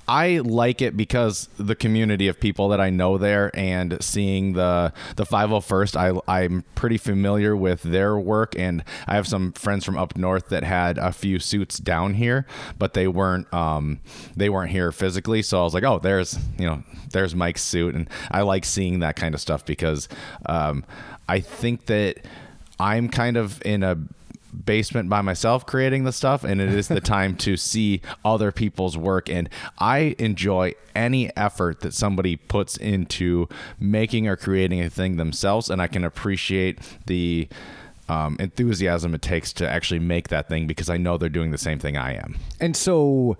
I 0.06 0.38
like 0.38 0.82
it 0.82 0.96
because 0.96 1.48
the 1.56 1.74
community 1.74 2.28
of 2.28 2.38
people 2.38 2.68
that 2.68 2.80
I 2.80 2.90
know 2.90 3.16
there 3.16 3.50
and 3.54 4.02
seeing 4.02 4.52
the 4.52 4.92
the 5.16 5.24
501st, 5.24 6.22
I 6.28 6.40
I'm 6.42 6.64
pretty 6.74 6.98
familiar 6.98 7.56
with 7.56 7.82
their 7.82 8.16
work 8.18 8.54
and 8.58 8.84
I 9.06 9.14
have 9.14 9.26
some 9.26 9.52
friends 9.52 9.84
from 9.84 9.96
up 9.96 10.16
north 10.16 10.48
that 10.50 10.62
had 10.62 10.98
a 10.98 11.12
few 11.12 11.38
suits 11.38 11.78
down 11.78 12.14
here, 12.14 12.46
but 12.78 12.94
they 12.94 13.08
weren't 13.08 13.52
um 13.52 14.00
they 14.36 14.50
weren't 14.50 14.70
here 14.70 14.92
physically. 14.92 15.42
So 15.42 15.60
I 15.60 15.64
was 15.64 15.74
like, 15.74 15.84
oh, 15.84 15.98
there's 15.98 16.38
you 16.58 16.66
know 16.66 16.82
there's 17.12 17.34
Mike's 17.34 17.62
suit, 17.62 17.94
and 17.94 18.08
I 18.30 18.42
like 18.42 18.64
seeing 18.64 18.98
that 19.00 19.16
kind 19.16 19.34
of 19.34 19.40
stuff 19.40 19.64
because 19.64 20.08
um 20.46 20.84
I 21.28 21.40
think 21.40 21.86
that 21.86 22.18
I'm 22.78 23.08
kind 23.08 23.36
of 23.36 23.62
in 23.64 23.82
a 23.82 23.96
basement 24.64 25.08
by 25.08 25.20
myself 25.20 25.66
creating 25.66 26.04
the 26.04 26.12
stuff 26.12 26.44
and 26.44 26.60
it 26.60 26.72
is 26.72 26.88
the 26.88 27.00
time 27.14 27.36
to 27.36 27.56
see 27.56 28.00
other 28.24 28.52
people's 28.52 28.96
work 28.96 29.28
and 29.28 29.48
I 29.78 30.14
enjoy 30.18 30.74
any 30.94 31.34
effort 31.36 31.80
that 31.80 31.94
somebody 31.94 32.36
puts 32.36 32.76
into 32.76 33.48
making 33.78 34.28
or 34.28 34.36
creating 34.36 34.80
a 34.80 34.90
thing 34.90 35.16
themselves 35.16 35.70
and 35.70 35.82
I 35.82 35.86
can 35.86 36.04
appreciate 36.04 36.78
the 37.06 37.48
um, 38.08 38.36
enthusiasm 38.38 39.14
it 39.14 39.22
takes 39.22 39.52
to 39.54 39.68
actually 39.68 40.00
make 40.00 40.28
that 40.28 40.48
thing 40.48 40.66
because 40.66 40.90
I 40.90 40.96
know 40.96 41.16
they're 41.16 41.28
doing 41.28 41.50
the 41.50 41.58
same 41.58 41.78
thing 41.78 41.96
I 41.96 42.14
am. 42.14 42.36
And 42.60 42.76
so, 42.76 43.36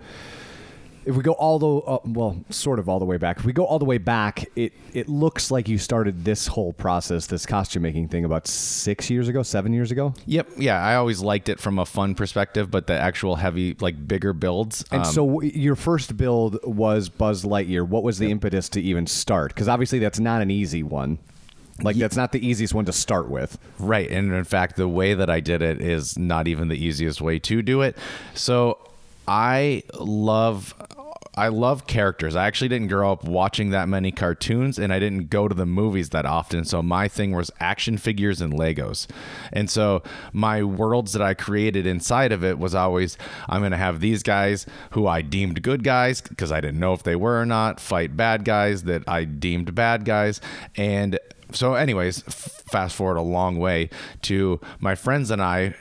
if 1.05 1.15
we 1.15 1.23
go 1.23 1.33
all 1.33 1.59
the 1.59 1.67
uh, 1.67 1.99
well, 2.05 2.37
sort 2.49 2.79
of 2.79 2.89
all 2.89 2.99
the 2.99 3.05
way 3.05 3.17
back. 3.17 3.37
If 3.39 3.45
we 3.45 3.53
go 3.53 3.65
all 3.65 3.79
the 3.79 3.85
way 3.85 3.97
back, 3.97 4.49
it 4.55 4.73
it 4.93 5.07
looks 5.07 5.51
like 5.51 5.69
you 5.69 5.77
started 5.77 6.25
this 6.25 6.47
whole 6.47 6.73
process, 6.73 7.27
this 7.27 7.45
costume 7.45 7.83
making 7.83 8.07
thing, 8.07 8.25
about 8.25 8.47
six 8.47 9.09
years 9.09 9.27
ago, 9.27 9.43
seven 9.43 9.73
years 9.73 9.91
ago. 9.91 10.13
Yep, 10.25 10.49
yeah, 10.57 10.83
I 10.83 10.95
always 10.95 11.21
liked 11.21 11.49
it 11.49 11.59
from 11.59 11.79
a 11.79 11.85
fun 11.85 12.15
perspective, 12.15 12.71
but 12.71 12.87
the 12.87 12.97
actual 12.97 13.35
heavy 13.35 13.75
like 13.79 14.07
bigger 14.07 14.33
builds 14.33 14.83
And 14.91 15.03
um, 15.03 15.11
so, 15.11 15.25
w- 15.25 15.51
your 15.53 15.75
first 15.75 16.17
build 16.17 16.59
was 16.63 17.09
Buzz 17.09 17.43
Lightyear. 17.43 17.87
What 17.87 18.03
was 18.03 18.17
the 18.17 18.31
impetus 18.31 18.69
to 18.69 18.81
even 18.81 19.05
start? 19.07 19.53
Because 19.53 19.67
obviously, 19.67 19.99
that's 19.99 20.19
not 20.19 20.41
an 20.41 20.49
easy 20.49 20.83
one. 20.83 21.19
Like 21.81 21.97
that's 21.97 22.15
not 22.15 22.31
the 22.31 22.45
easiest 22.45 22.73
one 22.73 22.85
to 22.85 22.93
start 22.93 23.29
with. 23.29 23.57
Right. 23.79 24.09
And 24.09 24.33
in 24.33 24.45
fact, 24.45 24.77
the 24.77 24.87
way 24.87 25.13
that 25.13 25.29
I 25.29 25.41
did 25.41 25.61
it 25.61 25.81
is 25.81 26.17
not 26.17 26.47
even 26.47 26.69
the 26.69 26.77
easiest 26.77 27.21
way 27.21 27.37
to 27.39 27.61
do 27.61 27.81
it. 27.81 27.97
So 28.33 28.79
I 29.27 29.83
love. 29.99 30.73
I 31.37 31.49
love 31.49 31.85
characters. 31.85 32.33
I 32.35 32.47
actually 32.47 32.69
didn't 32.69 32.87
grow 32.87 33.11
up 33.11 33.25
watching 33.25 33.71
that 33.71 33.89
many 33.89 34.09
cartoons 34.09 34.79
and 34.79 34.93
I 34.93 34.99
didn't 34.99 35.29
go 35.29 35.49
to 35.49 35.53
the 35.53 35.65
movies 35.65 36.11
that 36.11 36.25
often. 36.25 36.63
So 36.63 36.81
my 36.81 37.09
thing 37.09 37.35
was 37.35 37.51
action 37.59 37.97
figures 37.97 38.39
and 38.39 38.53
Legos. 38.53 39.05
And 39.51 39.69
so 39.69 40.01
my 40.31 40.63
worlds 40.63 41.11
that 41.11 41.21
I 41.21 41.33
created 41.33 41.85
inside 41.85 42.31
of 42.31 42.41
it 42.43 42.57
was 42.57 42.73
always 42.73 43.17
I'm 43.49 43.59
going 43.59 43.71
to 43.71 43.77
have 43.77 43.99
these 43.99 44.23
guys 44.23 44.65
who 44.91 45.07
I 45.07 45.21
deemed 45.21 45.61
good 45.61 45.83
guys 45.83 46.21
because 46.21 46.53
I 46.53 46.61
didn't 46.61 46.79
know 46.79 46.93
if 46.93 47.03
they 47.03 47.17
were 47.17 47.41
or 47.41 47.45
not, 47.45 47.81
fight 47.81 48.15
bad 48.15 48.45
guys 48.45 48.83
that 48.83 49.03
I 49.05 49.25
deemed 49.25 49.75
bad 49.75 50.05
guys. 50.05 50.39
And 50.77 51.19
so 51.51 51.75
anyways 51.75 52.21
fast 52.21 52.95
forward 52.95 53.17
a 53.17 53.21
long 53.21 53.57
way 53.57 53.89
to 54.23 54.59
my 54.79 54.95
friends 54.95 55.29
and 55.29 55.41
i 55.41 55.75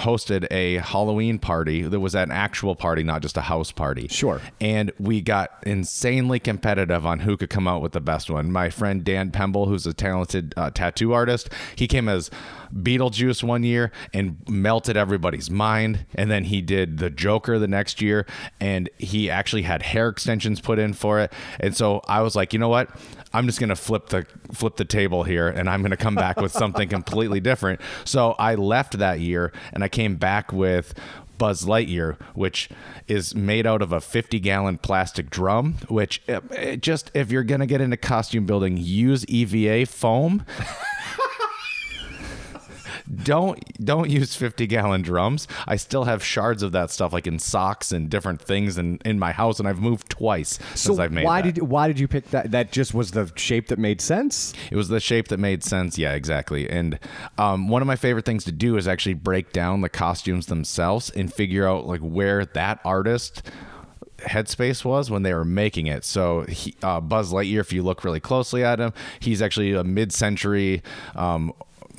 hosted 0.00 0.46
a 0.50 0.76
Halloween 0.76 1.38
party 1.38 1.82
that 1.82 2.00
was 2.00 2.14
an 2.14 2.30
actual 2.30 2.74
party, 2.74 3.02
not 3.02 3.22
just 3.22 3.36
a 3.36 3.42
house 3.42 3.70
party. 3.72 4.08
Sure. 4.08 4.40
And 4.60 4.92
we 4.98 5.20
got 5.20 5.50
insanely 5.64 6.40
competitive 6.40 7.06
on 7.06 7.20
who 7.20 7.36
could 7.36 7.50
come 7.50 7.68
out 7.68 7.82
with 7.82 7.92
the 7.92 8.00
best 8.00 8.30
one. 8.30 8.50
My 8.50 8.70
friend 8.70 9.04
Dan 9.04 9.30
Pemble, 9.30 9.66
who's 9.66 9.86
a 9.86 9.92
talented 9.92 10.54
uh, 10.56 10.70
tattoo 10.70 11.12
artist, 11.12 11.50
he 11.76 11.86
came 11.86 12.08
as 12.08 12.30
Beetlejuice 12.74 13.42
one 13.42 13.62
year 13.62 13.90
and 14.14 14.36
melted 14.48 14.96
everybody's 14.96 15.50
mind. 15.50 16.06
And 16.14 16.30
then 16.30 16.44
he 16.44 16.62
did 16.62 16.98
the 16.98 17.10
Joker 17.10 17.58
the 17.58 17.68
next 17.68 18.00
year, 18.00 18.26
and 18.60 18.88
he 18.98 19.30
actually 19.30 19.62
had 19.62 19.82
hair 19.82 20.08
extensions 20.08 20.60
put 20.60 20.78
in 20.78 20.92
for 20.92 21.20
it. 21.20 21.32
And 21.58 21.76
so 21.76 22.00
I 22.08 22.22
was 22.22 22.36
like, 22.36 22.52
you 22.52 22.58
know 22.58 22.68
what? 22.68 22.90
I'm 23.32 23.46
just 23.46 23.60
gonna 23.60 23.76
flip 23.76 24.08
the 24.08 24.26
flip 24.52 24.76
the 24.76 24.84
table 24.84 25.22
here, 25.22 25.48
and 25.48 25.68
I'm 25.70 25.82
gonna 25.82 25.96
come 25.96 26.16
back 26.16 26.40
with 26.40 26.52
something 26.52 26.88
completely 27.00 27.38
different. 27.40 27.80
So 28.04 28.32
I 28.38 28.56
left 28.56 28.98
that 28.98 29.20
year, 29.20 29.52
and 29.72 29.84
I 29.84 29.88
came 29.90 30.16
back 30.16 30.52
with 30.52 30.94
Buzz 31.38 31.64
Lightyear, 31.64 32.20
which 32.34 32.68
is 33.08 33.34
made 33.34 33.66
out 33.66 33.80
of 33.80 33.92
a 33.92 34.00
50 34.00 34.38
gallon 34.40 34.78
plastic 34.78 35.30
drum. 35.30 35.76
Which 35.88 36.22
uh, 36.28 36.40
it 36.50 36.82
just 36.82 37.10
if 37.14 37.30
you're 37.32 37.44
gonna 37.44 37.66
get 37.66 37.80
into 37.80 37.96
costume 37.96 38.46
building, 38.46 38.76
use 38.76 39.24
EVA 39.26 39.86
foam. 39.86 40.44
don't 43.24 43.60
don't 43.84 44.08
use 44.10 44.34
50 44.36 44.66
gallon 44.66 45.02
drums 45.02 45.48
i 45.66 45.74
still 45.76 46.04
have 46.04 46.22
shards 46.22 46.62
of 46.62 46.72
that 46.72 46.90
stuff 46.90 47.12
like 47.12 47.26
in 47.26 47.38
socks 47.38 47.90
and 47.92 48.08
different 48.08 48.40
things 48.40 48.78
in, 48.78 48.98
in 49.04 49.18
my 49.18 49.32
house 49.32 49.58
and 49.58 49.68
i've 49.68 49.80
moved 49.80 50.08
twice 50.10 50.58
So 50.74 50.90
since 50.90 50.98
i've 50.98 51.12
made 51.12 51.24
why 51.24 51.42
that. 51.42 51.54
did 51.54 51.62
why 51.68 51.88
did 51.88 51.98
you 51.98 52.06
pick 52.08 52.30
that? 52.30 52.50
That 52.50 52.72
just 52.72 52.94
was 52.94 53.10
the 53.12 53.30
shape 53.36 53.68
that 53.68 53.78
made 53.78 54.00
sense. 54.00 54.54
It 54.70 54.76
was 54.76 54.88
the 54.88 55.00
shape 55.00 55.28
that 55.28 55.38
made 55.38 55.62
sense. 55.64 55.98
Yeah, 55.98 56.12
exactly. 56.14 56.68
And 56.68 56.98
um, 57.38 57.68
one 57.68 57.82
of 57.82 57.86
my 57.86 57.96
favorite 57.96 58.24
things 58.24 58.44
to 58.44 58.52
do 58.52 58.76
is 58.76 58.86
actually 58.88 59.14
break 59.14 59.52
down 59.52 59.80
the 59.80 59.88
costumes 59.88 60.46
themselves 60.46 61.10
and 61.10 61.32
figure 61.32 61.66
out 61.68 61.86
like 61.86 62.00
where 62.00 62.44
that 62.46 62.80
artist 62.84 63.42
headspace 64.18 64.84
was 64.84 65.10
when 65.10 65.22
they 65.22 65.32
were 65.34 65.44
making 65.44 65.86
it. 65.86 66.04
So 66.04 66.42
he, 66.42 66.74
uh, 66.82 67.00
Buzz 67.00 67.32
Lightyear, 67.32 67.60
if 67.60 67.72
you 67.72 67.82
look 67.82 68.04
really 68.04 68.20
closely 68.20 68.62
at 68.64 68.78
him, 68.78 68.92
he's 69.18 69.40
actually 69.42 69.72
a 69.72 69.84
mid-century. 69.84 70.82
Um, 71.14 71.52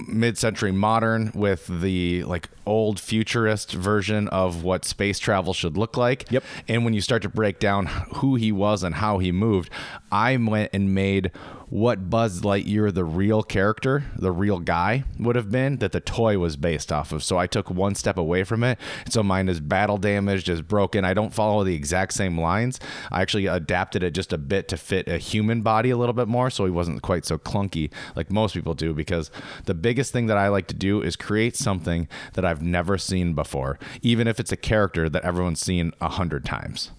mid-century 0.07 0.71
modern 0.71 1.31
with 1.33 1.67
the 1.81 2.23
like 2.23 2.49
old 2.65 2.99
futurist 2.99 3.73
version 3.73 4.27
of 4.29 4.63
what 4.63 4.85
space 4.85 5.19
travel 5.19 5.53
should 5.53 5.77
look 5.77 5.97
like 5.97 6.25
Yep. 6.31 6.43
and 6.67 6.85
when 6.85 6.93
you 6.93 7.01
start 7.01 7.21
to 7.23 7.29
break 7.29 7.59
down 7.59 7.85
who 8.15 8.35
he 8.35 8.51
was 8.51 8.83
and 8.83 8.95
how 8.95 9.17
he 9.19 9.31
moved, 9.31 9.69
I 10.11 10.37
went 10.37 10.69
and 10.73 10.93
made 10.95 11.31
what 11.71 12.09
Buzz 12.09 12.41
Lightyear, 12.41 12.93
the 12.93 13.05
real 13.05 13.43
character, 13.43 14.03
the 14.17 14.31
real 14.31 14.59
guy, 14.59 15.05
would 15.17 15.37
have 15.37 15.49
been 15.49 15.77
that 15.77 15.93
the 15.93 16.01
toy 16.01 16.37
was 16.37 16.57
based 16.57 16.91
off 16.91 17.13
of. 17.13 17.23
So 17.23 17.37
I 17.37 17.47
took 17.47 17.71
one 17.71 17.95
step 17.95 18.17
away 18.17 18.43
from 18.43 18.61
it. 18.61 18.77
So 19.09 19.23
mine 19.23 19.47
is 19.47 19.61
battle 19.61 19.97
damaged, 19.97 20.49
is 20.49 20.61
broken. 20.61 21.05
I 21.05 21.13
don't 21.13 21.33
follow 21.33 21.63
the 21.63 21.73
exact 21.73 22.11
same 22.13 22.37
lines. 22.37 22.77
I 23.09 23.21
actually 23.21 23.45
adapted 23.47 24.03
it 24.03 24.11
just 24.11 24.33
a 24.33 24.37
bit 24.37 24.67
to 24.67 24.77
fit 24.77 25.07
a 25.07 25.17
human 25.17 25.61
body 25.61 25.91
a 25.91 25.97
little 25.97 26.13
bit 26.13 26.27
more 26.27 26.49
so 26.49 26.65
he 26.65 26.71
wasn't 26.71 27.01
quite 27.01 27.23
so 27.25 27.37
clunky 27.37 27.89
like 28.17 28.29
most 28.29 28.53
people 28.53 28.73
do 28.73 28.93
because 28.93 29.31
the 29.63 29.73
biggest 29.73 30.11
thing 30.11 30.27
that 30.27 30.37
I 30.37 30.49
like 30.49 30.67
to 30.67 30.75
do 30.75 31.01
is 31.01 31.15
create 31.15 31.55
something 31.55 32.09
that 32.33 32.43
I've 32.43 32.61
never 32.61 32.97
seen 32.97 33.33
before, 33.33 33.79
even 34.01 34.27
if 34.27 34.41
it's 34.41 34.51
a 34.51 34.57
character 34.57 35.07
that 35.07 35.23
everyone's 35.23 35.61
seen 35.61 35.93
a 36.01 36.09
hundred 36.09 36.43
times. 36.43 36.91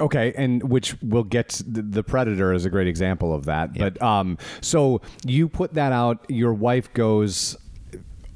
Okay, 0.00 0.32
and 0.36 0.62
which 0.68 0.96
we'll 1.02 1.24
get 1.24 1.60
the, 1.66 1.82
the 1.82 2.02
Predator 2.02 2.52
is 2.52 2.64
a 2.64 2.70
great 2.70 2.88
example 2.88 3.34
of 3.34 3.44
that. 3.44 3.74
But 3.76 4.00
um, 4.02 4.38
so 4.60 5.00
you 5.24 5.48
put 5.48 5.74
that 5.74 5.92
out. 5.92 6.24
Your 6.28 6.54
wife 6.54 6.92
goes 6.92 7.56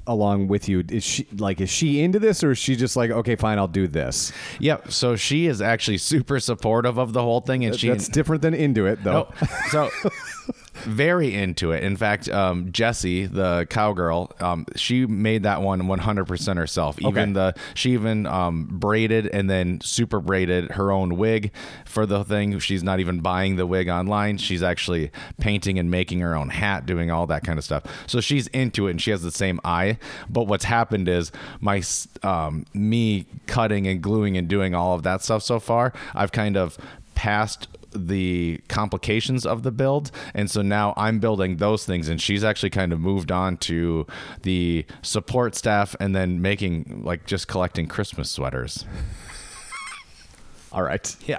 along 0.07 0.49
with 0.49 0.69
you. 0.69 0.85
Is 0.89 1.05
she 1.05 1.27
like 1.37 1.61
is 1.61 1.71
she 1.71 2.03
into 2.03 2.19
this 2.19 2.45
or 2.45 2.53
is 2.53 2.59
she 2.59 2.77
just 2.77 2.97
like 2.97 3.11
okay, 3.11 3.37
fine, 3.37 3.59
I'll 3.59 3.69
do 3.69 3.87
this? 3.87 4.33
Yep. 4.61 4.93
So 4.93 5.17
she 5.17 5.47
is 5.47 5.61
actually 5.61 5.99
super 6.13 6.41
supportive 6.41 6.99
of 6.99 7.13
the 7.13 7.23
whole 7.23 7.41
thing, 7.41 7.65
and 7.65 7.79
she 7.79 7.89
That's 7.89 8.09
different 8.09 8.43
than 8.43 8.55
into 8.55 8.87
it 8.87 9.03
though. 9.03 9.33
No, 9.41 9.49
so 9.71 9.91
very 10.83 11.35
into 11.35 11.73
it. 11.73 11.83
In 11.85 11.97
fact, 11.97 12.29
um, 12.29 12.71
Jessie, 12.73 13.27
the 13.27 13.67
cowgirl, 13.71 14.33
um, 14.41 14.67
she 14.77 15.07
made 15.07 15.45
that 15.45 15.63
one 15.63 15.83
100% 15.83 16.57
herself. 16.57 16.99
Even 17.01 17.15
Okay. 17.15 17.33
the 17.33 17.55
she 17.75 17.93
even 17.93 18.27
um, 18.27 18.69
braided 18.71 19.27
and 19.29 19.49
then 19.49 19.81
super 19.81 20.21
braided 20.21 20.73
her 20.73 20.91
own 20.93 21.17
wig 21.17 21.53
for 21.85 22.07
the 22.07 22.25
thing. 22.25 22.59
She's 22.59 22.83
not 22.83 23.01
even 23.01 23.21
buying 23.21 23.57
the 23.57 23.67
wig 23.67 23.89
online. 23.89 24.39
She's 24.39 24.63
actually 24.63 25.11
painting 25.41 25.79
and 25.79 25.91
making 25.91 26.21
her 26.21 26.35
own 26.35 26.51
hat, 26.51 26.87
doing 26.87 27.11
all 27.11 27.27
that 27.29 27.45
kind 27.45 27.59
of 27.59 27.65
stuff. 27.65 27.85
So 28.07 28.21
she's 28.21 28.47
into 28.49 28.87
it 28.89 28.93
and 28.93 29.01
she 29.03 29.11
has 29.11 29.23
the 29.23 29.31
same 29.31 29.61
eye. 29.65 29.99
But 30.29 30.45
what's 30.45 30.65
happened 30.65 31.09
is 31.09 31.33
my 31.61 31.83
um, 32.23 32.67
me 32.75 33.27
cutting 33.47 33.87
and 33.87 34.03
gluing 34.03 34.37
and 34.37 34.49
doing 34.49 34.75
all 34.75 34.95
of 34.95 35.03
that 35.05 35.23
stuff 35.23 35.43
so 35.43 35.61
far. 35.61 35.93
I've 36.15 36.33
kind 36.33 36.57
of 36.57 36.77
passed 37.15 37.69
the 37.95 38.61
complications 38.69 39.47
of 39.47 39.63
the 39.63 39.71
build 39.71 40.11
and 40.35 40.51
so 40.51 40.63
now 40.63 40.93
i'm 40.97 41.19
building 41.21 41.57
those 41.59 41.85
things 41.85 42.09
and 42.09 42.21
she's 42.21 42.43
actually 42.45 42.71
kind 42.71 42.93
of 42.93 43.01
moved 43.01 43.31
on 43.31 43.57
to 43.57 44.07
the 44.43 44.85
support 45.03 45.55
staff 45.55 45.95
and 46.01 46.15
then 46.15 46.41
making 46.43 47.03
like 47.05 47.25
just 47.27 47.49
collecting 47.49 47.87
christmas 47.87 48.31
sweaters 48.31 48.85
All 50.73 50.83
right. 50.83 51.15
yeah 51.27 51.39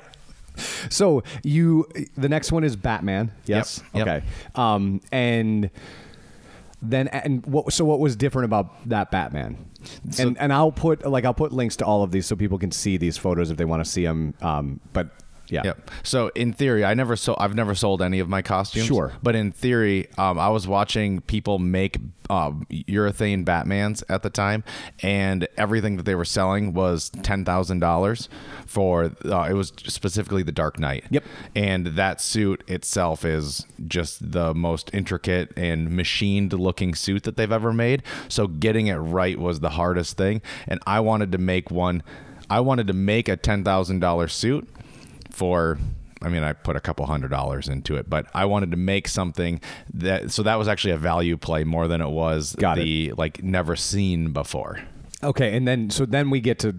So 0.90 1.24
you 1.44 1.86
the 2.16 2.30
next 2.30 2.52
one 2.54 2.64
is 2.64 2.78
Batman. 2.78 3.32
Yes. 3.46 3.84
Yep, 3.94 4.08
yep. 4.08 4.08
Okay. 4.08 4.26
Um, 4.56 5.02
and 5.12 5.70
then 6.82 7.10
and 7.10 7.46
what 7.46 7.74
so 7.74 7.84
what 7.84 8.00
was 8.00 8.16
different 8.16 8.46
about 8.46 8.88
that 8.88 9.12
Batman? 9.12 9.58
and 10.18 10.38
and 10.40 10.54
I'll 10.54 10.72
put 10.72 11.06
like 11.06 11.26
I'll 11.26 11.34
put 11.34 11.52
links 11.52 11.76
to 11.78 11.86
all 11.86 12.04
of 12.04 12.12
these 12.12 12.26
so 12.26 12.36
people 12.38 12.58
can 12.58 12.72
see 12.72 12.96
these 12.96 13.18
photos 13.18 13.52
if 13.52 13.58
they 13.58 13.66
want 13.66 13.84
to 13.84 13.90
see 13.90 14.06
them. 14.06 14.34
Um, 14.42 14.80
but 14.94 15.10
yeah. 15.50 15.62
Yep. 15.64 15.92
So 16.04 16.32
in 16.36 16.54
theory, 16.54 16.84
I 16.84 16.94
never 16.94 17.16
sold. 17.16 17.38
I've 17.40 17.56
never 17.56 17.76
sold 17.76 18.02
any 18.02 18.20
of 18.20 18.30
my 18.30 18.42
costumes. 18.42 18.86
Sure. 18.86 19.14
But 19.22 19.36
in 19.36 19.52
theory, 19.52 20.08
um, 20.18 20.40
I 20.40 20.50
was 20.50 20.68
watching 20.68 21.22
people 21.22 21.60
make 21.60 21.98
um, 22.30 22.66
urethane 22.70 23.46
Batmans 23.46 24.04
at 24.10 24.24
the 24.24 24.30
time, 24.30 24.64
and 25.04 25.48
everything 25.58 25.98
that 25.98 26.04
they 26.04 26.16
were 26.16 26.26
selling 26.26 26.74
was 26.74 27.10
ten 27.22 27.46
thousand 27.46 27.80
dollars 27.80 28.30
for. 28.66 29.12
Uh, 29.24 29.48
it 29.50 29.54
was 29.54 29.72
specifically 29.86 30.44
the 30.44 30.52
Dark 30.52 30.80
Knight. 30.80 31.06
Yep. 31.10 31.24
And 31.56 31.88
that 31.88 32.22
suit 32.22 32.64
itself 32.68 33.24
is 33.24 33.66
just 33.88 34.32
the 34.32 34.54
most 34.54 34.90
intricate 34.94 35.52
and 35.56 35.92
machined 35.92 36.54
looking 36.54 36.96
suit 36.96 37.24
that 37.24 37.38
they've 37.38 37.52
ever 37.52 37.74
made. 37.74 38.04
So 38.28 38.48
getting 38.48 38.88
it 38.88 38.96
right 38.96 39.38
was 39.40 39.60
the 39.60 39.72
hardest 39.72 40.18
thing, 40.18 40.42
and 40.68 40.80
I 40.88 41.00
wanted 41.00 41.32
to 41.34 41.38
make 41.38 41.70
one. 41.70 42.04
I 42.50 42.60
wanted 42.60 42.88
to 42.88 42.94
make 42.94 43.28
a 43.28 43.38
ten 43.38 43.64
thousand 43.64 44.00
dollar 44.00 44.28
suit 44.28 44.68
for 45.36 45.78
I 46.22 46.30
mean, 46.30 46.44
I 46.44 46.54
put 46.54 46.76
a 46.76 46.80
couple 46.80 47.06
hundred 47.06 47.30
dollars 47.30 47.68
into 47.68 47.98
it, 47.98 48.10
but 48.10 48.26
I 48.34 48.46
wanted 48.46 48.72
to 48.72 48.78
make 48.78 49.08
something 49.08 49.62
that 49.94 50.32
so 50.32 50.44
that 50.44 50.56
was 50.56 50.68
actually 50.68 50.92
a 50.92 50.98
value 50.98 51.38
play 51.38 51.64
more 51.64 51.88
than 51.88 52.02
it 52.02 52.10
was 52.10 52.56
Got 52.56 52.78
the 52.78 53.14
like 53.18 53.44
never 53.44 53.76
seen 53.76 54.32
before. 54.32 54.80
Okay. 55.22 55.56
And 55.56 55.68
then 55.68 55.90
so 55.90 56.06
then 56.06 56.30
we 56.30 56.40
get 56.40 56.60
to 56.60 56.76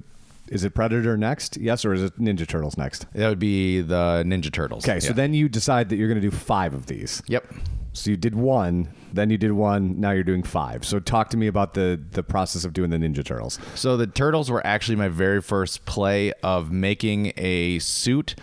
is 0.49 0.65
it 0.65 0.75
Predator 0.75 1.17
next? 1.17 1.57
Yes, 1.57 1.85
or 1.85 1.93
is 1.93 2.03
it 2.03 2.19
Ninja 2.19 2.47
Turtles 2.47 2.79
next? 2.79 3.07
That 3.13 3.29
would 3.29 3.39
be 3.39 3.81
the 3.81 4.23
Ninja 4.25 4.53
Turtles. 4.53 4.89
Okay. 4.89 5.01
So 5.01 5.13
then 5.13 5.35
you 5.35 5.49
decide 5.49 5.89
that 5.89 5.97
you're 5.97 6.09
going 6.09 6.21
to 6.21 6.31
do 6.31 6.35
five 6.35 6.73
of 6.73 6.87
these. 6.87 7.23
Yep. 7.27 7.53
So 7.97 8.11
you 8.11 8.17
did 8.17 8.35
one, 8.35 8.89
then 9.13 9.31
you 9.31 9.39
did 9.39 9.53
one, 9.53 9.99
now 9.99 10.11
you're 10.11 10.23
doing 10.23 10.43
five. 10.43 10.85
So 10.85 11.01
talk 11.01 11.31
to 11.31 11.37
me 11.37 11.47
about 11.47 11.75
the 11.75 12.01
the 12.13 12.23
process 12.23 12.65
of 12.65 12.73
doing 12.73 12.91
the 12.91 12.99
Ninja 12.99 13.25
Turtles. 13.25 13.59
So 13.75 13.97
the 13.97 14.07
turtles 14.07 14.51
were 14.51 14.65
actually 14.67 14.97
my 14.97 15.09
very 15.09 15.41
first 15.41 15.87
play 15.87 16.33
of 16.43 16.71
making 16.71 17.33
a 17.37 17.79
suit 17.79 18.35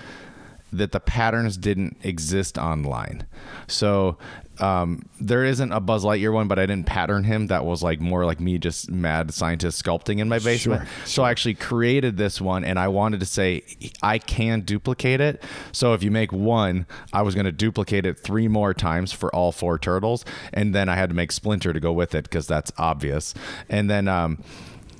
that 0.71 0.91
the 0.91 0.99
patterns 0.99 1.55
didn't 1.55 1.97
exist 2.01 2.57
online. 2.57 3.27
So 3.67 4.17
um, 4.59 5.01
there 5.19 5.43
isn't 5.43 5.71
a 5.71 5.79
Buzz 5.79 6.03
Lightyear 6.03 6.33
one, 6.33 6.47
but 6.47 6.59
I 6.59 6.65
didn't 6.65 6.85
pattern 6.85 7.23
him. 7.23 7.47
That 7.47 7.65
was 7.65 7.81
like 7.81 7.99
more 7.99 8.25
like 8.25 8.39
me 8.39 8.57
just 8.57 8.89
mad 8.91 9.33
scientist 9.33 9.83
sculpting 9.83 10.19
in 10.19 10.29
my 10.29 10.39
basement. 10.39 10.87
So 11.05 11.23
I 11.23 11.31
actually 11.31 11.55
created 11.55 12.17
this 12.17 12.39
one 12.39 12.63
and 12.63 12.77
I 12.77 12.87
wanted 12.87 13.19
to 13.21 13.25
say 13.25 13.63
I 14.01 14.19
can 14.19 14.61
duplicate 14.61 15.21
it. 15.21 15.43
So 15.71 15.93
if 15.93 16.03
you 16.03 16.11
make 16.11 16.31
one, 16.31 16.85
I 17.11 17.23
was 17.23 17.33
going 17.35 17.45
to 17.45 17.51
duplicate 17.51 18.05
it 18.05 18.19
three 18.19 18.47
more 18.47 18.73
times 18.73 19.11
for 19.11 19.33
all 19.33 19.51
four 19.51 19.79
turtles. 19.79 20.23
And 20.53 20.73
then 20.75 20.89
I 20.89 20.95
had 20.95 21.09
to 21.09 21.15
make 21.15 21.31
Splinter 21.31 21.73
to 21.73 21.79
go 21.79 21.91
with 21.91 22.13
it 22.13 22.25
because 22.25 22.47
that's 22.47 22.71
obvious. 22.77 23.33
And 23.69 23.89
then, 23.89 24.07
um, 24.07 24.43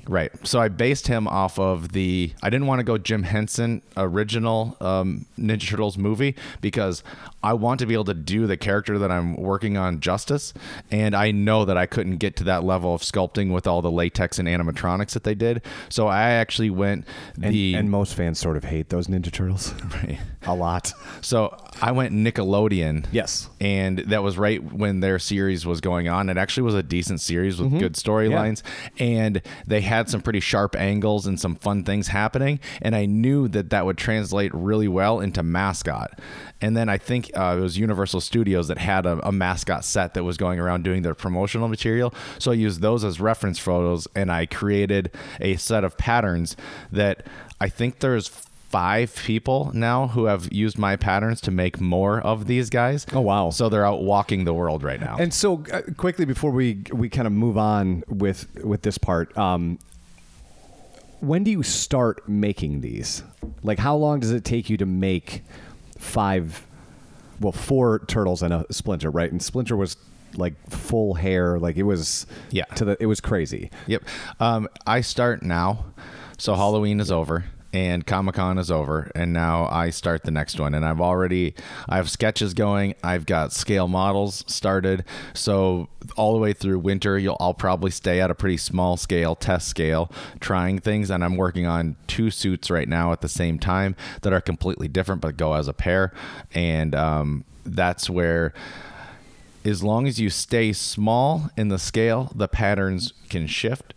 Right. 0.06 0.30
So 0.46 0.60
I 0.60 0.68
based 0.68 1.06
him 1.06 1.26
off 1.26 1.58
of 1.58 1.92
the. 1.92 2.32
I 2.42 2.50
didn't 2.50 2.66
want 2.66 2.80
to 2.80 2.84
go 2.84 2.98
Jim 2.98 3.22
Henson 3.22 3.82
original 3.96 4.76
um, 4.80 5.26
Ninja 5.38 5.68
Turtles 5.68 5.96
movie 5.96 6.34
because 6.60 7.02
I 7.42 7.54
want 7.54 7.80
to 7.80 7.86
be 7.86 7.94
able 7.94 8.04
to 8.04 8.14
do 8.14 8.46
the 8.46 8.56
character 8.56 8.98
that 8.98 9.10
I'm 9.10 9.36
working 9.36 9.76
on 9.76 10.00
justice, 10.00 10.52
and 10.90 11.14
I 11.14 11.30
know 11.30 11.64
that 11.64 11.76
I 11.76 11.86
couldn't 11.86 12.16
get 12.16 12.36
to 12.36 12.44
that 12.44 12.64
level 12.64 12.94
of 12.94 13.02
sculpting 13.02 13.52
with 13.52 13.66
all 13.66 13.82
the 13.82 13.90
latex 13.90 14.38
and 14.38 14.48
animatronics 14.48 15.12
that 15.12 15.24
they 15.24 15.34
did. 15.34 15.62
So 15.88 16.06
I 16.08 16.30
actually 16.30 16.70
went 16.70 17.06
And, 17.40 17.54
the. 17.54 17.74
and 17.74 17.90
most 17.90 18.14
fans 18.14 18.38
sort 18.38 18.56
of 18.56 18.64
hate 18.64 18.88
those 18.90 19.06
Ninja 19.06 19.32
Turtles 19.32 19.74
a 20.46 20.54
lot. 20.54 20.92
so 21.20 21.56
I 21.80 21.92
went 21.92 22.12
Nickelodeon. 22.12 23.06
Yes. 23.12 23.48
And 23.60 23.98
that 23.98 24.22
was 24.22 24.38
right 24.38 24.62
when 24.62 25.00
their 25.00 25.18
series 25.18 25.66
was 25.66 25.80
going 25.80 26.08
on. 26.08 26.28
It 26.28 26.36
actually 26.36 26.64
was 26.64 26.74
a 26.74 26.82
decent 26.82 27.20
series 27.20 27.60
with 27.60 27.78
good 27.78 27.94
storylines. 27.94 28.62
And 28.98 29.42
they 29.66 29.80
had 29.80 30.08
some 30.08 30.20
pretty 30.22 30.40
sharp 30.40 30.76
angles 30.76 31.26
and 31.26 31.38
some 31.40 31.56
fun 31.56 31.84
things 31.84 32.08
happening, 32.08 32.60
and 32.82 32.94
I 32.94 33.06
knew 33.06 33.48
that 33.48 33.70
that 33.70 33.86
would 33.86 33.98
translate 33.98 34.52
really 34.54 34.88
well 34.88 35.20
into 35.20 35.42
mascot. 35.42 36.20
And 36.60 36.76
then 36.76 36.88
I 36.88 36.98
think 36.98 37.30
uh, 37.36 37.56
it 37.58 37.60
was 37.60 37.76
Universal 37.76 38.20
Studios 38.20 38.68
that 38.68 38.78
had 38.78 39.06
a, 39.06 39.26
a 39.26 39.32
mascot 39.32 39.84
set 39.84 40.14
that 40.14 40.24
was 40.24 40.36
going 40.36 40.58
around 40.60 40.84
doing 40.84 41.02
their 41.02 41.14
promotional 41.14 41.68
material. 41.68 42.14
So 42.38 42.52
I 42.52 42.54
used 42.54 42.80
those 42.80 43.04
as 43.04 43.20
reference 43.20 43.58
photos, 43.58 44.06
and 44.14 44.30
I 44.30 44.46
created 44.46 45.10
a 45.40 45.56
set 45.56 45.84
of 45.84 45.98
patterns 45.98 46.56
that 46.92 47.26
I 47.60 47.68
think 47.68 48.00
there's 48.00 48.28
five 48.74 49.14
people 49.24 49.70
now 49.72 50.08
who 50.08 50.24
have 50.24 50.52
used 50.52 50.76
my 50.76 50.96
patterns 50.96 51.40
to 51.40 51.52
make 51.52 51.80
more 51.80 52.20
of 52.20 52.46
these 52.48 52.68
guys. 52.70 53.06
Oh, 53.12 53.20
wow. 53.20 53.50
So 53.50 53.68
they're 53.68 53.86
out 53.86 54.02
walking 54.02 54.44
the 54.44 54.52
world 54.52 54.82
right 54.82 54.98
now. 55.00 55.16
And 55.16 55.32
so, 55.32 55.62
uh, 55.72 55.82
quickly 55.96 56.24
before 56.24 56.50
we 56.50 56.82
we 56.92 57.08
kind 57.08 57.28
of 57.28 57.32
move 57.32 57.56
on 57.56 58.02
with 58.08 58.48
with 58.64 58.82
this 58.82 58.98
part, 58.98 59.36
um, 59.38 59.78
when 61.20 61.44
do 61.44 61.52
you 61.52 61.62
start 61.62 62.28
making 62.28 62.80
these? 62.80 63.22
Like, 63.62 63.78
how 63.78 63.94
long 63.94 64.18
does 64.18 64.32
it 64.32 64.44
take 64.44 64.68
you 64.68 64.76
to 64.78 64.86
make 64.86 65.42
five? 65.96 66.66
Well, 67.40 67.52
four 67.52 68.00
turtles 68.06 68.42
and 68.42 68.52
a 68.52 68.66
splinter, 68.72 69.10
right? 69.10 69.30
And 69.30 69.40
splinter 69.40 69.76
was 69.76 69.96
like 70.36 70.54
full 70.68 71.14
hair, 71.14 71.60
like 71.60 71.76
it 71.76 71.84
was 71.84 72.26
Yeah. 72.50 72.64
to 72.74 72.84
the 72.84 72.96
it 73.00 73.06
was 73.06 73.20
crazy. 73.20 73.70
Yep. 73.86 74.02
Um, 74.40 74.68
I 74.84 75.00
start 75.00 75.44
now. 75.44 75.84
So 76.38 76.56
Halloween 76.56 76.98
is 76.98 77.12
over 77.12 77.44
and 77.74 78.06
Comic 78.06 78.36
Con 78.36 78.56
is 78.56 78.70
over, 78.70 79.10
and 79.16 79.32
now 79.32 79.66
I 79.66 79.90
start 79.90 80.22
the 80.22 80.30
next 80.30 80.60
one. 80.60 80.74
And 80.74 80.84
I've 80.84 81.00
already 81.00 81.54
I 81.88 81.96
have 81.96 82.08
sketches 82.08 82.54
going. 82.54 82.94
I've 83.02 83.26
got 83.26 83.52
scale 83.52 83.88
models 83.88 84.44
started. 84.46 85.04
So 85.34 85.88
all 86.16 86.34
the 86.34 86.38
way 86.38 86.52
through 86.52 86.78
winter, 86.78 87.18
you'll 87.18 87.36
I'll 87.40 87.52
probably 87.52 87.90
stay 87.90 88.20
at 88.20 88.30
a 88.30 88.34
pretty 88.34 88.58
small 88.58 88.96
scale, 88.96 89.34
test 89.34 89.66
scale, 89.66 90.12
trying 90.38 90.78
things. 90.78 91.10
And 91.10 91.24
I'm 91.24 91.36
working 91.36 91.66
on 91.66 91.96
two 92.06 92.30
suits 92.30 92.70
right 92.70 92.88
now 92.88 93.10
at 93.10 93.22
the 93.22 93.28
same 93.28 93.58
time 93.58 93.96
that 94.22 94.32
are 94.32 94.40
completely 94.40 94.86
different, 94.86 95.20
but 95.20 95.36
go 95.36 95.54
as 95.54 95.66
a 95.66 95.74
pair. 95.74 96.12
And 96.54 96.94
um, 96.94 97.44
that's 97.64 98.08
where 98.08 98.54
as 99.64 99.82
long 99.82 100.06
as 100.06 100.20
you 100.20 100.30
stay 100.30 100.72
small 100.72 101.50
in 101.56 101.68
the 101.68 101.78
scale, 101.80 102.30
the 102.36 102.46
patterns 102.46 103.14
can 103.28 103.48
shift. 103.48 103.94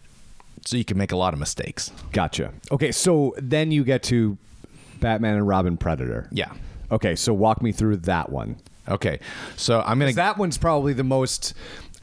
So 0.66 0.78
you 0.78 0.86
can 0.86 0.98
make 0.98 1.12
a 1.12 1.18
lot 1.18 1.34
of 1.34 1.40
mistakes. 1.40 1.92
Gotcha. 2.12 2.52
Okay, 2.72 2.92
so 2.92 3.34
then 3.38 3.72
you 3.72 3.84
get 3.84 4.04
to 4.04 4.38
Batman 5.00 5.36
and 5.36 5.48
Robin 5.48 5.78
Predator. 5.78 6.28
Yeah. 6.32 6.52
Okay, 6.92 7.16
so 7.16 7.34
walk 7.34 7.62
me 7.62 7.72
through 7.72 7.98
that 7.98 8.30
one. 8.30 8.58
Okay. 8.90 9.20
So 9.56 9.82
I'm 9.86 10.00
going 10.00 10.12
to. 10.12 10.16
That 10.16 10.38
one's 10.38 10.58
probably 10.58 10.94
the 10.94 11.04
most 11.04 11.54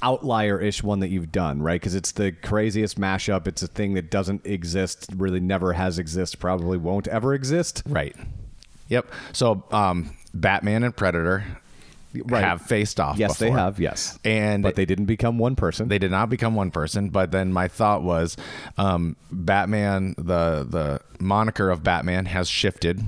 outlier-ish 0.03 0.83
one 0.83 1.01
that 1.01 1.09
you've 1.09 1.33
done, 1.33 1.63
right? 1.63 1.81
Because 1.81 1.95
it's 1.95 2.13
the 2.13 2.33
craziest 2.33 3.01
mashup. 3.01 3.47
It's 3.47 3.63
a 3.63 3.67
thing 3.67 3.95
that 3.95 4.11
doesn't 4.11 4.47
exist, 4.47 5.11
really 5.17 5.41
never 5.41 5.73
has 5.73 5.99
exist, 5.99 6.39
probably 6.39 6.77
won't 6.77 7.09
ever 7.09 7.33
exist. 7.33 7.83
Right. 7.87 8.15
Yep. 8.89 9.11
So 9.33 9.65
um, 9.71 10.15
Batman 10.35 10.83
and 10.85 10.95
Predator 10.95 11.45
Right. 12.23 12.45
have 12.45 12.63
faced 12.63 13.01
off. 13.01 13.19
Yes, 13.19 13.39
they 13.39 13.51
have. 13.51 13.81
Yes, 13.81 14.19
And 14.25 14.63
but 14.63 14.77
they 14.77 14.85
didn't 14.85 15.07
become 15.07 15.39
one 15.39 15.57
person. 15.57 15.89
They 15.89 15.99
did 15.99 16.11
not 16.11 16.31
become 16.31 16.55
one 16.55 16.71
person, 16.71 17.09
but 17.11 17.31
then 17.31 17.53
my 17.53 17.69
thought 17.69 18.03
was, 18.03 18.37
um, 18.79 19.17
Batman, 19.31 20.15
the 20.17 20.67
the 20.69 21.01
moniker 21.19 21.71
of 21.71 21.83
Batman 21.83 22.27
has 22.27 22.49
shifted 22.49 23.03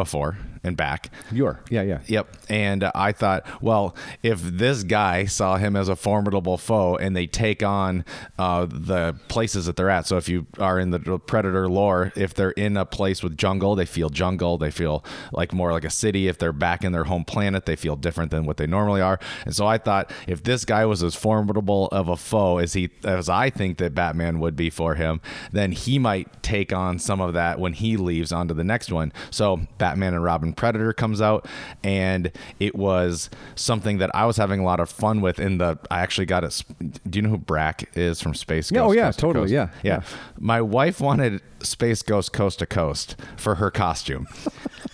before 0.00 0.38
and 0.64 0.76
back. 0.78 1.10
You 1.30 1.46
are. 1.46 1.60
yeah, 1.70 1.82
yeah. 1.82 2.00
Yep. 2.06 2.36
And 2.48 2.84
uh, 2.84 2.92
I 2.94 3.12
thought, 3.12 3.46
well, 3.62 3.94
if 4.22 4.40
this 4.42 4.82
guy 4.82 5.26
saw 5.26 5.56
him 5.56 5.76
as 5.76 5.88
a 5.90 5.96
formidable 5.96 6.56
foe 6.56 6.96
and 6.96 7.14
they 7.14 7.26
take 7.26 7.62
on 7.62 8.04
uh, 8.38 8.66
the 8.66 9.14
places 9.28 9.66
that 9.66 9.76
they're 9.76 9.90
at. 9.90 10.06
So 10.06 10.16
if 10.16 10.26
you 10.26 10.46
are 10.58 10.78
in 10.78 10.90
the 10.90 11.18
Predator 11.18 11.68
lore, 11.68 12.12
if 12.16 12.32
they're 12.32 12.52
in 12.52 12.78
a 12.78 12.86
place 12.86 13.22
with 13.22 13.36
jungle, 13.36 13.74
they 13.74 13.84
feel 13.84 14.08
jungle. 14.08 14.56
They 14.56 14.70
feel 14.70 15.04
like 15.32 15.52
more 15.52 15.70
like 15.72 15.84
a 15.84 15.90
city. 15.90 16.28
If 16.28 16.38
they're 16.38 16.52
back 16.52 16.82
in 16.82 16.92
their 16.92 17.04
home 17.04 17.24
planet, 17.24 17.66
they 17.66 17.76
feel 17.76 17.96
different 17.96 18.30
than 18.30 18.46
what 18.46 18.56
they 18.56 18.66
normally 18.66 19.02
are. 19.02 19.18
And 19.44 19.54
so 19.54 19.66
I 19.66 19.76
thought, 19.76 20.10
if 20.26 20.42
this 20.42 20.64
guy 20.64 20.86
was 20.86 21.02
as 21.02 21.14
formidable 21.14 21.88
of 21.88 22.08
a 22.08 22.16
foe 22.16 22.56
as 22.58 22.72
he 22.72 22.88
as 23.04 23.28
I 23.28 23.50
think 23.50 23.76
that 23.78 23.94
Batman 23.94 24.40
would 24.40 24.56
be 24.56 24.70
for 24.70 24.94
him, 24.94 25.20
then 25.52 25.72
he 25.72 25.98
might 25.98 26.42
take 26.42 26.72
on 26.72 26.98
some 26.98 27.20
of 27.20 27.34
that 27.34 27.58
when 27.58 27.74
he 27.74 27.96
leaves 27.96 28.32
onto 28.32 28.54
the 28.54 28.64
next 28.64 28.90
one. 28.90 29.12
So 29.30 29.60
Batman 29.78 29.89
and 29.92 30.24
Robin 30.24 30.52
Predator 30.52 30.92
comes 30.92 31.20
out, 31.20 31.46
and 31.82 32.30
it 32.58 32.74
was 32.74 33.30
something 33.54 33.98
that 33.98 34.10
I 34.14 34.26
was 34.26 34.36
having 34.36 34.60
a 34.60 34.64
lot 34.64 34.80
of 34.80 34.90
fun 34.90 35.20
with. 35.20 35.38
In 35.38 35.58
the, 35.58 35.78
I 35.90 36.00
actually 36.00 36.26
got 36.26 36.44
it. 36.44 36.62
Do 37.08 37.18
you 37.18 37.22
know 37.22 37.30
who 37.30 37.38
Brak 37.38 37.88
is 37.96 38.20
from 38.20 38.34
Space 38.34 38.70
oh, 38.72 38.74
Ghost? 38.74 38.88
oh, 38.88 38.92
yeah, 38.92 39.06
Coast 39.06 39.18
to 39.18 39.22
totally, 39.22 39.44
Coast? 39.44 39.52
yeah, 39.52 39.68
yeah, 39.82 39.94
yeah. 39.96 40.02
My 40.38 40.60
wife 40.60 41.00
wanted 41.00 41.40
Space 41.60 42.02
Ghost 42.02 42.32
Coast 42.32 42.58
to 42.60 42.66
Coast 42.66 43.16
for 43.36 43.56
her 43.56 43.70
costume. 43.70 44.26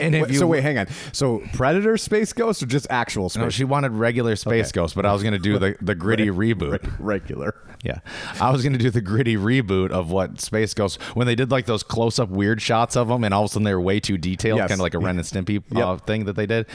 and 0.00 0.14
Wait, 0.14 0.30
you, 0.30 0.38
so 0.38 0.46
wait, 0.46 0.62
hang 0.62 0.78
on. 0.78 0.86
So 1.12 1.42
Predator 1.52 1.96
Space 1.96 2.32
Ghost 2.32 2.62
or 2.62 2.66
just 2.66 2.86
actual 2.90 3.28
Space? 3.28 3.40
no, 3.42 3.50
she 3.50 3.64
wanted 3.64 3.92
regular 3.92 4.36
Space 4.36 4.66
Okay. 4.68 4.80
Ghost, 4.80 4.94
but 4.94 5.06
I 5.06 5.12
was 5.12 5.22
going 5.22 5.32
to 5.34 5.38
do 5.38 5.58
the 5.58 5.76
the 5.80 5.94
gritty 5.94 6.28
reboot. 6.28 6.94
regular. 6.98 7.54
Yeah. 7.84 7.98
I 8.40 8.50
was 8.50 8.62
going 8.62 8.72
to 8.72 8.78
do 8.78 8.90
the 8.90 9.02
gritty 9.02 9.36
reboot 9.36 9.90
of 9.90 10.10
what 10.10 10.40
Space 10.40 10.72
Ghost 10.74 11.00
when 11.14 11.26
they 11.26 11.34
did 11.34 11.50
like 11.50 11.66
those 11.66 11.82
close 11.82 12.18
up 12.18 12.30
weird 12.30 12.62
shots 12.62 12.96
of 12.96 13.08
them 13.08 13.24
and 13.24 13.34
all 13.34 13.44
of 13.44 13.50
a 13.50 13.52
sudden 13.52 13.64
they 13.64 13.74
were 13.74 13.80
way 13.80 14.00
too 14.00 14.16
detailed, 14.16 14.56
Yes. 14.58 14.68
kind 14.68 14.80
of 14.80 14.82
like 14.82 14.94
a 14.94 14.98
Ren 14.98 15.16
and 15.18 15.24
Stimpy 15.26 15.58
uh, 15.76 15.92
Yep. 15.92 16.06
thing 16.06 16.24
that 16.24 16.34
they 16.36 16.46
did. 16.46 16.66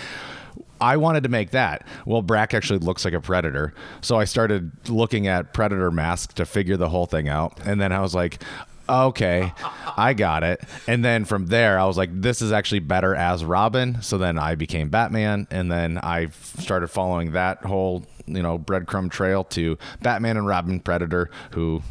I 0.82 0.95
wanted 0.97 1.24
to 1.24 1.30
make 1.30 1.51
that. 1.51 1.86
Well, 2.05 2.22
Brak 2.22 2.53
actually 2.53 2.80
looks 2.80 3.03
like 3.03 3.13
a 3.13 3.20
predator. 3.20 3.74
So 4.01 4.17
I 4.17 4.24
started 4.24 4.72
looking 4.88 5.28
at 5.28 5.53
predator 5.53 5.91
masks 5.91 6.34
to 6.36 6.45
figure 6.45 6.78
the 6.78 6.88
whole 6.88 7.05
thing 7.05 7.28
out. 7.28 7.59
And 7.65 7.82
then 7.82 7.91
I 7.91 7.99
was 7.99 8.15
like, 8.15 8.41
okay, 8.89 9.53
I 9.97 10.13
got 10.13 10.43
it. 10.43 10.61
And 10.87 11.03
then 11.03 11.25
from 11.25 11.47
there, 11.47 11.79
I 11.79 11.85
was 11.85 11.97
like, 11.97 12.09
this 12.21 12.41
is 12.41 12.51
actually 12.51 12.79
better 12.79 13.15
as 13.15 13.45
Robin. 13.45 14.01
So 14.01 14.17
then 14.17 14.37
I 14.37 14.55
became 14.55 14.89
Batman. 14.89 15.47
And 15.51 15.71
then 15.71 15.97
I 15.97 16.29
started 16.57 16.87
following 16.87 17.31
that 17.33 17.63
whole, 17.63 18.05
you 18.25 18.41
know, 18.41 18.57
breadcrumb 18.57 19.11
trail 19.11 19.43
to 19.45 19.77
Batman 20.01 20.37
and 20.37 20.47
Robin 20.47 20.79
Predator, 20.79 21.29
who 21.51 21.81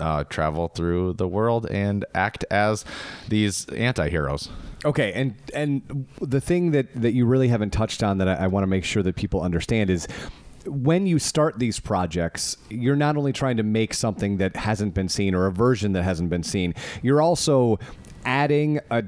uh, 0.00 0.24
travel 0.24 0.68
through 0.68 1.14
the 1.14 1.28
world 1.28 1.66
and 1.70 2.04
act 2.14 2.44
as 2.50 2.84
these 3.28 3.66
anti 3.70 4.08
heroes. 4.08 4.48
Okay, 4.84 5.12
and 5.14 5.34
and 5.54 6.06
the 6.20 6.40
thing 6.40 6.72
that 6.72 6.88
that 6.94 7.12
you 7.12 7.24
really 7.24 7.48
haven't 7.48 7.70
touched 7.70 8.02
on 8.02 8.18
that 8.18 8.28
I, 8.28 8.34
I 8.34 8.46
want 8.48 8.64
to 8.64 8.66
make 8.66 8.84
sure 8.84 9.02
that 9.02 9.16
people 9.16 9.40
understand 9.40 9.88
is 9.88 10.06
when 10.66 11.06
you 11.06 11.18
start 11.18 11.58
these 11.58 11.80
projects, 11.80 12.56
you're 12.70 12.96
not 12.96 13.16
only 13.16 13.32
trying 13.32 13.56
to 13.56 13.62
make 13.62 13.94
something 13.94 14.38
that 14.38 14.56
hasn't 14.56 14.94
been 14.94 15.08
seen 15.08 15.34
or 15.34 15.46
a 15.46 15.52
version 15.52 15.92
that 15.92 16.02
hasn't 16.02 16.30
been 16.30 16.42
seen, 16.42 16.74
you're 17.02 17.22
also 17.22 17.78
adding 18.24 18.80
a 18.90 19.04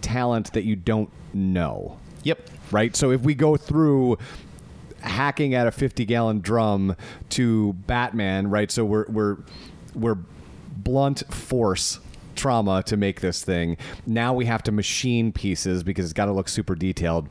talent 0.00 0.52
that 0.52 0.64
you 0.64 0.76
don't 0.76 1.10
know. 1.32 1.98
Yep. 2.24 2.50
Right? 2.70 2.96
So 2.96 3.10
if 3.10 3.22
we 3.22 3.34
go 3.34 3.56
through 3.56 4.18
hacking 5.00 5.54
at 5.54 5.66
a 5.66 5.72
50 5.72 6.04
gallon 6.04 6.40
drum 6.40 6.96
to 7.30 7.72
Batman, 7.72 8.48
right? 8.50 8.70
So 8.70 8.84
we're 8.84 9.06
we're 9.08 9.38
we're 9.94 10.18
blunt 10.76 11.22
force 11.32 12.00
trauma 12.34 12.82
to 12.84 12.96
make 12.96 13.20
this 13.20 13.44
thing. 13.44 13.76
Now 14.06 14.32
we 14.32 14.46
have 14.46 14.62
to 14.64 14.72
machine 14.72 15.32
pieces 15.32 15.82
because 15.82 16.04
it's 16.04 16.14
got 16.14 16.26
to 16.26 16.32
look 16.32 16.48
super 16.48 16.74
detailed. 16.74 17.28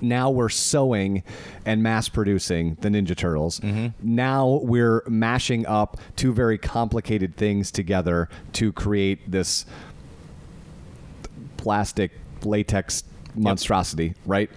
Now 0.00 0.30
we're 0.30 0.48
sewing 0.48 1.22
and 1.66 1.82
mass 1.82 2.08
producing 2.08 2.76
the 2.80 2.88
Ninja 2.88 3.16
Turtles. 3.16 3.60
Now 4.02 4.60
we're 4.62 5.02
mashing 5.08 5.66
up 5.66 5.98
two 6.16 6.32
very 6.32 6.58
complicated 6.58 7.36
things 7.36 7.70
together 7.70 8.28
to 8.54 8.72
create 8.72 9.30
this 9.30 9.66
plastic 11.56 12.12
latex 12.42 13.04
monstrosity, 13.34 14.14
right? 14.26 14.50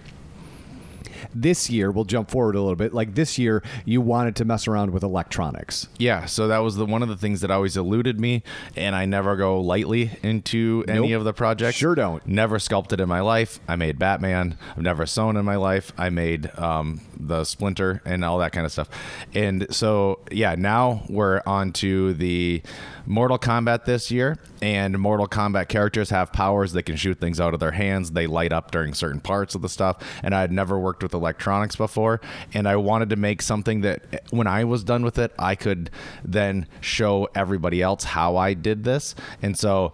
This 1.34 1.70
year, 1.70 1.90
we'll 1.90 2.04
jump 2.04 2.30
forward 2.30 2.56
a 2.56 2.60
little 2.60 2.76
bit. 2.76 2.92
Like 2.94 3.14
this 3.14 3.38
year, 3.38 3.62
you 3.84 4.00
wanted 4.00 4.36
to 4.36 4.44
mess 4.44 4.66
around 4.66 4.90
with 4.92 5.02
electronics. 5.02 5.88
Yeah, 5.98 6.24
so 6.26 6.48
that 6.48 6.58
was 6.58 6.76
the 6.76 6.86
one 6.86 7.02
of 7.02 7.08
the 7.08 7.16
things 7.16 7.40
that 7.42 7.50
always 7.50 7.76
eluded 7.76 8.18
me, 8.20 8.42
and 8.76 8.94
I 8.94 9.06
never 9.06 9.36
go 9.36 9.60
lightly 9.60 10.10
into 10.22 10.84
any 10.88 11.10
Nope. 11.10 11.18
of 11.18 11.24
the 11.24 11.32
projects. 11.32 11.76
Sure 11.76 11.94
don't. 11.94 12.26
Never 12.26 12.58
sculpted 12.58 13.00
in 13.00 13.08
my 13.08 13.20
life. 13.20 13.60
I 13.68 13.76
made 13.76 13.98
Batman. 13.98 14.56
I've 14.76 14.82
never 14.82 15.06
sewn 15.06 15.36
in 15.36 15.44
my 15.44 15.56
life. 15.56 15.92
I 15.96 16.10
made 16.10 16.50
um, 16.58 17.00
the 17.18 17.44
Splinter 17.44 18.02
and 18.04 18.24
all 18.24 18.38
that 18.38 18.52
kind 18.52 18.66
of 18.66 18.72
stuff. 18.72 18.88
And 19.34 19.66
so, 19.74 20.20
yeah, 20.30 20.54
now 20.56 21.04
we're 21.08 21.40
on 21.46 21.72
to 21.74 22.14
the 22.14 22.62
Mortal 23.06 23.38
Kombat 23.38 23.84
this 23.84 24.10
year, 24.10 24.38
and 24.62 24.98
Mortal 24.98 25.28
Kombat 25.28 25.68
characters 25.68 26.10
have 26.10 26.32
powers 26.32 26.72
They 26.72 26.82
can 26.82 26.96
shoot 26.96 27.20
things 27.20 27.38
out 27.40 27.54
of 27.54 27.60
their 27.60 27.72
hands. 27.72 28.12
They 28.12 28.26
light 28.26 28.52
up 28.52 28.70
during 28.70 28.94
certain 28.94 29.20
parts 29.20 29.54
of 29.54 29.62
the 29.62 29.68
stuff, 29.68 29.98
and 30.22 30.34
I 30.34 30.40
had 30.40 30.52
never 30.52 30.78
worked 30.78 31.02
with 31.02 31.13
electronics 31.14 31.76
before, 31.76 32.20
and 32.52 32.68
I 32.68 32.76
wanted 32.76 33.10
to 33.10 33.16
make 33.16 33.40
something 33.40 33.80
that 33.82 34.24
when 34.30 34.46
I 34.46 34.64
was 34.64 34.84
done 34.84 35.04
with 35.04 35.18
it, 35.18 35.32
I 35.38 35.54
could 35.54 35.90
then 36.24 36.66
show 36.80 37.28
everybody 37.34 37.80
else 37.80 38.04
how 38.04 38.36
I 38.36 38.54
did 38.54 38.84
this. 38.84 39.14
And 39.40 39.58
so 39.58 39.92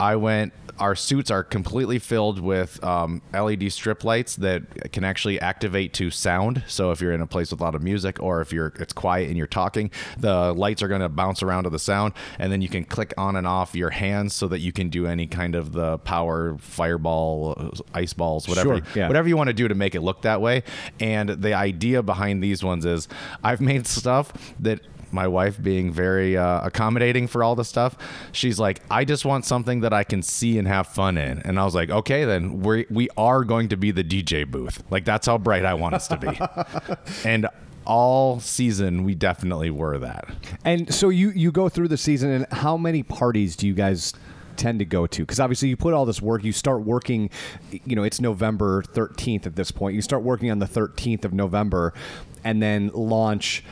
I 0.00 0.16
went. 0.16 0.52
Our 0.78 0.94
suits 0.96 1.30
are 1.30 1.44
completely 1.44 1.98
filled 1.98 2.40
with 2.40 2.82
um, 2.82 3.22
LED 3.32 3.72
strip 3.72 4.04
lights 4.04 4.36
that 4.36 4.92
can 4.92 5.04
actually 5.04 5.40
activate 5.40 5.92
to 5.94 6.10
sound. 6.10 6.62
So 6.66 6.90
if 6.90 7.00
you're 7.00 7.12
in 7.12 7.20
a 7.20 7.26
place 7.26 7.50
with 7.50 7.60
a 7.60 7.64
lot 7.64 7.74
of 7.74 7.82
music, 7.82 8.20
or 8.22 8.40
if 8.40 8.52
you're 8.52 8.72
it's 8.80 8.92
quiet 8.92 9.28
and 9.28 9.36
you're 9.38 9.46
talking, 9.46 9.90
the 10.18 10.52
lights 10.52 10.82
are 10.82 10.88
going 10.88 11.00
to 11.00 11.08
bounce 11.08 11.42
around 11.42 11.64
to 11.64 11.70
the 11.70 11.78
sound, 11.78 12.12
and 12.38 12.52
then 12.52 12.60
you 12.62 12.68
can 12.68 12.84
click 12.84 13.14
on 13.16 13.36
and 13.36 13.46
off 13.46 13.74
your 13.74 13.90
hands 13.90 14.34
so 14.34 14.48
that 14.48 14.58
you 14.60 14.72
can 14.72 14.88
do 14.88 15.06
any 15.06 15.26
kind 15.26 15.54
of 15.54 15.72
the 15.72 15.98
power 15.98 16.56
fireball, 16.58 17.72
ice 17.94 18.12
balls, 18.12 18.48
whatever, 18.48 18.78
Sure, 18.78 18.86
yeah. 18.94 19.06
whatever 19.08 19.28
you 19.28 19.36
want 19.36 19.48
to 19.48 19.54
do 19.54 19.68
to 19.68 19.74
make 19.74 19.94
it 19.94 20.00
look 20.00 20.22
that 20.22 20.40
way. 20.40 20.62
And 21.00 21.28
the 21.28 21.54
idea 21.54 22.02
behind 22.02 22.42
these 22.42 22.64
ones 22.64 22.84
is 22.84 23.08
I've 23.42 23.60
made 23.60 23.86
stuff 23.86 24.32
that 24.60 24.80
my 25.14 25.26
wife 25.26 25.62
being 25.62 25.92
very 25.92 26.36
uh, 26.36 26.60
accommodating 26.66 27.26
for 27.26 27.42
all 27.42 27.54
the 27.54 27.64
stuff 27.64 27.96
she's 28.32 28.58
like 28.58 28.80
i 28.90 29.04
just 29.04 29.24
want 29.24 29.44
something 29.44 29.80
that 29.80 29.92
i 29.92 30.04
can 30.04 30.22
see 30.22 30.58
and 30.58 30.68
have 30.68 30.86
fun 30.86 31.16
in 31.16 31.38
and 31.40 31.58
i 31.58 31.64
was 31.64 31.74
like 31.74 31.90
okay 31.90 32.24
then 32.24 32.60
we 32.60 32.84
we 32.90 33.08
are 33.16 33.44
going 33.44 33.68
to 33.68 33.76
be 33.76 33.90
the 33.90 34.04
dj 34.04 34.50
booth 34.50 34.82
like 34.90 35.04
that's 35.04 35.26
how 35.26 35.38
bright 35.38 35.64
i 35.64 35.72
want 35.72 35.94
us 35.94 36.08
to 36.08 36.16
be 36.16 36.38
and 37.28 37.46
all 37.86 38.40
season 38.40 39.04
we 39.04 39.14
definitely 39.14 39.70
were 39.70 39.98
that 39.98 40.26
And 40.64 40.92
so 40.92 41.10
you 41.10 41.30
you 41.30 41.52
go 41.52 41.68
through 41.68 41.88
the 41.88 41.96
season, 41.98 42.30
and 42.30 42.46
how 42.50 42.76
many 42.76 43.02
parties 43.02 43.56
do 43.56 43.66
you 43.66 43.74
guys 43.74 44.14
tend 44.56 44.78
to 44.78 44.84
go 44.84 45.06
to? 45.06 45.22
Because 45.22 45.40
obviously 45.40 45.68
you 45.68 45.76
put 45.76 45.92
all 45.92 46.06
this 46.06 46.22
work. 46.22 46.44
You 46.44 46.52
start 46.52 46.80
working. 46.82 47.28
You 47.84 47.94
know, 47.96 48.02
it's 48.02 48.20
November 48.20 48.82
thirteenth 48.82 49.46
at 49.46 49.56
this 49.56 49.70
point. 49.70 49.94
You 49.94 50.02
start 50.02 50.22
working 50.22 50.50
on 50.50 50.58
the 50.60 50.66
thirteenth 50.66 51.24
of 51.24 51.34
November, 51.34 51.92
and 52.42 52.62
then 52.62 52.90
launch. 52.94 53.62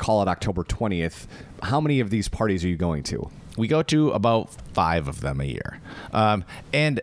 Call 0.00 0.22
it 0.22 0.28
October 0.28 0.64
twentieth. 0.64 1.28
How 1.62 1.80
many 1.80 2.00
of 2.00 2.08
these 2.08 2.26
parties 2.28 2.64
are 2.64 2.68
you 2.68 2.76
going 2.76 3.02
to? 3.04 3.30
we 3.56 3.68
go 3.68 3.82
to 3.82 4.10
about 4.12 4.50
five 4.72 5.06
of 5.08 5.20
them 5.20 5.40
a 5.40 5.44
year 5.44 5.80
um, 6.12 6.44
and 6.72 7.00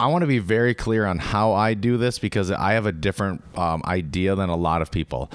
i 0.00 0.06
want 0.06 0.22
to 0.22 0.26
be 0.26 0.38
very 0.38 0.74
clear 0.74 1.04
on 1.04 1.18
how 1.18 1.52
i 1.52 1.74
do 1.74 1.96
this 1.96 2.18
because 2.18 2.50
i 2.50 2.72
have 2.72 2.86
a 2.86 2.92
different 2.92 3.42
um, 3.58 3.82
idea 3.84 4.34
than 4.34 4.48
a 4.48 4.56
lot 4.56 4.80
of 4.80 4.90
people 4.90 5.30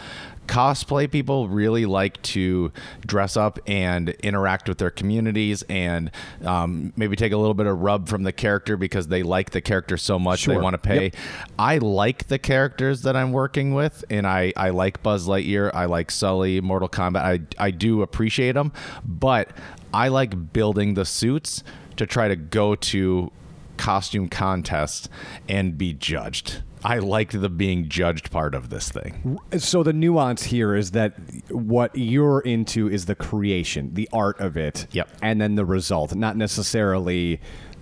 cosplay 0.47 1.09
people 1.09 1.47
really 1.47 1.85
like 1.85 2.21
to 2.21 2.71
dress 3.05 3.37
up 3.37 3.59
and 3.67 4.09
interact 4.09 4.67
with 4.67 4.77
their 4.77 4.89
communities 4.89 5.63
and 5.69 6.11
um, 6.43 6.93
maybe 6.95 7.15
take 7.15 7.31
a 7.31 7.37
little 7.37 7.53
bit 7.53 7.67
of 7.67 7.79
rub 7.81 8.07
from 8.07 8.23
the 8.23 8.31
character 8.31 8.77
because 8.77 9.07
they 9.07 9.23
like 9.23 9.51
the 9.51 9.61
character 9.61 9.97
so 9.97 10.17
much 10.17 10.45
they 10.45 10.57
want 10.57 10.73
to 10.73 10.77
pay 10.77 10.97
Yep. 10.97 11.15
I 11.59 11.77
like 11.77 12.27
the 12.27 12.39
characters 12.39 13.01
that 13.03 13.15
I'm 13.15 13.31
working 13.31 13.73
with, 13.73 14.03
and 14.09 14.27
I, 14.27 14.53
I 14.55 14.69
like 14.69 15.01
Buzz 15.03 15.27
Lightyear. 15.27 15.71
I 15.73 15.85
like 15.85 16.11
Sully, 16.11 16.61
Mortal 16.61 16.89
Kombat. 16.89 17.21
I, 17.59 17.65
I 17.65 17.71
do 17.71 18.01
appreciate 18.01 18.53
them, 18.53 18.71
but 19.05 19.49
I 19.93 20.07
like 20.09 20.53
building 20.53 20.93
the 20.93 21.05
suits 21.05 21.63
to 21.97 22.05
try 22.05 22.27
to 22.27 22.35
go 22.35 22.75
to 22.75 23.31
costume 23.77 24.27
contests 24.27 25.09
and 25.47 25.77
be 25.77 25.93
judged. 25.93 26.61
I 26.83 26.99
liked 26.99 27.39
the 27.39 27.49
being 27.49 27.89
judged 27.89 28.31
part 28.31 28.53
of 28.55 28.69
this 28.69 28.89
thing. 28.89 29.39
So 29.57 29.83
the 29.83 29.93
nuance 29.93 30.43
here 30.43 30.75
is 30.75 30.91
that 30.91 31.15
what 31.49 31.95
you're 31.95 32.41
into 32.41 32.87
is 32.89 33.05
the 33.05 33.15
creation, 33.15 33.93
the 33.93 34.07
art 34.13 34.39
of 34.39 34.57
it, 34.57 34.87
Yep. 34.91 35.09
and 35.21 35.41
then 35.41 35.55
the 35.55 35.65
result, 35.65 36.15
not 36.15 36.37
necessarily 36.37 37.39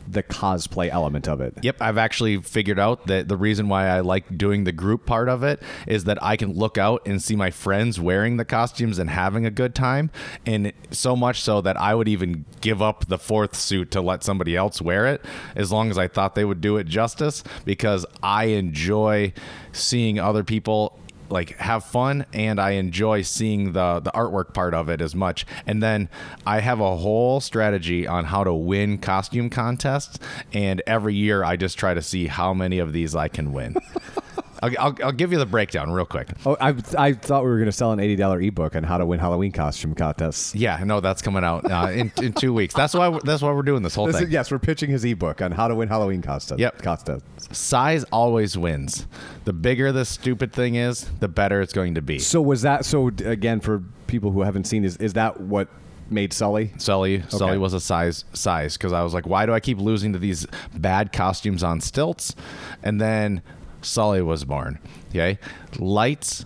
the 0.08 0.24
cosplay 0.24 0.90
element 0.90 1.28
of 1.28 1.42
it. 1.42 1.58
Yep, 1.62 1.78
I've 1.82 1.98
actually 1.98 2.42
figured 2.42 2.80
out 2.80 3.08
that 3.08 3.28
the 3.28 3.38
reason 3.38 3.70
why 3.70 3.88
I 3.88 4.02
like 4.02 4.38
doing 4.38 4.64
the 4.64 4.72
group 4.72 5.06
part 5.06 5.30
of 5.30 5.44
it 5.44 5.62
is 5.88 6.06
that 6.06 6.22
I 6.24 6.38
can 6.38 6.54
look 6.54 6.78
out 6.78 7.02
and 7.06 7.22
see 7.22 7.36
my 7.36 7.52
friends 7.52 8.00
wearing 8.00 8.38
the 8.38 8.46
costumes 8.46 9.00
and 9.00 9.10
having 9.10 9.46
a 9.46 9.52
good 9.52 9.76
time. 9.76 10.12
And 10.46 10.74
so 10.92 11.16
much 11.16 11.42
so 11.42 11.62
that 11.62 11.78
I 11.78 11.96
would 11.96 12.08
even 12.08 12.46
give 12.62 12.82
up 12.82 13.08
the 13.08 13.18
fourth 13.18 13.56
suit 13.56 13.92
to 13.92 14.02
let 14.02 14.24
somebody 14.24 14.56
else 14.56 14.82
wear 14.82 15.08
it 15.08 15.24
as 15.56 15.72
long 15.72 15.90
as 15.90 15.98
I 15.98 16.08
thought 16.08 16.36
they 16.36 16.46
would 16.46 16.62
do 16.62 16.78
it 16.78 16.88
justice 16.88 17.44
because 17.64 18.06
I 18.22 18.46
enjoy 18.46 19.34
seeing 19.72 20.20
other 20.20 20.44
people 20.44 21.00
like 21.30 21.58
have 21.58 21.84
fun 21.84 22.26
and 22.34 22.60
I 22.60 22.72
enjoy 22.72 23.22
seeing 23.22 23.74
the 23.74 24.00
the 24.00 24.12
artwork 24.12 24.54
part 24.54 24.74
of 24.74 24.90
it 24.90 25.02
as 25.02 25.16
much. 25.16 25.46
And 25.66 25.82
then 25.82 26.10
I 26.46 26.60
have 26.60 26.80
a 26.80 26.98
whole 26.98 27.40
strategy 27.40 28.08
on 28.08 28.26
how 28.26 28.44
to 28.44 28.54
win 28.54 28.98
costume 28.98 29.50
contests 29.50 30.20
and 30.54 30.82
every 30.86 31.16
year 31.16 31.44
I 31.44 31.56
just 31.56 31.78
try 31.78 31.94
to 31.94 32.02
see 32.02 32.28
how 32.28 32.54
many 32.54 32.80
of 32.80 32.94
these 32.94 33.16
I 33.16 33.28
can 33.28 33.54
win. 33.54 33.76
I'll, 34.64 34.72
I'll, 34.80 34.96
I'll 35.06 35.12
give 35.12 35.32
you 35.32 35.38
the 35.38 35.46
breakdown 35.46 35.92
real 35.92 36.06
quick. 36.06 36.30
Oh, 36.46 36.56
I, 36.60 36.76
I 36.98 37.14
thought 37.14 37.44
we 37.44 37.50
were 37.50 37.58
going 37.58 37.66
to 37.68 37.72
sell 37.72 37.92
an 37.92 38.00
eighty 38.00 38.16
dollar 38.16 38.42
ebook 38.42 38.76
on 38.76 38.84
how 38.84 38.98
to 38.98 39.06
win 39.06 39.20
Halloween 39.20 39.52
costume 39.52 39.96
contests. 39.96 40.56
Yeah, 40.56 40.82
no, 40.84 41.00
that's 41.02 41.22
coming 41.22 41.44
out 41.44 41.70
uh, 41.70 41.90
in, 41.92 42.12
in 42.22 42.34
two 42.34 42.54
weeks. 42.54 42.74
That's 42.74 42.94
why 42.94 43.10
we're, 43.10 43.20
that's 43.22 43.42
why 43.42 43.52
we're 43.52 43.64
doing 43.64 43.84
this 43.84 43.96
whole 43.96 44.08
This 44.08 44.18
thing. 44.18 44.28
is- 44.28 44.32
yes, 44.34 44.52
we're 44.52 44.60
pitching 44.60 44.90
his 44.90 45.04
ebook 45.06 45.42
on 45.42 45.52
how 45.52 45.68
to 45.68 45.76
win 45.76 45.90
Halloween 45.90 46.22
contests. 46.22 46.60
Yep. 46.60 46.82
contests. 46.82 47.58
Size 47.58 48.04
always 48.06 48.58
wins. 48.58 49.08
The 49.46 49.54
bigger 49.54 49.92
the 49.92 50.06
stupid 50.06 50.52
thing 50.54 50.76
is, 50.76 51.10
the 51.20 51.28
better 51.28 51.62
it's 51.62 51.74
going 51.74 51.96
to 51.96 52.02
be. 52.02 52.20
So 52.20 52.42
was 52.42 52.62
that 52.64 52.86
so? 52.86 53.08
Again, 53.08 53.60
for 53.60 53.84
people 54.08 54.32
who 54.32 54.42
haven't 54.42 54.66
seen, 54.66 54.84
is 54.86 54.98
is 54.98 55.14
that 55.14 55.40
what 55.42 55.68
made 56.10 56.32
Sully? 56.34 56.72
Sully. 56.78 57.24
Sully 57.30 57.58
was 57.58 57.74
a 57.74 57.80
size 57.80 58.26
size 58.34 58.78
because 58.78 58.94
I 58.94 59.02
was 59.04 59.14
like, 59.14 59.26
why 59.28 59.46
do 59.46 59.54
I 59.54 59.60
keep 59.60 59.80
losing 59.80 60.14
to 60.14 60.20
these 60.20 60.46
bad 60.76 61.12
costumes 61.12 61.64
on 61.64 61.82
stilts? 61.82 62.36
And 62.84 63.02
then 63.02 63.42
Sully 63.86 64.22
was 64.22 64.46
born. 64.46 64.80
Okay, 65.10 65.40
lights 65.80 66.46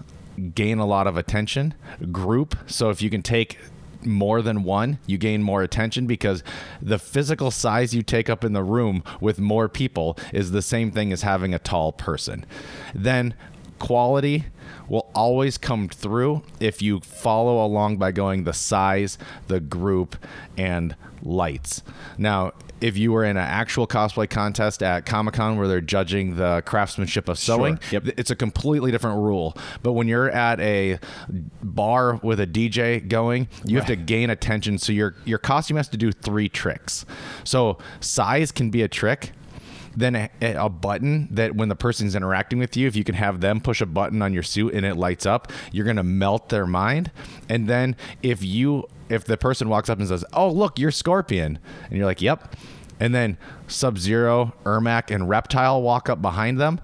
gain 0.56 0.80
a 0.80 0.86
lot 0.86 1.08
of 1.08 1.18
attention. 1.18 1.74
Group. 2.12 2.56
So 2.68 2.90
if 2.90 3.02
you 3.02 3.10
can 3.10 3.22
take 3.22 3.58
more 4.06 4.42
than 4.42 4.64
one, 4.64 5.00
you 5.06 5.18
gain 5.18 5.44
more 5.44 5.62
attention 5.62 6.08
because 6.08 6.44
the 6.82 7.00
physical 7.00 7.52
size 7.52 7.94
you 7.94 8.02
take 8.02 8.30
up 8.30 8.44
in 8.44 8.54
the 8.54 8.64
room 8.64 9.04
with 9.20 9.40
more 9.40 9.68
people 9.68 10.18
is 10.32 10.52
the 10.52 10.62
same 10.62 10.92
thing 10.92 11.12
as 11.12 11.22
having 11.22 11.54
a 11.54 11.60
tall 11.60 11.92
person. 11.92 12.46
Then 12.96 13.34
quality 13.78 14.46
will 14.88 15.10
always 15.14 15.58
come 15.58 15.88
through 15.88 16.44
if 16.60 16.82
you 16.82 17.00
follow 17.00 17.66
along 17.66 17.98
by 17.98 18.12
going 18.12 18.44
the 18.44 18.54
size, 18.54 19.18
the 19.48 19.60
group, 19.60 20.16
and 20.58 20.96
lights. 21.22 21.82
Now, 22.18 22.54
if 22.82 22.98
you 22.98 23.12
were 23.12 23.24
in 23.24 23.38
an 23.38 23.44
actual 23.44 23.88
cosplay 23.88 24.30
contest 24.30 24.82
at 24.84 25.06
Comic 25.06 25.36
Con 25.36 25.58
where 25.58 25.68
they're 25.68 25.82
judging 25.82 26.36
the 26.36 26.64
craftsmanship 26.66 27.30
of 27.30 27.38
sewing, 27.38 27.80
sure. 27.82 28.02
Yep. 28.02 28.16
it's 28.18 28.32
a 28.32 28.36
completely 28.36 28.92
different 28.92 29.18
rule. 29.18 29.56
But 29.84 29.94
when 29.94 30.08
you're 30.08 30.30
at 30.30 30.60
a 30.60 31.00
bar 31.62 32.16
with 32.24 32.40
a 32.40 32.48
DJ 32.48 33.08
going, 33.08 33.48
you 33.66 33.78
have 33.78 33.88
to 33.88 33.96
gain 33.96 34.30
attention. 34.30 34.78
So 34.78 34.92
your 34.92 35.16
your 35.26 35.40
costume 35.40 35.78
has 35.78 35.90
to 35.90 35.98
do 35.98 36.12
three 36.12 36.50
tricks. 36.50 37.06
So 37.44 37.78
size 38.00 38.52
can 38.52 38.70
be 38.70 38.82
a 38.82 38.88
trick. 38.88 39.32
Then 39.96 40.16
a, 40.16 40.30
a 40.42 40.70
button 40.70 41.28
that 41.32 41.56
when 41.56 41.70
the 41.70 41.76
person's 41.76 42.16
interacting 42.16 42.60
with 42.60 42.76
you, 42.78 42.88
if 42.88 42.96
you 42.96 43.04
can 43.04 43.16
have 43.16 43.42
them 43.42 43.60
push 43.60 43.82
a 43.82 43.86
button 43.86 44.22
on 44.22 44.34
your 44.34 44.44
suit 44.44 44.74
and 44.74 44.86
it 44.86 44.96
lights 44.96 45.26
up, 45.26 45.52
you're 45.72 45.86
gonna 45.86 46.04
melt 46.04 46.50
their 46.50 46.68
mind. 46.68 47.12
And 47.48 47.68
then 47.68 47.96
if 48.22 48.44
you 48.44 48.88
if 49.10 49.26
the 49.26 49.38
person 49.38 49.70
walks 49.70 49.90
up 49.90 50.00
and 50.00 50.08
says, 50.08 50.24
"Oh, 50.34 50.50
look, 50.50 50.78
you're 50.78 50.92
Scorpion," 50.92 51.60
and 51.90 51.98
you're 51.98 52.06
like, 52.06 52.22
"Yep," 52.22 52.56
and 53.00 53.14
then 53.14 53.38
Sub 53.68 53.98
Zero, 53.98 54.54
Ermac, 54.64 55.14
and 55.14 55.28
Reptile 55.28 55.82
walk 55.82 56.10
up 56.10 56.22
behind 56.22 56.60
them, 56.60 56.80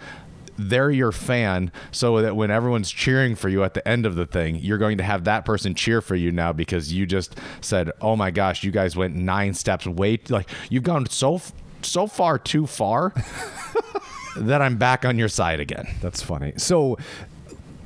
they're 0.58 0.92
your 0.92 1.12
fan 1.12 1.72
so 1.92 2.22
that 2.22 2.36
when 2.36 2.50
everyone's 2.50 2.92
cheering 2.92 3.36
for 3.36 3.50
you 3.50 3.64
at 3.64 3.74
the 3.74 3.88
end 3.88 4.06
of 4.06 4.16
the 4.16 4.26
thing, 4.26 4.56
you're 4.56 4.78
going 4.78 4.98
to 4.98 5.04
have 5.04 5.26
that 5.26 5.46
person 5.46 5.76
cheer 5.76 6.02
for 6.02 6.16
you 6.16 6.32
now 6.32 6.54
because 6.54 6.94
you 6.94 7.06
just 7.06 7.38
said, 7.62 7.92
"Oh 8.02 8.16
my 8.16 8.32
gosh, 8.32 8.64
you 8.64 8.72
guys 8.72 8.96
went 8.96 9.16
9 9.16 9.54
steps 9.54 9.86
way 9.86 10.20
like 10.30 10.50
you've 10.70 10.84
gone 10.84 11.08
so 11.10 11.42
so 11.86 12.08
far 12.08 12.38
too 12.38 12.66
far 12.66 13.14
that 14.38 14.62
I'm 14.62 14.78
back 14.78 15.06
on 15.06 15.18
your 15.18 15.30
side 15.30 15.60
again." 15.60 15.88
That's 16.02 16.22
funny. 16.22 16.54
So 16.58 16.98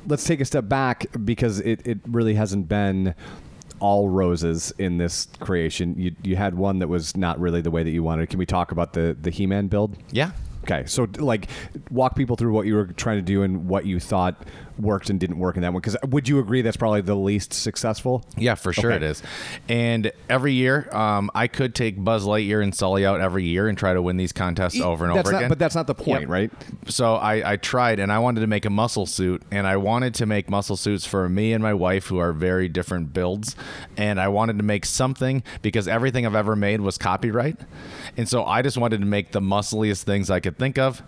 let's 0.06 0.24
take 0.24 0.40
a 0.40 0.44
step 0.44 0.68
back 0.68 1.06
because 1.24 1.60
it, 1.60 1.86
it 1.86 1.98
really 2.06 2.34
hasn't 2.34 2.68
been 2.68 3.14
all 3.80 4.08
roses 4.08 4.72
in 4.78 4.98
this 4.98 5.26
creation. 5.40 5.94
You 5.98 6.14
you 6.22 6.36
had 6.36 6.54
one 6.54 6.78
that 6.80 6.88
was 6.88 7.16
not 7.16 7.40
really 7.40 7.60
the 7.60 7.70
way 7.70 7.82
that 7.82 7.90
you 7.90 8.02
wanted. 8.02 8.28
Can 8.28 8.38
we 8.38 8.46
talk 8.46 8.72
about 8.72 8.92
the 8.92 9.16
the 9.20 9.30
He 9.30 9.46
Man 9.46 9.68
build? 9.68 9.96
Yeah. 10.10 10.32
Okay, 10.64 10.84
so 10.86 11.08
like, 11.16 11.48
walk 11.90 12.14
people 12.14 12.36
through 12.36 12.52
what 12.52 12.66
you 12.66 12.74
were 12.74 12.86
trying 12.86 13.16
to 13.16 13.22
do 13.22 13.42
and 13.42 13.66
what 13.66 13.86
you 13.86 13.98
thought 13.98 14.44
worked 14.80 15.10
and 15.10 15.18
didn't 15.20 15.38
work 15.38 15.56
in 15.56 15.62
that 15.62 15.72
one. 15.72 15.80
Because 15.80 15.96
would 16.08 16.28
you 16.28 16.38
agree 16.38 16.62
that's 16.62 16.76
probably 16.76 17.00
the 17.00 17.14
least 17.16 17.52
successful? 17.52 18.24
Yeah, 18.36 18.54
for 18.54 18.72
sure 18.72 18.92
Okay. 18.92 18.96
it 19.04 19.08
is. 19.10 19.22
And 19.68 20.12
every 20.28 20.52
year, 20.52 20.88
um, 20.94 21.30
I 21.34 21.46
could 21.46 21.74
take 21.74 22.02
Buzz 22.02 22.24
Lightyear 22.24 22.62
and 22.62 22.74
Sully 22.74 23.04
out 23.06 23.20
every 23.20 23.44
year 23.44 23.68
and 23.68 23.76
try 23.76 23.94
to 23.94 24.02
win 24.02 24.16
these 24.16 24.32
contests 24.32 24.80
over 24.80 25.04
and 25.04 25.12
over 25.18 25.30
not- 25.32 25.38
again. 25.38 25.48
but 25.48 25.58
that's 25.58 25.74
not 25.74 25.86
the 25.86 25.94
point, 25.94 26.22
Yep. 26.22 26.28
right? 26.30 26.50
So 26.86 27.14
I, 27.16 27.52
I 27.52 27.56
tried 27.56 27.98
and 28.00 28.12
I 28.12 28.18
wanted 28.18 28.40
to 28.40 28.46
make 28.46 28.64
a 28.64 28.70
muscle 28.70 29.06
suit 29.06 29.42
and 29.50 29.66
I 29.66 29.76
wanted 29.76 30.14
to 30.14 30.26
make 30.26 30.50
muscle 30.50 30.76
suits 30.76 31.06
for 31.06 31.28
me 31.28 31.52
and 31.52 31.62
my 31.62 31.74
wife 31.74 32.06
who 32.06 32.18
are 32.18 32.32
very 32.32 32.68
different 32.68 33.12
builds. 33.12 33.56
And 33.96 34.20
I 34.20 34.28
wanted 34.28 34.56
to 34.58 34.64
make 34.64 34.84
something 34.86 35.42
because 35.62 35.86
everything 35.88 36.26
I've 36.26 36.34
ever 36.34 36.56
made 36.56 36.80
was 36.80 36.98
copyright. 36.98 37.56
And 38.16 38.28
so 38.28 38.44
I 38.44 38.62
just 38.62 38.76
wanted 38.78 39.00
to 39.00 39.06
make 39.06 39.32
the 39.32 39.40
muscliest 39.40 40.04
things 40.06 40.30
I 40.30 40.40
could 40.40 40.58
think 40.58 40.78
of 40.78 41.02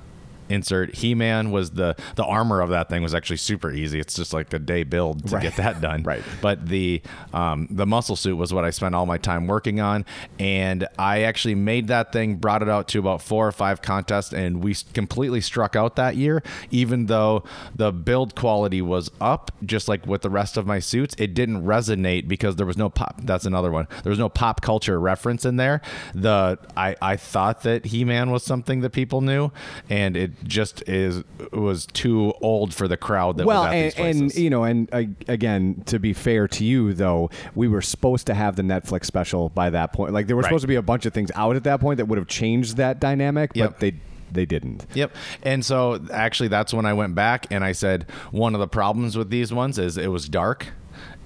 insert 0.48 0.94
He-Man 0.96 1.50
was 1.50 1.70
the 1.72 1.96
the 2.16 2.24
armor 2.24 2.60
of 2.60 2.70
that 2.70 2.88
thing 2.88 3.02
was 3.02 3.14
actually 3.14 3.36
super 3.38 3.70
easy. 3.70 3.98
It's 4.00 4.14
just 4.14 4.32
like 4.32 4.52
a 4.52 4.58
day 4.58 4.82
build 4.82 5.26
to 5.28 5.34
Right. 5.36 5.42
get 5.42 5.56
that 5.56 5.80
done. 5.80 6.02
Right. 6.12 6.22
But 6.40 6.66
the 6.68 7.00
um, 7.32 7.68
the 7.70 7.86
muscle 7.86 8.16
suit 8.16 8.36
was 8.36 8.52
what 8.52 8.64
I 8.64 8.70
spent 8.70 8.94
all 8.94 9.06
my 9.06 9.18
time 9.18 9.46
working 9.46 9.80
on, 9.80 10.04
and 10.38 10.86
I 10.98 11.22
actually 11.22 11.54
made 11.54 11.88
that 11.88 12.12
thing, 12.12 12.36
brought 12.36 12.62
it 12.62 12.68
out 12.68 12.88
to 12.88 12.98
about 12.98 13.22
four 13.22 13.46
or 13.46 13.52
five 13.52 13.82
contests, 13.82 14.32
and 14.32 14.62
we 14.64 14.74
completely 14.94 15.40
struck 15.40 15.76
out 15.76 15.96
that 15.96 16.16
year. 16.16 16.42
Even 16.70 17.06
though 17.06 17.44
the 17.74 17.92
build 17.92 18.34
quality 18.34 18.82
was 18.82 19.10
up, 19.20 19.52
just 19.64 19.88
like 19.88 20.06
with 20.06 20.22
the 20.22 20.30
rest 20.30 20.56
of 20.56 20.66
my 20.66 20.78
suits, 20.80 21.14
it 21.18 21.34
didn't 21.34 21.64
resonate 21.64 22.26
because 22.28 22.56
there 22.56 22.66
was 22.66 22.76
no 22.76 22.88
pop. 22.90 23.20
That's 23.22 23.44
another 23.46 23.70
one. 23.70 23.86
There 24.02 24.10
was 24.10 24.18
no 24.18 24.28
pop 24.28 24.60
culture 24.60 24.98
reference 24.98 25.44
in 25.44 25.56
there. 25.56 25.80
The 26.14 26.58
I 26.76 26.96
I 27.00 27.16
thought 27.16 27.62
that 27.62 27.86
He 27.86 28.04
Man 28.04 28.30
was 28.30 28.42
something 28.42 28.80
that 28.80 28.90
people 28.90 29.20
knew, 29.20 29.50
and 29.88 30.16
it 30.16 30.31
just 30.44 30.86
is 30.88 31.22
was 31.52 31.86
too 31.86 32.32
old 32.40 32.74
for 32.74 32.88
the 32.88 32.96
crowd 32.96 33.36
that 33.38 33.46
well, 33.46 33.62
was 33.64 33.68
at 33.68 33.74
and, 33.74 33.84
these 33.84 33.94
places. 33.94 34.20
and 34.20 34.34
you 34.36 34.50
know, 34.50 34.64
and 34.64 34.88
uh, 34.92 35.02
again, 35.28 35.82
to 35.86 35.98
be 35.98 36.12
fair 36.12 36.48
to 36.48 36.64
you, 36.64 36.92
though, 36.92 37.30
we 37.54 37.68
were 37.68 37.82
supposed 37.82 38.26
to 38.26 38.34
have 38.34 38.56
the 38.56 38.62
Netflix 38.62 39.06
special 39.06 39.48
by 39.50 39.70
that 39.70 39.92
point. 39.92 40.12
Like 40.12 40.26
there 40.26 40.36
were 40.36 40.42
Right. 40.42 40.48
supposed 40.48 40.62
to 40.62 40.68
be 40.68 40.74
a 40.76 40.82
bunch 40.82 41.06
of 41.06 41.12
things 41.12 41.30
out 41.34 41.56
at 41.56 41.64
that 41.64 41.80
point 41.80 41.98
that 41.98 42.06
would 42.06 42.18
have 42.18 42.28
changed 42.28 42.76
that 42.76 43.00
dynamic, 43.00 43.52
Yep. 43.54 43.70
but 43.70 43.80
they 43.80 43.94
they 44.32 44.46
didn't. 44.46 44.86
Yep. 44.94 45.14
And 45.42 45.62
so 45.64 46.00
actually 46.10 46.48
that's 46.48 46.72
when 46.72 46.86
I 46.86 46.94
went 46.94 47.14
back 47.14 47.46
and 47.50 47.62
I 47.62 47.72
said 47.72 48.06
one 48.30 48.54
of 48.54 48.60
the 48.60 48.66
problems 48.68 49.16
with 49.16 49.28
these 49.28 49.52
ones 49.52 49.78
is 49.78 49.98
it 49.98 50.06
was 50.08 50.26
dark. 50.28 50.68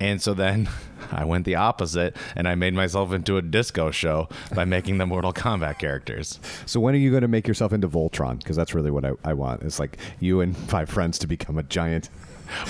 And 0.01 0.21
so 0.21 0.35
then 0.35 0.69
I 1.13 1.25
went 1.25 1.45
the 1.45 1.55
opposite 1.57 2.17
and 2.35 2.49
I 2.49 2.55
made 2.55 2.75
myself 2.75 3.13
into 3.13 3.37
a 3.37 3.43
disco 3.43 3.91
show 3.91 4.29
by 4.55 4.65
making 4.65 4.99
the 4.99 5.07
Mortal 5.07 5.33
Kombat 5.33 5.79
characters. 5.79 6.41
So 6.67 6.81
when 6.81 6.95
are 6.95 6.99
you 6.99 7.11
going 7.11 7.23
to 7.23 7.29
make 7.29 7.47
yourself 7.47 7.73
into 7.73 7.89
Voltron? 7.89 8.39
Because 8.39 8.57
that's 8.57 8.75
really 8.75 8.91
what 8.91 9.05
I, 9.05 9.13
I 9.25 9.33
want. 9.35 9.63
It's 9.63 9.79
like 9.79 9.99
you 10.21 10.41
and 10.41 10.57
five 10.57 10.89
friends 10.89 11.19
to 11.21 11.27
become 11.27 11.59
a 11.59 11.63
giant. 11.63 12.11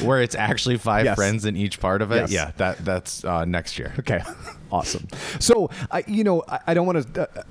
Where 0.01 0.23
it's 0.23 0.35
actually 0.35 0.79
five 0.79 1.05
Yes. 1.05 1.17
friends 1.17 1.45
in 1.45 1.55
each 1.55 1.81
part 1.81 2.01
of 2.01 2.11
it. 2.11 2.17
Yes. 2.17 2.33
Yeah, 2.33 2.53
that 2.57 2.83
that's 2.83 3.23
uh, 3.27 3.45
next 3.45 3.79
year. 3.79 3.93
Okay, 3.99 4.23
awesome. 4.73 5.07
So 5.39 5.69
I, 5.91 6.03
you 6.07 6.25
know, 6.25 6.43
I, 6.49 6.61
I 6.69 6.75
don't 6.75 6.87
want 6.87 7.13
to. 7.15 7.29
Uh, 7.29 7.43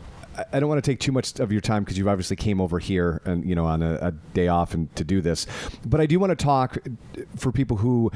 I 0.52 0.60
don't 0.60 0.68
want 0.68 0.84
to 0.84 0.92
take 0.92 1.00
too 1.00 1.12
much 1.14 1.40
of 1.40 1.52
your 1.52 1.62
time 1.62 1.84
because 1.84 1.98
you 2.00 2.10
obviously 2.10 2.36
came 2.36 2.60
over 2.60 2.78
here 2.80 3.22
and 3.26 3.46
you 3.48 3.54
know 3.56 3.66
on 3.66 3.82
a, 3.84 3.94
a 4.02 4.12
day 4.34 4.48
off 4.48 4.74
and 4.74 4.94
to 4.96 5.04
do 5.04 5.22
this, 5.22 5.46
but 5.86 6.02
I 6.02 6.08
do 6.08 6.20
want 6.20 6.32
to 6.32 6.36
talk 6.36 6.78
for 7.38 7.52
people 7.52 7.78
who 7.78 8.12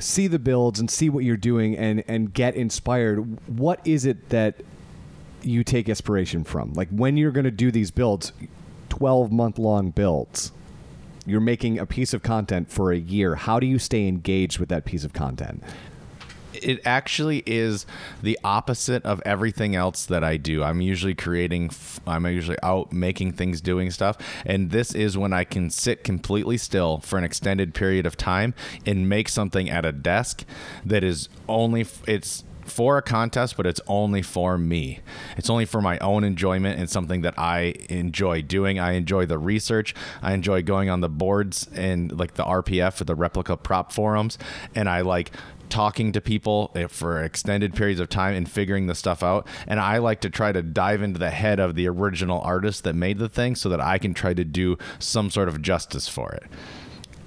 see 0.00 0.26
the 0.26 0.38
builds 0.38 0.80
and 0.80 0.90
see 0.90 1.08
what 1.10 1.24
you're 1.24 1.36
doing 1.36 1.76
and 1.76 2.02
and 2.08 2.32
get 2.32 2.54
inspired. 2.54 3.18
What 3.48 3.80
is 3.86 4.04
it 4.04 4.28
that 4.30 4.56
you 5.42 5.64
take 5.64 5.88
inspiration 5.88 6.44
from? 6.44 6.72
Like 6.74 6.88
when 6.90 7.16
you're 7.16 7.30
going 7.30 7.44
to 7.44 7.50
do 7.50 7.70
these 7.70 7.90
builds, 7.90 8.32
twelve 8.88 9.32
month 9.32 9.58
long 9.58 9.90
builds. 9.90 10.52
You're 11.26 11.40
making 11.40 11.78
a 11.78 11.84
piece 11.84 12.14
of 12.14 12.22
content 12.22 12.70
for 12.70 12.90
a 12.90 12.96
year. 12.96 13.34
How 13.34 13.60
do 13.60 13.66
you 13.66 13.78
stay 13.78 14.08
engaged 14.08 14.58
with 14.58 14.70
that 14.70 14.86
piece 14.86 15.04
of 15.04 15.12
content? 15.12 15.62
It 16.62 16.80
actually 16.84 17.42
is 17.46 17.86
the 18.22 18.38
opposite 18.44 19.04
of 19.04 19.22
everything 19.24 19.74
else 19.74 20.06
that 20.06 20.24
I 20.24 20.36
do. 20.36 20.62
I'm 20.62 20.80
usually 20.80 21.14
creating, 21.14 21.70
I'm 22.06 22.26
usually 22.26 22.58
out 22.62 22.92
making 22.92 23.32
things, 23.32 23.60
doing 23.60 23.90
stuff. 23.90 24.16
And 24.44 24.70
this 24.70 24.94
is 24.94 25.16
when 25.16 25.32
I 25.32 25.44
can 25.44 25.70
sit 25.70 26.04
completely 26.04 26.58
still 26.58 26.98
for 26.98 27.18
an 27.18 27.24
extended 27.24 27.74
period 27.74 28.06
of 28.06 28.16
time 28.16 28.54
and 28.86 29.08
make 29.08 29.28
something 29.28 29.70
at 29.70 29.84
a 29.84 29.92
desk 29.92 30.44
that 30.84 31.04
is 31.04 31.28
only, 31.48 31.86
it's, 32.06 32.44
for 32.70 32.98
a 32.98 33.02
contest, 33.02 33.56
but 33.56 33.66
it's 33.66 33.80
only 33.86 34.22
for 34.22 34.58
me. 34.58 35.00
It's 35.36 35.50
only 35.50 35.64
for 35.64 35.80
my 35.80 35.98
own 35.98 36.24
enjoyment 36.24 36.78
and 36.78 36.88
something 36.88 37.22
that 37.22 37.38
I 37.38 37.74
enjoy 37.88 38.42
doing. 38.42 38.78
I 38.78 38.92
enjoy 38.92 39.26
the 39.26 39.38
research. 39.38 39.94
I 40.22 40.34
enjoy 40.34 40.62
going 40.62 40.90
on 40.90 41.00
the 41.00 41.08
boards 41.08 41.68
and 41.74 42.16
like 42.18 42.34
the 42.34 42.44
RPF 42.44 43.00
or 43.00 43.04
the 43.04 43.14
replica 43.14 43.56
prop 43.56 43.92
forums, 43.92 44.38
and 44.74 44.88
I 44.88 45.00
like 45.00 45.32
talking 45.70 46.12
to 46.12 46.20
people 46.20 46.70
eh, 46.74 46.86
for 46.86 47.22
extended 47.22 47.74
periods 47.74 48.00
of 48.00 48.08
time 48.08 48.34
and 48.34 48.50
figuring 48.50 48.86
the 48.86 48.94
stuff 48.94 49.22
out. 49.22 49.46
And 49.66 49.80
I 49.80 49.98
like 49.98 50.20
to 50.22 50.30
try 50.30 50.52
to 50.52 50.62
dive 50.62 51.02
into 51.02 51.18
the 51.18 51.30
head 51.30 51.60
of 51.60 51.74
the 51.74 51.88
original 51.88 52.40
artist 52.40 52.84
that 52.84 52.94
made 52.94 53.18
the 53.18 53.28
thing 53.28 53.54
so 53.54 53.68
that 53.68 53.80
I 53.80 53.98
can 53.98 54.14
try 54.14 54.34
to 54.34 54.44
do 54.44 54.78
some 54.98 55.30
sort 55.30 55.48
of 55.48 55.62
justice 55.62 56.08
for 56.08 56.32
it. 56.32 56.44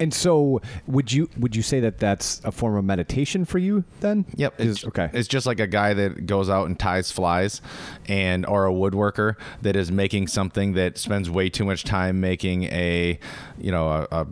And 0.01 0.11
so, 0.11 0.61
would 0.87 1.11
you 1.11 1.29
would 1.37 1.55
you 1.55 1.61
say 1.61 1.79
that 1.81 1.99
that's 1.99 2.41
a 2.43 2.51
form 2.51 2.75
of 2.75 2.83
meditation 2.83 3.45
for 3.45 3.59
you 3.59 3.83
then? 3.99 4.25
Yep. 4.35 4.55
It's, 4.57 4.83
okay. 4.83 5.11
It's 5.13 5.27
just 5.27 5.45
like 5.45 5.59
a 5.59 5.67
guy 5.67 5.93
that 5.93 6.25
goes 6.25 6.49
out 6.49 6.65
and 6.65 6.79
ties 6.79 7.11
flies, 7.11 7.61
and 8.07 8.43
or 8.47 8.65
a 8.65 8.71
woodworker 8.71 9.35
that 9.61 9.75
is 9.75 9.91
making 9.91 10.25
something 10.27 10.73
that 10.73 10.97
spends 10.97 11.29
way 11.29 11.51
too 11.51 11.65
much 11.65 11.83
time 11.83 12.19
making 12.19 12.63
a, 12.63 13.19
you 13.59 13.71
know, 13.71 13.89
a. 13.89 14.07
a 14.11 14.27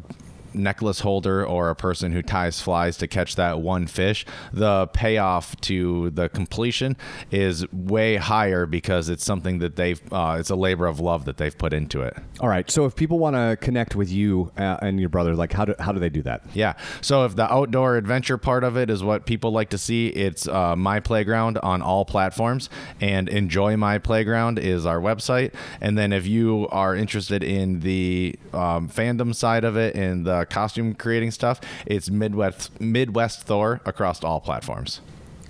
necklace 0.54 1.02
holder 1.02 1.46
or 1.46 1.70
a 1.70 1.76
person 1.76 2.12
who 2.12 2.22
ties 2.22 2.62
flies 2.62 2.98
to 2.98 3.08
catch 3.08 3.36
that 3.36 3.60
one 3.60 3.88
fish 3.88 4.26
the 4.54 4.88
payoff 4.94 5.60
to 5.62 6.10
the 6.12 6.30
completion 6.30 6.96
is 7.32 7.72
way 7.72 8.16
higher 8.16 8.66
because 8.66 9.10
it's 9.10 9.24
something 9.24 9.60
that 9.60 9.76
they've 9.76 10.02
uh, 10.12 10.38
it's 10.40 10.50
a 10.50 10.56
labor 10.56 10.86
of 10.88 11.00
love 11.00 11.26
that 11.26 11.38
they've 11.38 11.58
put 11.58 11.74
into 11.74 12.02
it 12.02 12.18
All 12.40 12.48
right. 12.48 12.70
So, 12.70 12.86
if 12.86 12.96
people 12.96 13.20
want 13.20 13.36
to 13.36 13.58
connect 13.60 13.96
with 13.96 14.10
you 14.10 14.52
uh, 14.58 14.78
and 14.82 15.00
your 15.00 15.10
brother, 15.10 15.36
like 15.36 15.52
how 15.54 15.66
do 15.66 15.76
how 15.80 15.92
do 15.92 16.00
they 16.00 16.10
do 16.10 16.22
that? 16.24 16.42
Yeah. 16.54 16.74
So 17.02 17.26
if 17.26 17.36
the 17.36 17.52
outdoor 17.52 17.98
adventure 17.98 18.38
part 18.38 18.64
of 18.64 18.78
it 18.78 18.90
is 18.90 19.04
what 19.04 19.26
people 19.26 19.52
like 19.52 19.70
to 19.70 19.78
see, 19.78 20.08
it's 20.08 20.48
uh, 20.48 20.76
My 20.76 21.00
Playground 21.00 21.58
on 21.60 21.82
all 21.82 22.06
platforms. 22.06 22.70
And 23.02 23.30
Enjoy 23.30 23.78
My 23.78 23.98
Playground 23.98 24.60
is 24.60 24.86
our 24.86 25.00
website. 25.00 25.54
And 25.82 25.98
then 25.98 26.14
if 26.14 26.26
you 26.26 26.68
are 26.72 26.96
interested 26.96 27.44
in 27.44 27.82
the 27.82 28.38
um, 28.54 28.90
fandom 28.90 29.36
side 29.36 29.64
of 29.64 29.78
it 29.78 29.96
and 29.96 30.26
the 30.26 30.39
costume 30.46 30.94
creating 30.94 31.32
stuff, 31.32 31.60
it's 31.86 32.10
Midwest 32.10 32.80
Midwest 32.80 33.44
Thor 33.44 33.82
across 33.86 34.24
all 34.24 34.40
platforms. 34.40 35.02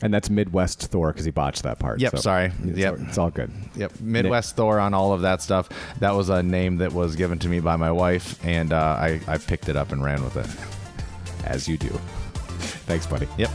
And 0.01 0.13
that's 0.13 0.29
Midwest 0.29 0.81
Thor 0.83 1.11
because 1.11 1.25
he 1.25 1.31
botched 1.31 1.63
that 1.63 1.77
part. 1.77 1.99
Yep, 1.99 2.19
sorry. 2.19 2.53
It's, 2.63 2.77
Yep. 2.77 2.93
all, 2.99 3.05
it's 3.07 3.17
all 3.17 3.29
good. 3.31 3.51
Yep, 3.75 3.99
Midwest 3.99 4.55
Thor 4.55 4.79
on 4.79 4.93
all 4.93 5.11
of 5.11 5.21
that 5.23 5.41
stuff. 5.41 5.67
That 5.99 6.15
was 6.15 6.29
a 6.29 6.41
name 6.41 6.77
that 6.77 6.93
was 6.93 7.17
given 7.17 7.37
to 7.39 7.49
me 7.49 7.59
by 7.59 7.75
my 7.75 7.91
wife, 7.91 8.39
and 8.45 8.71
uh, 8.71 8.77
I, 8.77 9.19
I 9.27 9.37
picked 9.37 9.67
it 9.67 9.75
up 9.75 9.91
and 9.91 10.01
ran 10.01 10.23
with 10.23 10.37
it. 10.37 10.47
As 11.45 11.67
you 11.67 11.77
do. 11.77 11.89
Thanks, 12.85 13.05
buddy. 13.07 13.27
Yep. 13.37 13.49